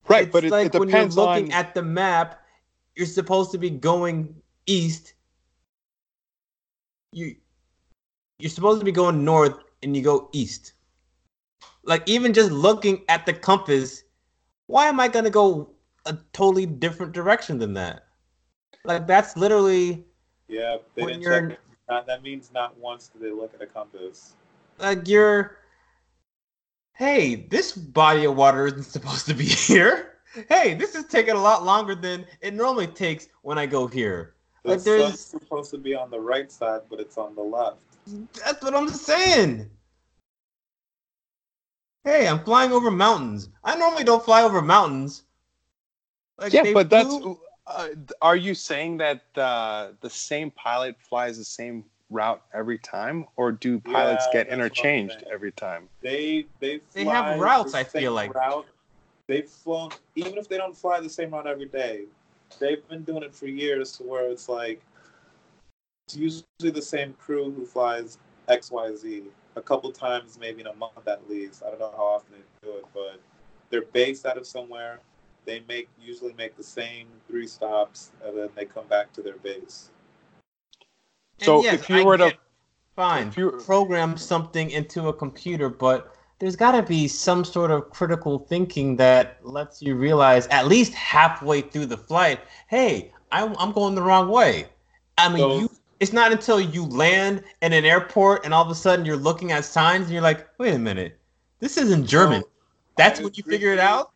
Right, 0.08 0.24
It's 0.24 0.34
but 0.34 0.46
it, 0.46 0.52
like 0.52 0.76
it 0.76 0.80
when 0.80 0.90
you're 0.90 1.06
looking 1.06 1.48
on. 1.48 1.52
at 1.52 1.74
the 1.74 1.82
map, 1.82 2.42
you're 2.96 3.08
supposed 3.08 3.52
to 3.52 3.58
be 3.58 3.70
going 3.70 4.36
east. 4.68 5.14
You 7.12 7.36
you're 8.40 8.50
supposed 8.50 8.82
to 8.82 8.86
be 8.86 8.92
going 8.92 9.24
north 9.24 9.58
and 9.82 9.96
you 9.96 10.04
go 10.04 10.30
east. 10.34 10.74
Like 11.84 12.04
even 12.08 12.34
just 12.34 12.52
looking 12.52 13.04
at 13.08 13.26
the 13.26 13.34
compass, 13.34 14.04
why 14.68 14.88
am 14.88 15.00
I 15.00 15.08
gonna 15.08 15.30
go 15.30 15.72
a 16.06 16.18
totally 16.34 16.66
different 16.66 17.14
direction 17.14 17.58
than 17.60 17.74
that? 17.76 18.06
Like 18.84 19.08
that's 19.08 19.38
literally 19.38 20.06
Yeah, 20.48 20.78
they 20.96 21.04
When 21.04 21.14
didn't 21.14 21.24
you're- 21.24 21.50
check. 21.50 21.60
Not, 21.88 22.08
that 22.08 22.24
means 22.24 22.50
not 22.52 22.76
once 22.80 23.10
did 23.10 23.22
they 23.22 23.30
look 23.30 23.54
at 23.54 23.62
a 23.62 23.68
compass. 23.68 24.34
like 24.80 25.08
you're 25.08 25.60
hey, 26.94 27.36
this 27.36 27.74
body 27.74 28.26
of 28.26 28.36
water 28.36 28.66
isn't 28.68 28.84
supposed 28.84 29.26
to 29.28 29.34
be 29.36 29.46
here. 29.68 30.14
Hey, 30.50 30.74
this 30.74 30.96
is 30.96 31.06
taking 31.06 31.36
a 31.36 31.42
lot 31.42 31.64
longer 31.64 31.94
than 31.94 32.26
it 32.42 32.54
normally 32.56 32.88
takes 32.88 33.28
when 33.44 33.58
I 33.60 33.66
go 33.68 33.86
here. 33.86 34.34
The 34.64 34.72
Like, 34.72 34.82
there's- 34.82 35.04
sun's 35.04 35.20
supposed 35.20 35.72
to 35.72 35.78
be 35.78 35.94
on 35.94 36.10
the 36.10 36.20
right 36.20 36.52
side, 36.52 36.82
but 36.90 37.00
it's 37.00 37.18
on 37.20 37.36
the 37.36 37.42
left. 37.44 37.78
That's 38.44 38.64
what 38.64 38.74
I'm 38.76 38.90
saying. 38.90 39.70
Hey, 42.04 42.28
I'm 42.28 42.44
flying 42.44 42.72
over 42.72 42.90
mountains. 42.92 43.50
I 43.64 43.76
normally 43.76 44.04
don't 44.04 44.24
fly 44.26 44.42
over 44.44 44.62
mountains. 44.62 45.24
Like, 46.40 46.52
yeah, 46.54 46.64
they 46.64 46.74
but 46.74 46.90
that's. 46.90 47.16
Flew- 47.68 47.76
Uh, 47.76 47.90
are 48.22 48.36
you 48.36 48.54
saying 48.54 48.98
that 48.98 49.22
uh, 49.38 49.90
the 50.02 50.10
same 50.10 50.52
pilot 50.52 50.96
flies 51.00 51.38
the 51.38 51.44
same 51.44 51.84
route 52.10 52.42
every 52.54 52.78
time, 52.78 53.26
or 53.36 53.52
do 53.52 53.80
pilots 53.80 54.26
Yeah, 54.28 54.32
get 54.44 54.48
that's 54.48 54.52
what 54.52 54.54
I'm 54.56 54.60
interchanged 54.60 55.24
every 55.32 55.52
time? 55.52 55.90
They 56.02 56.46
they 56.60 56.82
They 56.94 57.06
have 57.06 57.40
routes, 57.40 57.74
the 57.74 57.80
I 57.80 57.84
feel 57.84 58.14
like. 58.14 58.34
route. 58.34 58.68
They've 59.28 59.50
flown 59.50 59.90
even 60.16 60.38
if 60.38 60.48
they 60.48 60.58
don't 60.58 60.78
fly 60.78 61.00
the 61.00 61.10
same 61.10 61.32
route 61.32 61.48
every 61.48 61.66
day. 61.66 62.06
They've 62.60 62.88
been 62.88 63.04
doing 63.04 63.24
it 63.24 63.34
for 63.34 63.48
years 63.48 63.98
to 63.98 64.04
where 64.04 64.30
it's 64.30 64.48
like 64.48 64.82
it's 66.08 66.16
usually 66.16 66.72
the 66.72 66.82
same 66.82 67.14
crew 67.14 67.52
who 67.52 67.66
flies 67.66 68.20
X 68.48 68.70
Y 68.70 68.96
Z 68.96 69.24
a 69.56 69.62
couple 69.62 69.92
times, 69.92 70.38
maybe 70.40 70.62
in 70.62 70.68
a 70.68 70.74
month 70.76 71.08
at 71.08 71.28
least. 71.28 71.64
I 71.66 71.72
don't 71.72 71.80
know 71.80 71.94
how 71.98 72.04
often 72.04 72.34
they 72.34 72.68
do 72.70 72.78
it, 72.78 72.86
but 72.94 73.20
they're 73.72 73.82
based 73.94 74.26
out 74.28 74.38
of 74.38 74.46
somewhere. 74.46 75.00
They 75.46 75.64
make 75.68 75.90
usually 76.02 76.34
make 76.34 76.58
the 76.58 76.64
same 76.64 77.08
three 77.28 77.48
stops, 77.48 78.12
and 78.24 78.38
then 78.38 78.50
they 78.56 78.66
come 78.66 78.88
back 78.88 79.14
to 79.14 79.22
their 79.22 79.38
base. 79.38 79.90
and 81.40 81.46
So 81.46 81.64
yes, 81.64 81.76
if 81.82 81.90
you 81.90 81.98
I 81.98 82.04
were 82.04 82.18
to- 82.18 82.26
get- 82.30 82.40
fine, 82.96 83.28
if 83.28 83.38
you- 83.38 83.52
program 83.66 84.18
something 84.18 84.72
into 84.72 85.10
a 85.10 85.14
computer, 85.14 85.70
but 85.70 86.16
there's 86.40 86.56
got 86.56 86.72
to 86.72 86.82
be 86.84 87.08
some 87.08 87.44
sort 87.46 87.72
of 87.72 87.90
critical 87.92 88.40
thinking 88.40 88.96
that 88.98 89.38
lets 89.46 89.82
you 89.82 89.96
realize 89.96 90.48
at 90.48 90.68
least 90.68 90.94
halfway 90.94 91.62
through 91.62 91.86
the 91.86 91.98
flight, 91.98 92.40
hey, 92.68 93.14
I'm, 93.32 93.56
I'm 93.58 93.72
going 93.72 93.96
the 93.96 94.02
wrong 94.02 94.30
way. 94.30 94.68
I 95.18 95.30
mean, 95.30 95.38
So- 95.40 95.60
you. 95.60 95.70
It's 96.02 96.12
not 96.12 96.34
until 96.34 96.60
you 96.60 96.86
land 96.88 97.42
in 97.62 97.72
an 97.72 97.86
airport 97.86 98.44
and 98.44 98.54
all 98.54 98.62
of 98.62 98.70
a 98.70 98.76
sudden 98.76 99.06
you're 99.06 99.16
looking 99.16 99.54
at 99.54 99.64
signs 99.64 100.04
and 100.04 100.12
you're 100.14 100.22
like, 100.22 100.46
wait 100.60 100.74
a 100.76 100.78
minute, 100.78 101.18
this 101.60 101.78
isn't 101.78 102.06
German. 102.06 102.42
So, 102.42 102.50
That's 102.98 103.22
I 103.22 103.24
when 103.24 103.34
you 103.34 103.44
figure 103.44 103.72
it 103.72 103.80
out. 103.80 104.12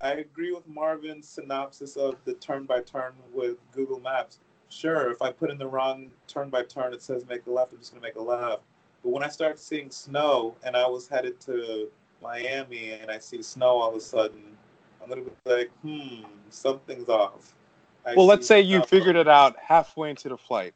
I 0.00 0.12
agree 0.12 0.52
with 0.52 0.66
Marvin's 0.68 1.28
synopsis 1.28 1.96
of 1.96 2.16
the 2.24 2.34
turn 2.34 2.64
by 2.64 2.80
turn 2.82 3.14
with 3.32 3.56
Google 3.72 3.98
Maps. 3.98 4.38
Sure, 4.68 5.10
if 5.10 5.20
I 5.20 5.32
put 5.32 5.50
in 5.50 5.58
the 5.58 5.66
wrong 5.66 6.10
turn 6.28 6.50
by 6.50 6.62
turn, 6.62 6.92
it 6.92 7.02
says 7.02 7.26
make 7.28 7.46
a 7.46 7.50
left, 7.50 7.72
I'm 7.72 7.78
just 7.78 7.92
gonna 7.92 8.02
make 8.02 8.14
a 8.14 8.22
left. 8.22 8.62
But 9.02 9.10
when 9.10 9.24
I 9.24 9.28
start 9.28 9.58
seeing 9.58 9.90
snow 9.90 10.54
and 10.62 10.76
I 10.76 10.86
was 10.86 11.08
headed 11.08 11.40
to 11.42 11.90
Miami 12.22 12.92
and 12.92 13.10
I 13.10 13.18
see 13.18 13.42
snow 13.42 13.78
all 13.78 13.90
of 13.90 13.96
a 13.96 14.00
sudden, 14.00 14.56
I'm 15.02 15.08
gonna 15.08 15.22
be 15.22 15.32
like, 15.46 15.70
hmm, 15.82 16.22
something's 16.50 17.08
off. 17.08 17.54
I 18.06 18.14
Well, 18.14 18.26
let's 18.26 18.46
say 18.46 18.60
you 18.60 18.82
figured 18.84 19.16
it 19.16 19.26
out 19.26 19.56
halfway 19.58 20.10
into 20.10 20.28
the 20.28 20.38
flight. 20.38 20.74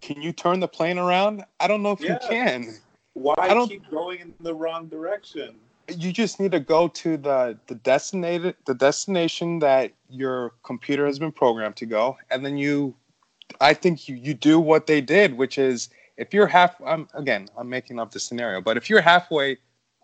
Can 0.00 0.22
you 0.22 0.32
turn 0.32 0.60
the 0.60 0.68
plane 0.68 0.98
around? 0.98 1.44
I 1.60 1.68
don't 1.68 1.82
know 1.82 1.92
if 1.92 2.00
Yeah. 2.00 2.14
you 2.22 2.28
can. 2.28 2.80
Why 3.12 3.34
I 3.36 3.52
don't- 3.52 3.68
keep 3.68 3.90
going 3.90 4.20
in 4.20 4.34
the 4.40 4.54
wrong 4.54 4.88
direction? 4.88 5.60
You 5.88 6.12
just 6.12 6.40
need 6.40 6.52
to 6.52 6.60
go 6.60 6.88
to 6.88 7.16
the 7.16 7.58
the 7.66 7.76
designated 7.76 8.56
the 8.66 8.74
destination 8.74 9.60
that 9.60 9.92
your 10.10 10.52
computer 10.62 11.06
has 11.06 11.18
been 11.18 11.32
programmed 11.32 11.76
to 11.76 11.86
go, 11.86 12.16
and 12.30 12.44
then 12.44 12.56
you, 12.56 12.94
I 13.60 13.74
think 13.74 14.08
you 14.08 14.16
you 14.16 14.34
do 14.34 14.58
what 14.58 14.86
they 14.86 15.00
did, 15.00 15.36
which 15.36 15.58
is 15.58 15.90
if 16.16 16.34
you're 16.34 16.46
half. 16.46 16.76
I'm 16.84 17.08
again, 17.14 17.48
I'm 17.56 17.68
making 17.68 18.00
up 18.00 18.10
the 18.10 18.20
scenario, 18.20 18.60
but 18.60 18.76
if 18.76 18.90
you're 18.90 19.00
halfway 19.00 19.58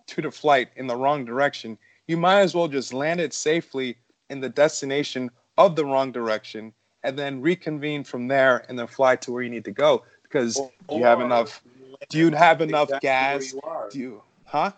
to 0.07 0.23
the 0.23 0.31
flight 0.31 0.69
in 0.77 0.87
the 0.87 0.97
wrong 0.97 1.25
direction, 1.25 1.77
you 2.07 2.17
might 2.17 2.41
as 2.41 2.55
well 2.55 2.69
just 2.69 2.93
land 2.93 3.21
it 3.21 3.35
safely 3.35 3.97
in 4.31 4.41
the 4.41 4.49
destination 4.49 5.31
of 5.59 5.75
the 5.75 5.85
wrong 5.85 6.13
direction, 6.13 6.73
and 7.03 7.19
then 7.19 7.41
reconvene 7.41 8.05
from 8.05 8.29
there, 8.29 8.65
and 8.69 8.79
then 8.79 8.87
fly 8.87 9.17
to 9.17 9.33
where 9.33 9.43
you 9.43 9.51
need 9.51 9.65
to 9.65 9.73
go 9.73 10.05
because 10.33 10.57
do 10.89 10.97
you 10.97 11.05
have 11.05 11.21
enough? 11.21 11.63
Do 12.09 12.19
you 12.19 12.31
have 12.31 12.61
enough 12.61 12.89
exactly 12.89 13.09
gas? 13.09 13.55
Do 13.93 13.99
you, 13.99 14.23
huh? 14.45 14.73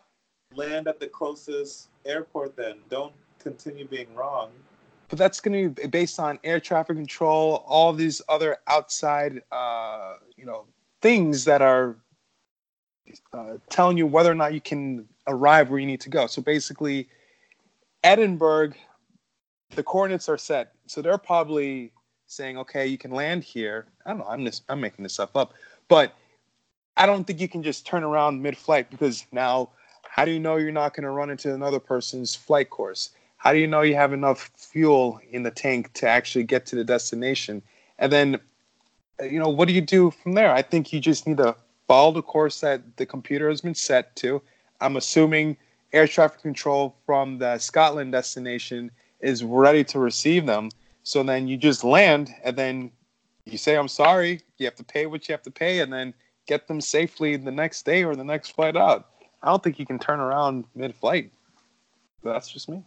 Land 0.56 0.88
at 0.88 1.00
the 1.00 1.06
closest 1.06 1.88
airport 2.04 2.56
then. 2.56 2.76
Don't 2.88 3.12
continue 3.38 3.86
being 3.86 4.14
wrong. 4.14 4.50
but 5.08 5.18
that's 5.18 5.40
going 5.40 5.74
to 5.74 5.82
be 5.82 5.86
based 5.88 6.18
on 6.18 6.38
air 6.44 6.58
traffic 6.60 6.96
control, 6.96 7.64
all 7.66 7.92
these 7.92 8.20
other 8.28 8.56
outside, 8.66 9.42
uh, 9.52 10.14
you 10.36 10.44
know, 10.44 10.64
things 11.02 11.44
that 11.44 11.62
are 11.62 11.96
uh, 13.32 13.54
telling 13.68 13.96
you 13.96 14.06
whether 14.06 14.30
or 14.30 14.34
not 14.34 14.54
you 14.54 14.60
can 14.60 15.06
arrive 15.26 15.70
where 15.70 15.78
you 15.78 15.86
need 15.86 16.00
to 16.00 16.08
go. 16.10 16.26
So 16.26 16.42
basically, 16.42 17.08
Edinburgh, 18.02 18.72
the 19.74 19.82
coordinates 19.82 20.28
are 20.28 20.38
set, 20.38 20.72
so 20.86 21.02
they're 21.02 21.18
probably 21.18 21.92
saying, 22.26 22.58
okay, 22.58 22.86
you 22.86 22.98
can 22.98 23.10
land 23.10 23.44
here. 23.44 23.86
I 24.06 24.10
don't 24.10 24.18
know. 24.18 24.26
I'm 24.26 24.44
just 24.44 24.64
I'm 24.68 24.80
making 24.80 25.02
this 25.02 25.14
stuff 25.14 25.36
up, 25.36 25.54
but 25.88 26.14
I 26.96 27.06
don't 27.06 27.24
think 27.24 27.40
you 27.40 27.48
can 27.48 27.62
just 27.62 27.86
turn 27.86 28.02
around 28.04 28.40
mid-flight 28.42 28.90
because 28.90 29.26
now, 29.32 29.70
how 30.14 30.24
do 30.24 30.30
you 30.30 30.38
know 30.38 30.54
you're 30.54 30.70
not 30.70 30.94
going 30.94 31.02
to 31.02 31.10
run 31.10 31.28
into 31.28 31.52
another 31.52 31.80
person's 31.80 32.36
flight 32.36 32.70
course? 32.70 33.10
How 33.36 33.52
do 33.52 33.58
you 33.58 33.66
know 33.66 33.80
you 33.80 33.96
have 33.96 34.12
enough 34.12 34.48
fuel 34.56 35.20
in 35.32 35.42
the 35.42 35.50
tank 35.50 35.92
to 35.94 36.08
actually 36.08 36.44
get 36.44 36.66
to 36.66 36.76
the 36.76 36.84
destination? 36.84 37.60
And 37.98 38.12
then, 38.12 38.40
uh, 39.20 39.24
you 39.24 39.40
know, 39.40 39.48
what 39.48 39.66
do 39.66 39.74
you 39.74 39.80
do 39.80 40.12
from 40.12 40.34
there? 40.34 40.54
I 40.54 40.62
think 40.62 40.92
you 40.92 41.00
just 41.00 41.26
need 41.26 41.38
to 41.38 41.56
follow 41.88 42.12
the 42.12 42.22
course 42.22 42.60
that 42.60 42.96
the 42.96 43.04
computer 43.04 43.48
has 43.48 43.60
been 43.60 43.74
set 43.74 44.14
to. 44.22 44.40
I'm 44.80 44.94
assuming 44.94 45.56
air 45.92 46.06
traffic 46.06 46.42
control 46.42 46.94
from 47.04 47.38
the 47.38 47.58
Scotland 47.58 48.12
destination 48.12 48.92
is 49.18 49.42
ready 49.42 49.82
to 49.82 49.98
receive 49.98 50.46
them. 50.46 50.70
So 51.02 51.24
then 51.24 51.48
you 51.48 51.56
just 51.56 51.82
land 51.82 52.32
and 52.44 52.56
then 52.56 52.92
you 53.46 53.58
say, 53.58 53.76
I'm 53.76 53.88
sorry. 53.88 54.42
You 54.58 54.66
have 54.66 54.76
to 54.76 54.84
pay 54.84 55.06
what 55.06 55.28
you 55.28 55.32
have 55.32 55.42
to 55.42 55.50
pay 55.50 55.80
and 55.80 55.92
then 55.92 56.14
get 56.46 56.68
them 56.68 56.80
safely 56.80 57.34
the 57.36 57.50
next 57.50 57.84
day 57.84 58.04
or 58.04 58.14
the 58.14 58.22
next 58.22 58.50
flight 58.50 58.76
out. 58.76 59.08
I 59.44 59.48
don't 59.48 59.62
think 59.62 59.78
you 59.78 59.84
can 59.84 59.98
turn 59.98 60.20
around 60.20 60.64
mid 60.74 60.94
flight. 60.94 61.30
That's 62.22 62.48
just 62.48 62.66
me. 62.66 62.82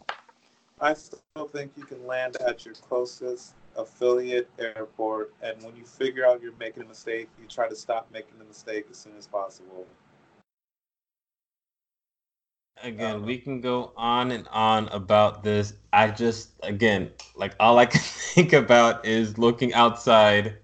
I 0.80 0.92
still 0.94 1.46
think 1.52 1.70
you 1.76 1.84
can 1.84 2.04
land 2.04 2.36
at 2.44 2.64
your 2.64 2.74
closest 2.74 3.54
affiliate 3.76 4.50
airport, 4.58 5.32
and 5.40 5.62
when 5.62 5.76
you 5.76 5.84
figure 5.84 6.26
out 6.26 6.42
you're 6.42 6.52
making 6.58 6.82
a 6.82 6.86
mistake, 6.86 7.28
you 7.40 7.46
try 7.46 7.68
to 7.68 7.76
stop 7.76 8.08
making 8.12 8.38
the 8.40 8.44
mistake 8.44 8.86
as 8.90 8.98
soon 8.98 9.12
as 9.16 9.28
possible. 9.28 9.86
Again, 12.82 13.16
um, 13.16 13.24
we 13.24 13.38
can 13.38 13.60
go 13.60 13.92
on 13.96 14.32
and 14.32 14.48
on 14.48 14.88
about 14.88 15.44
this. 15.44 15.74
I 15.92 16.08
just, 16.08 16.50
again, 16.64 17.12
like 17.36 17.54
all 17.60 17.78
I 17.78 17.86
can 17.92 18.00
think 18.00 18.52
about 18.52 19.06
is 19.06 19.38
looking 19.38 19.74
outside, 19.74 20.58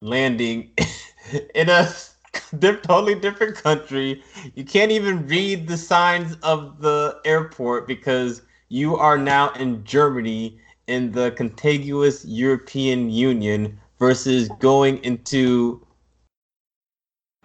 landing 0.00 0.70
in 1.54 1.68
a 1.68 1.82
di- 1.82 2.17
totally 2.60 3.14
different 3.14 3.56
country. 3.56 4.22
You 4.54 4.64
can't 4.64 4.90
even 4.90 5.26
read 5.26 5.68
the 5.68 5.76
signs 5.76 6.36
of 6.42 6.80
the 6.80 7.18
airport 7.24 7.86
because 7.86 8.42
you 8.68 8.96
are 8.96 9.18
now 9.18 9.50
in 9.52 9.84
Germany 9.84 10.58
in 10.86 11.12
the 11.12 11.30
contiguous 11.32 12.24
European 12.24 13.10
Union 13.10 13.78
versus 13.98 14.48
going 14.58 14.98
into 15.04 15.84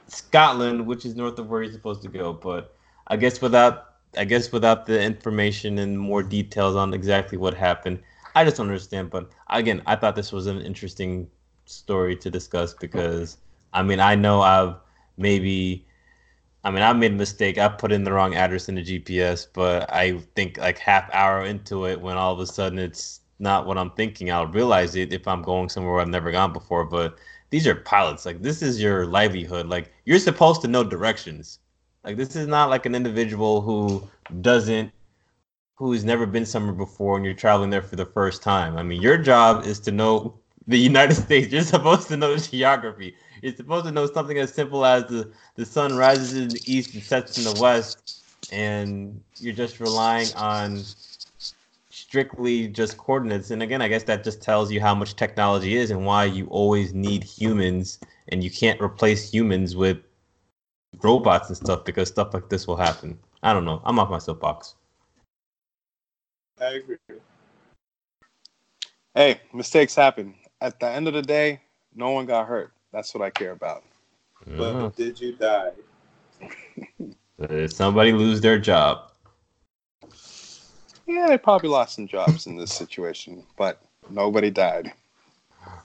Scotland, 0.07 0.85
which 0.85 1.05
is 1.05 1.15
north 1.15 1.39
of 1.39 1.49
where 1.49 1.63
you're 1.63 1.71
supposed 1.71 2.01
to 2.03 2.07
go. 2.07 2.33
But 2.33 2.75
I 3.07 3.17
guess 3.17 3.41
without 3.41 3.89
I 4.17 4.25
guess 4.25 4.51
without 4.51 4.85
the 4.85 5.01
information 5.01 5.79
and 5.79 5.99
more 5.99 6.21
details 6.21 6.75
on 6.75 6.93
exactly 6.93 7.37
what 7.37 7.53
happened, 7.55 7.99
I 8.35 8.43
just 8.43 8.57
don't 8.57 8.67
understand. 8.67 9.09
But 9.09 9.31
again, 9.49 9.81
I 9.85 9.95
thought 9.95 10.15
this 10.15 10.31
was 10.31 10.47
an 10.47 10.61
interesting 10.61 11.29
story 11.65 12.15
to 12.17 12.29
discuss 12.29 12.73
because 12.73 13.37
I 13.73 13.83
mean 13.83 13.99
I 13.99 14.15
know 14.15 14.41
I've 14.41 14.75
maybe 15.17 15.85
I 16.63 16.71
mean 16.71 16.83
I 16.83 16.93
made 16.93 17.11
a 17.11 17.15
mistake. 17.15 17.57
I 17.57 17.67
put 17.67 17.91
in 17.91 18.03
the 18.03 18.13
wrong 18.13 18.35
address 18.35 18.69
in 18.69 18.75
the 18.75 18.83
GPS, 18.83 19.47
but 19.51 19.91
I 19.93 20.19
think 20.35 20.57
like 20.57 20.77
half 20.77 21.09
hour 21.13 21.45
into 21.45 21.85
it 21.87 21.99
when 21.99 22.17
all 22.17 22.33
of 22.33 22.39
a 22.39 22.47
sudden 22.47 22.79
it's 22.79 23.21
not 23.39 23.65
what 23.65 23.77
I'm 23.77 23.91
thinking, 23.91 24.31
I'll 24.31 24.47
realize 24.47 24.95
it 24.95 25.13
if 25.13 25.27
I'm 25.27 25.41
going 25.41 25.69
somewhere 25.69 25.99
I've 25.99 26.07
never 26.07 26.31
gone 26.31 26.53
before. 26.53 26.85
But 26.85 27.17
these 27.49 27.67
are 27.67 27.75
pilots. 27.75 28.25
Like 28.25 28.41
this 28.41 28.61
is 28.61 28.81
your 28.81 29.05
livelihood. 29.05 29.67
Like 29.67 29.91
you're 30.05 30.19
supposed 30.19 30.61
to 30.61 30.67
know 30.67 30.83
directions. 30.83 31.59
Like 32.03 32.17
this 32.17 32.35
is 32.35 32.47
not 32.47 32.69
like 32.69 32.85
an 32.85 32.95
individual 32.95 33.61
who 33.61 34.07
doesn't 34.41 34.91
who's 35.75 36.03
never 36.03 36.25
been 36.25 36.45
somewhere 36.45 36.73
before 36.73 37.15
and 37.17 37.25
you're 37.25 37.33
traveling 37.33 37.69
there 37.69 37.81
for 37.81 37.95
the 37.95 38.05
first 38.05 38.41
time. 38.43 38.77
I 38.77 38.83
mean, 38.83 39.01
your 39.01 39.17
job 39.17 39.65
is 39.65 39.79
to 39.81 39.91
know 39.91 40.39
the 40.67 40.77
United 40.77 41.15
States. 41.25 41.51
You're 41.51 41.61
supposed 41.63 42.07
to 42.09 42.17
know 42.17 42.35
the 42.35 42.41
geography. 42.41 43.15
You're 43.43 43.53
supposed 43.53 43.85
to 43.85 43.91
know 43.91 44.07
something 44.07 44.37
as 44.37 44.53
simple 44.53 44.85
as 44.85 45.03
the, 45.07 45.29
the 45.55 45.65
sun 45.65 45.97
rises 45.97 46.33
in 46.33 46.53
the 46.53 46.61
east 46.65 46.93
and 46.93 47.03
sets 47.03 47.37
in 47.37 47.43
the 47.43 47.51
west, 47.51 47.97
and 48.53 49.21
you're 49.37 49.53
just 49.53 49.81
relying 49.81 50.31
on 50.31 50.85
strictly 51.89 52.69
just 52.69 52.95
coordinates. 52.95 53.51
And 53.51 53.61
again, 53.61 53.81
I 53.81 53.89
guess 53.89 54.03
that 54.03 54.23
just 54.23 54.41
tells 54.41 54.71
you 54.71 54.79
how 54.79 54.95
much 54.95 55.17
technology 55.17 55.75
is 55.75 55.91
and 55.91 56.05
why 56.05 56.23
you 56.23 56.47
always 56.47 56.93
need 56.93 57.21
humans 57.21 57.99
and 58.29 58.41
you 58.41 58.49
can't 58.49 58.79
replace 58.81 59.29
humans 59.29 59.75
with 59.75 59.97
robots 61.01 61.49
and 61.49 61.57
stuff 61.57 61.83
because 61.83 62.07
stuff 62.07 62.33
like 62.33 62.47
this 62.47 62.65
will 62.65 62.77
happen. 62.77 63.19
I 63.43 63.51
don't 63.51 63.65
know. 63.65 63.81
I'm 63.83 63.99
off 63.99 64.09
my 64.09 64.19
soapbox. 64.19 64.75
I 66.61 66.75
agree. 66.75 66.95
Hey, 69.13 69.41
mistakes 69.53 69.95
happen. 69.95 70.33
At 70.61 70.79
the 70.79 70.87
end 70.87 71.09
of 71.09 71.13
the 71.13 71.21
day, 71.21 71.59
no 71.93 72.11
one 72.11 72.25
got 72.25 72.47
hurt. 72.47 72.71
That's 72.93 73.13
what 73.15 73.23
I 73.23 73.31
care 73.31 73.51
about. 73.51 73.83
But 74.55 74.73
Mhm. 74.73 74.95
did 74.95 75.19
you 75.19 75.35
die? 75.35 75.71
Did 77.47 77.73
somebody 77.73 78.13
lose 78.13 78.39
their 78.41 78.59
job? 78.59 79.11
Yeah, 81.07 81.27
they 81.29 81.37
probably 81.37 81.69
lost 81.69 81.95
some 81.95 82.07
jobs 82.07 82.47
in 82.47 82.55
this 82.55 82.71
situation, 82.71 83.43
but 83.57 83.81
nobody 84.09 84.51
died. 84.51 84.93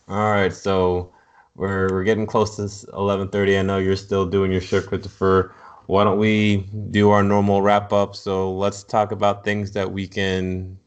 All 0.09 0.31
right, 0.33 0.53
so 0.53 1.13
we're 1.57 1.91
we're 1.91 2.05
getting 2.05 2.27
close 2.27 2.57
to 2.57 2.93
11:30. 2.95 3.59
I 3.59 3.63
know 3.63 3.79
you're 3.79 3.97
still 3.97 4.27
doing 4.27 4.53
your 4.53 4.61
shift, 4.61 4.89
Christopher. 4.89 5.55
Why 5.87 6.05
don't 6.05 6.19
we 6.19 6.69
do 6.91 7.11
our 7.11 7.23
normal 7.23 7.63
wrap 7.63 7.93
up? 7.93 8.15
So 8.17 8.53
let's 8.53 8.83
talk 8.83 9.13
about 9.13 9.45
things 9.45 9.73
that 9.73 9.93
we 9.93 10.07
can 10.07 10.79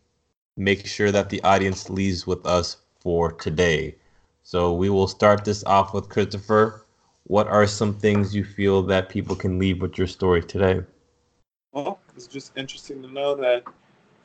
make 0.57 0.85
sure 0.85 1.11
that 1.11 1.29
the 1.29 1.43
audience 1.43 1.89
leaves 1.89 2.27
with 2.27 2.45
us 2.45 2.77
for 2.99 3.31
today. 3.31 3.95
So 4.51 4.73
we 4.73 4.89
will 4.89 5.07
start 5.07 5.45
this 5.45 5.63
off 5.63 5.93
with 5.93 6.09
Christopher. 6.09 6.85
What 7.23 7.47
are 7.47 7.65
some 7.65 7.93
things 7.93 8.35
you 8.35 8.43
feel 8.43 8.81
that 8.83 9.07
people 9.07 9.33
can 9.33 9.57
leave 9.57 9.81
with 9.81 9.97
your 9.97 10.07
story 10.07 10.43
today? 10.43 10.81
Well, 11.71 12.01
it's 12.17 12.27
just 12.27 12.51
interesting 12.57 13.01
to 13.01 13.07
know 13.07 13.33
that 13.35 13.63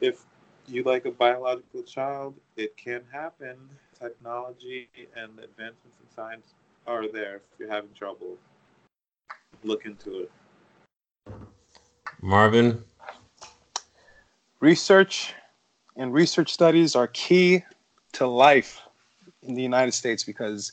if 0.01 0.25
you 0.67 0.83
like 0.83 1.05
a 1.05 1.13
biological 1.13 1.85
child, 1.85 2.35
it 2.57 2.77
can 2.77 3.03
happen. 3.13 3.57
Technology 4.01 4.89
and 5.15 5.39
advancements 5.39 5.99
in 6.01 6.11
science 6.13 6.55
are 6.89 7.07
there 7.07 7.37
if 7.37 7.61
you're 7.61 7.71
having 7.71 7.93
trouble. 7.97 8.37
Look 9.63 9.87
into 9.87 10.23
it. 10.23 10.33
Marvin, 12.21 12.83
Research 14.59 15.35
and 15.95 16.13
research 16.13 16.53
studies 16.53 16.97
are 16.97 17.07
key 17.07 17.63
to 18.15 18.27
life 18.27 18.81
in 19.47 19.55
the 19.55 19.63
United 19.63 19.93
States 19.93 20.25
because 20.25 20.73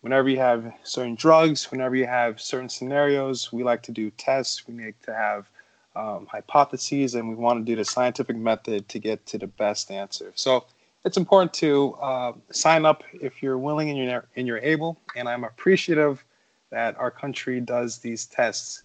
whenever 0.00 0.28
you 0.28 0.38
have 0.38 0.72
certain 0.82 1.14
drugs, 1.14 1.70
whenever 1.70 1.96
you 1.96 2.06
have 2.06 2.40
certain 2.40 2.68
scenarios, 2.68 3.52
we 3.52 3.62
like 3.62 3.82
to 3.82 3.92
do 3.92 4.10
tests. 4.12 4.66
We 4.66 4.84
like 4.84 5.00
to 5.02 5.14
have 5.14 5.48
um, 5.96 6.26
hypotheses, 6.30 7.14
and 7.14 7.28
we 7.28 7.34
want 7.34 7.64
to 7.64 7.64
do 7.64 7.76
the 7.76 7.84
scientific 7.84 8.36
method 8.36 8.88
to 8.88 8.98
get 8.98 9.26
to 9.26 9.38
the 9.38 9.46
best 9.46 9.90
answer. 9.90 10.32
So 10.34 10.66
it's 11.04 11.16
important 11.16 11.52
to 11.54 11.94
uh, 11.94 12.32
sign 12.50 12.84
up 12.84 13.02
if 13.12 13.42
you're 13.42 13.58
willing 13.58 13.90
and 13.90 13.98
you're 13.98 14.26
and 14.36 14.46
you're 14.46 14.58
able. 14.58 14.98
And 15.16 15.28
I'm 15.28 15.44
appreciative 15.44 16.24
that 16.70 16.98
our 16.98 17.10
country 17.10 17.60
does 17.60 17.98
these 17.98 18.26
tests 18.26 18.82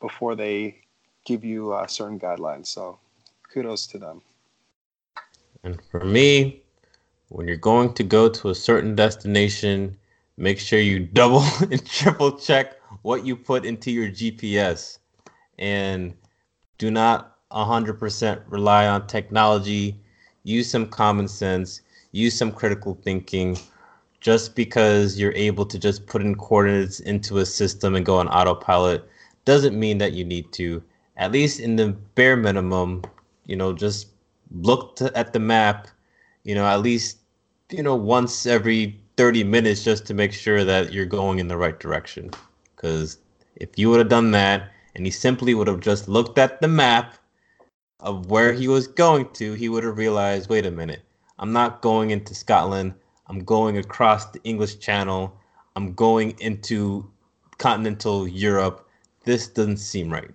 before 0.00 0.34
they 0.36 0.76
give 1.24 1.44
you 1.44 1.72
uh, 1.72 1.86
certain 1.86 2.18
guidelines. 2.18 2.66
So 2.66 2.98
kudos 3.52 3.86
to 3.88 3.98
them. 3.98 4.22
And 5.64 5.80
for 5.90 6.04
me, 6.04 6.61
when 7.32 7.48
you're 7.48 7.56
going 7.56 7.94
to 7.94 8.04
go 8.04 8.28
to 8.28 8.50
a 8.50 8.54
certain 8.54 8.94
destination, 8.94 9.96
make 10.36 10.58
sure 10.58 10.78
you 10.78 11.00
double 11.12 11.42
and 11.70 11.84
triple 11.86 12.38
check 12.38 12.78
what 13.00 13.24
you 13.24 13.34
put 13.34 13.64
into 13.64 13.90
your 13.90 14.08
GPS. 14.08 14.98
And 15.58 16.14
do 16.76 16.90
not 16.90 17.38
100% 17.50 18.42
rely 18.48 18.86
on 18.86 19.06
technology. 19.06 19.98
Use 20.44 20.70
some 20.70 20.86
common 20.86 21.26
sense, 21.26 21.80
use 22.12 22.36
some 22.36 22.52
critical 22.52 22.98
thinking. 23.02 23.58
Just 24.20 24.54
because 24.54 25.18
you're 25.18 25.34
able 25.34 25.66
to 25.66 25.78
just 25.78 26.06
put 26.06 26.22
in 26.22 26.36
coordinates 26.36 27.00
into 27.00 27.38
a 27.38 27.46
system 27.46 27.96
and 27.96 28.06
go 28.06 28.18
on 28.18 28.28
autopilot 28.28 29.08
doesn't 29.44 29.78
mean 29.78 29.98
that 29.98 30.12
you 30.12 30.24
need 30.24 30.52
to. 30.52 30.82
At 31.16 31.32
least 31.32 31.60
in 31.60 31.76
the 31.76 31.88
bare 32.14 32.36
minimum, 32.36 33.02
you 33.46 33.56
know, 33.56 33.72
just 33.72 34.08
look 34.52 34.96
to, 34.96 35.16
at 35.16 35.32
the 35.32 35.40
map, 35.40 35.88
you 36.44 36.54
know, 36.54 36.66
at 36.66 36.82
least, 36.82 37.21
you 37.72 37.82
know, 37.82 37.96
once 37.96 38.46
every 38.46 39.00
30 39.16 39.44
minutes 39.44 39.84
just 39.84 40.06
to 40.06 40.14
make 40.14 40.32
sure 40.32 40.64
that 40.64 40.92
you're 40.92 41.06
going 41.06 41.38
in 41.38 41.48
the 41.48 41.56
right 41.56 41.78
direction. 41.78 42.30
Because 42.74 43.18
if 43.56 43.78
you 43.78 43.90
would 43.90 43.98
have 43.98 44.08
done 44.08 44.30
that 44.32 44.70
and 44.94 45.06
he 45.06 45.10
simply 45.10 45.54
would 45.54 45.68
have 45.68 45.80
just 45.80 46.08
looked 46.08 46.38
at 46.38 46.60
the 46.60 46.68
map 46.68 47.14
of 48.00 48.30
where 48.30 48.52
he 48.52 48.68
was 48.68 48.86
going 48.86 49.28
to, 49.34 49.52
he 49.54 49.68
would 49.68 49.84
have 49.84 49.98
realized 49.98 50.50
wait 50.50 50.66
a 50.66 50.70
minute, 50.70 51.02
I'm 51.38 51.52
not 51.52 51.82
going 51.82 52.10
into 52.10 52.34
Scotland. 52.34 52.94
I'm 53.26 53.44
going 53.44 53.78
across 53.78 54.26
the 54.26 54.42
English 54.44 54.78
Channel. 54.78 55.34
I'm 55.76 55.94
going 55.94 56.36
into 56.40 57.10
continental 57.58 58.26
Europe. 58.26 58.88
This 59.24 59.46
doesn't 59.46 59.78
seem 59.78 60.12
right. 60.12 60.30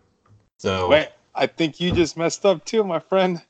So 0.57 0.89
wait, 0.89 1.09
I 1.35 1.47
think 1.47 1.79
you 1.79 1.91
just 1.91 2.17
messed 2.17 2.45
up 2.45 2.65
too, 2.65 2.83
my 2.83 2.99
friend. 2.99 3.41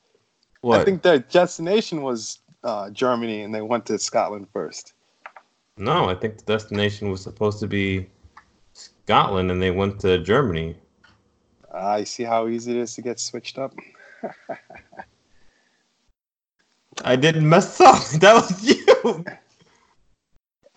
What? 0.62 0.82
I 0.82 0.84
think 0.84 1.04
their 1.04 1.20
destination 1.20 2.02
was 2.02 2.40
uh, 2.68 2.90
Germany, 2.90 3.42
and 3.44 3.56
they 3.56 3.62
went 3.62 3.86
to 3.86 3.98
Scotland 3.98 4.48
first. 4.52 4.94
No, 5.78 6.10
I 6.10 6.16
think 6.16 6.38
the 6.38 6.44
destination 6.44 7.10
was 7.10 7.22
supposed 7.22 7.62
to 7.62 7.68
be 7.68 8.08
Scotland, 8.74 9.50
and 9.50 9.62
they 9.62 9.72
went 9.72 10.02
to 10.02 10.18
Germany. 10.18 10.76
I 11.74 12.04
see 12.04 12.24
how 12.24 12.50
easy 12.50 12.72
it 12.72 12.78
is 12.78 12.94
to 12.96 13.02
get 13.02 13.22
switched 13.22 13.58
up. 13.58 13.74
I 17.06 17.16
didn't 17.16 17.48
mess 17.48 17.80
up. 17.80 18.02
That 18.20 18.34
was 18.34 18.64
you. 18.64 19.24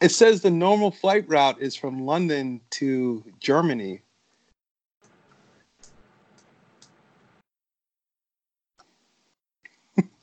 It 0.00 0.10
says 0.12 0.42
the 0.42 0.50
normal 0.50 0.92
flight 0.92 1.28
route 1.28 1.60
is 1.60 1.74
from 1.74 2.06
London 2.06 2.60
to 2.70 3.24
Germany. 3.40 4.02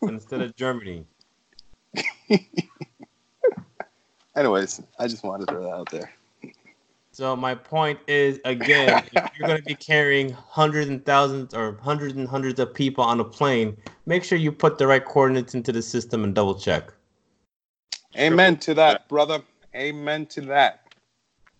Instead 0.02 0.42
of 0.42 0.56
Germany. 0.56 1.06
Anyways, 4.36 4.82
I 5.00 5.08
just 5.08 5.24
wanted 5.24 5.48
to 5.48 5.54
throw 5.54 5.64
that 5.64 5.74
out 5.74 5.90
there. 5.90 6.14
So 7.12 7.36
my 7.36 7.56
point 7.56 8.00
is 8.08 8.40
again, 8.46 9.04
if 9.12 9.24
you're 9.36 9.48
going 9.48 9.58
to 9.58 9.66
be 9.66 9.74
carrying 9.74 10.30
hundreds 10.32 10.88
and 10.88 11.04
thousands 11.04 11.54
or 11.56 11.80
hundreds 11.82 12.16
and 12.16 12.28
hundreds 12.28 12.60
of 12.60 12.74
people 12.74 13.04
on 13.04 13.20
a 13.20 13.24
plane, 13.24 13.76
make 14.06 14.24
sure 14.24 14.38
you 14.38 14.52
put 14.52 14.78
the 14.78 14.86
right 14.86 15.04
coordinates 15.04 15.56
into 15.56 15.72
the 15.72 15.82
system 15.82 16.24
and 16.24 16.36
double 16.36 16.54
check. 16.54 16.94
Amen 18.16 18.58
to 18.58 18.76
that, 18.76 19.08
brother. 19.08 19.42
Amen 19.76 20.28
to 20.28 20.42
that. 20.42 20.82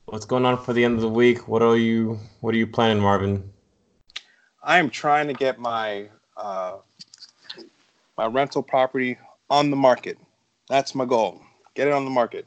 What's 0.06 0.26
going 0.26 0.46
on 0.46 0.64
for 0.64 0.74
the 0.74 0.86
end 0.86 0.96
of 0.96 1.02
the 1.02 1.10
week? 1.10 1.48
What 1.48 1.62
are 1.62 1.76
you 1.76 2.20
What 2.42 2.54
are 2.54 2.58
you 2.58 2.68
planning, 2.68 3.02
Marvin? 3.02 3.52
I 4.64 4.78
am 4.78 4.90
trying 4.90 5.28
to 5.28 5.34
get 5.34 5.60
my 5.60 6.10
uh, 6.36 6.78
my 8.18 8.28
rental 8.28 8.62
property 8.62 9.18
on 9.50 9.70
the 9.72 9.76
market. 9.76 10.18
That's 10.70 10.94
my 10.94 11.06
goal. 11.06 11.42
Get 11.76 11.88
it 11.88 11.94
on 11.94 12.04
the 12.04 12.12
market. 12.12 12.46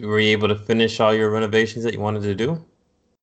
Were 0.00 0.18
you 0.18 0.32
able 0.32 0.48
to 0.48 0.56
finish 0.56 0.98
all 0.98 1.14
your 1.14 1.30
renovations 1.30 1.84
that 1.84 1.94
you 1.94 2.00
wanted 2.00 2.22
to 2.22 2.34
do? 2.34 2.64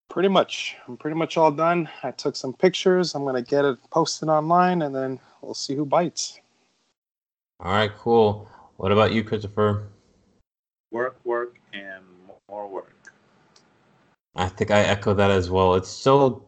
Pretty 0.09 0.29
much. 0.29 0.75
I'm 0.87 0.95
pretty 0.97 1.17
much 1.17 1.37
all 1.37 1.51
done. 1.51 1.89
I 2.03 2.11
took 2.11 2.35
some 2.35 2.53
pictures. 2.53 3.15
I'm 3.15 3.25
gonna 3.25 3.41
get 3.41 3.65
it 3.65 3.77
posted 3.89 4.29
online, 4.29 4.81
and 4.83 4.93
then 4.93 5.19
we'll 5.41 5.53
see 5.53 5.75
who 5.75 5.85
bites. 5.85 6.39
All 7.59 7.71
right, 7.71 7.91
cool. 7.97 8.49
What 8.77 8.91
about 8.91 9.11
you, 9.13 9.23
Christopher? 9.23 9.89
Work, 10.91 11.19
work, 11.23 11.57
and 11.73 12.03
more 12.49 12.67
work. 12.67 13.13
I 14.35 14.47
think 14.47 14.71
I 14.71 14.81
echo 14.81 15.13
that 15.13 15.31
as 15.31 15.49
well. 15.49 15.75
It's 15.75 15.89
so 15.89 16.45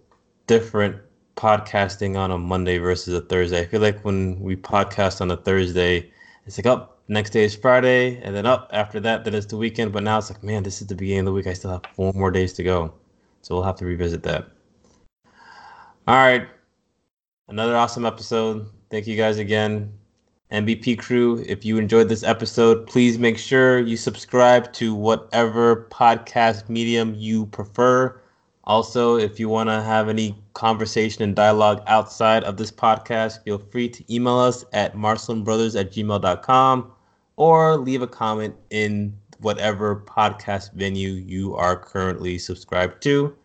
different 0.48 0.98
podcasting 1.36 2.18
on 2.18 2.32
a 2.32 2.38
Monday 2.38 2.78
versus 2.78 3.14
a 3.14 3.22
Thursday. 3.22 3.62
I 3.62 3.66
feel 3.66 3.82
like 3.82 4.04
when 4.04 4.40
we 4.40 4.56
podcast 4.56 5.22
on 5.22 5.32
a 5.32 5.38
Thursday, 5.38 6.12
it's 6.46 6.58
like 6.58 6.66
up 6.66 6.90
oh, 6.92 7.02
next 7.08 7.32
day 7.32 7.44
is 7.44 7.56
Friday, 7.56 8.22
and 8.22 8.36
then 8.36 8.46
up 8.46 8.70
after 8.72 9.00
that, 9.02 9.24
then 9.24 9.34
it's 9.34 9.46
the 9.46 9.58
weekend. 9.58 9.92
But 9.92 10.04
now 10.04 10.18
it's 10.18 10.30
like, 10.30 10.44
man, 10.44 10.64
this 10.64 10.82
is 10.82 10.88
the 10.88 10.96
beginning 10.96 11.22
of 11.22 11.26
the 11.26 11.34
week. 11.34 11.48
I 11.48 11.54
still 11.54 11.72
have 11.72 11.84
four 11.96 12.14
more 12.14 12.32
days 12.32 12.54
to 12.54 12.64
go, 12.64 12.94
so 13.42 13.56
we'll 13.56 13.64
have 13.64 13.78
to 13.78 13.86
revisit 13.86 14.24
that. 14.24 14.48
All 16.08 16.16
right, 16.16 16.48
another 17.48 17.76
awesome 17.76 18.06
episode. 18.06 18.68
Thank 18.90 19.08
you 19.08 19.18
guys 19.18 19.38
again. 19.38 19.92
MVP 20.52 21.00
crew, 21.00 21.44
if 21.48 21.66
you 21.66 21.80
enjoyed 21.80 22.10
this 22.10 22.22
episode, 22.22 22.86
please 22.86 23.18
make 23.18 23.40
sure 23.40 23.80
you 23.80 23.98
subscribe 23.98 24.72
to 24.74 24.94
whatever 24.94 25.88
podcast 25.92 26.70
medium 26.70 27.16
you 27.16 27.48
prefer. 27.48 28.22
Also, 28.66 29.18
if 29.18 29.40
you 29.40 29.50
want 29.50 29.68
to 29.70 29.82
have 29.82 30.08
any 30.08 30.36
conversation 30.54 31.24
and 31.24 31.36
dialogue 31.36 31.84
outside 31.88 32.44
of 32.46 32.56
this 32.56 32.72
podcast, 32.72 33.44
feel 33.44 33.58
free 33.58 33.90
to 33.90 34.14
email 34.14 34.40
us 34.40 34.64
at 34.72 34.96
marcelinbrothers 34.96 35.78
at 35.78 35.92
gmail.com 35.92 36.92
or 37.36 37.76
leave 37.78 38.02
a 38.02 38.08
comment 38.08 38.56
in 38.70 39.14
whatever 39.40 39.98
podcast 40.08 40.72
venue 40.74 41.10
you 41.12 41.56
are 41.56 41.76
currently 41.76 42.38
subscribed 42.38 43.04
to. 43.04 43.36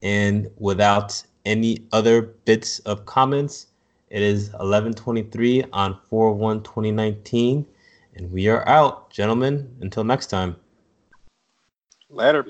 And 0.00 0.50
without 0.56 1.22
any 1.44 1.86
other 1.92 2.22
bits 2.22 2.78
of 2.80 3.04
comments, 3.04 3.66
it 4.08 4.22
is 4.22 4.50
11:23 4.60 5.64
on 5.72 5.98
4/1/2019, 6.10 7.66
and 8.14 8.32
we 8.32 8.48
are 8.48 8.66
out, 8.68 9.10
gentlemen. 9.10 9.76
Until 9.80 10.04
next 10.04 10.28
time. 10.28 10.56
Later. 12.08 12.44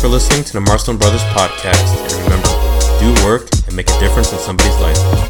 For 0.00 0.08
listening 0.08 0.42
to 0.42 0.54
the 0.54 0.60
Marcelin 0.62 0.96
Brothers 0.96 1.22
podcast. 1.24 1.92
And 2.04 2.24
remember, 2.24 2.48
do 2.98 3.24
work 3.26 3.50
and 3.66 3.76
make 3.76 3.90
a 3.90 4.00
difference 4.00 4.32
in 4.32 4.38
somebody's 4.38 4.76
life. 4.76 5.29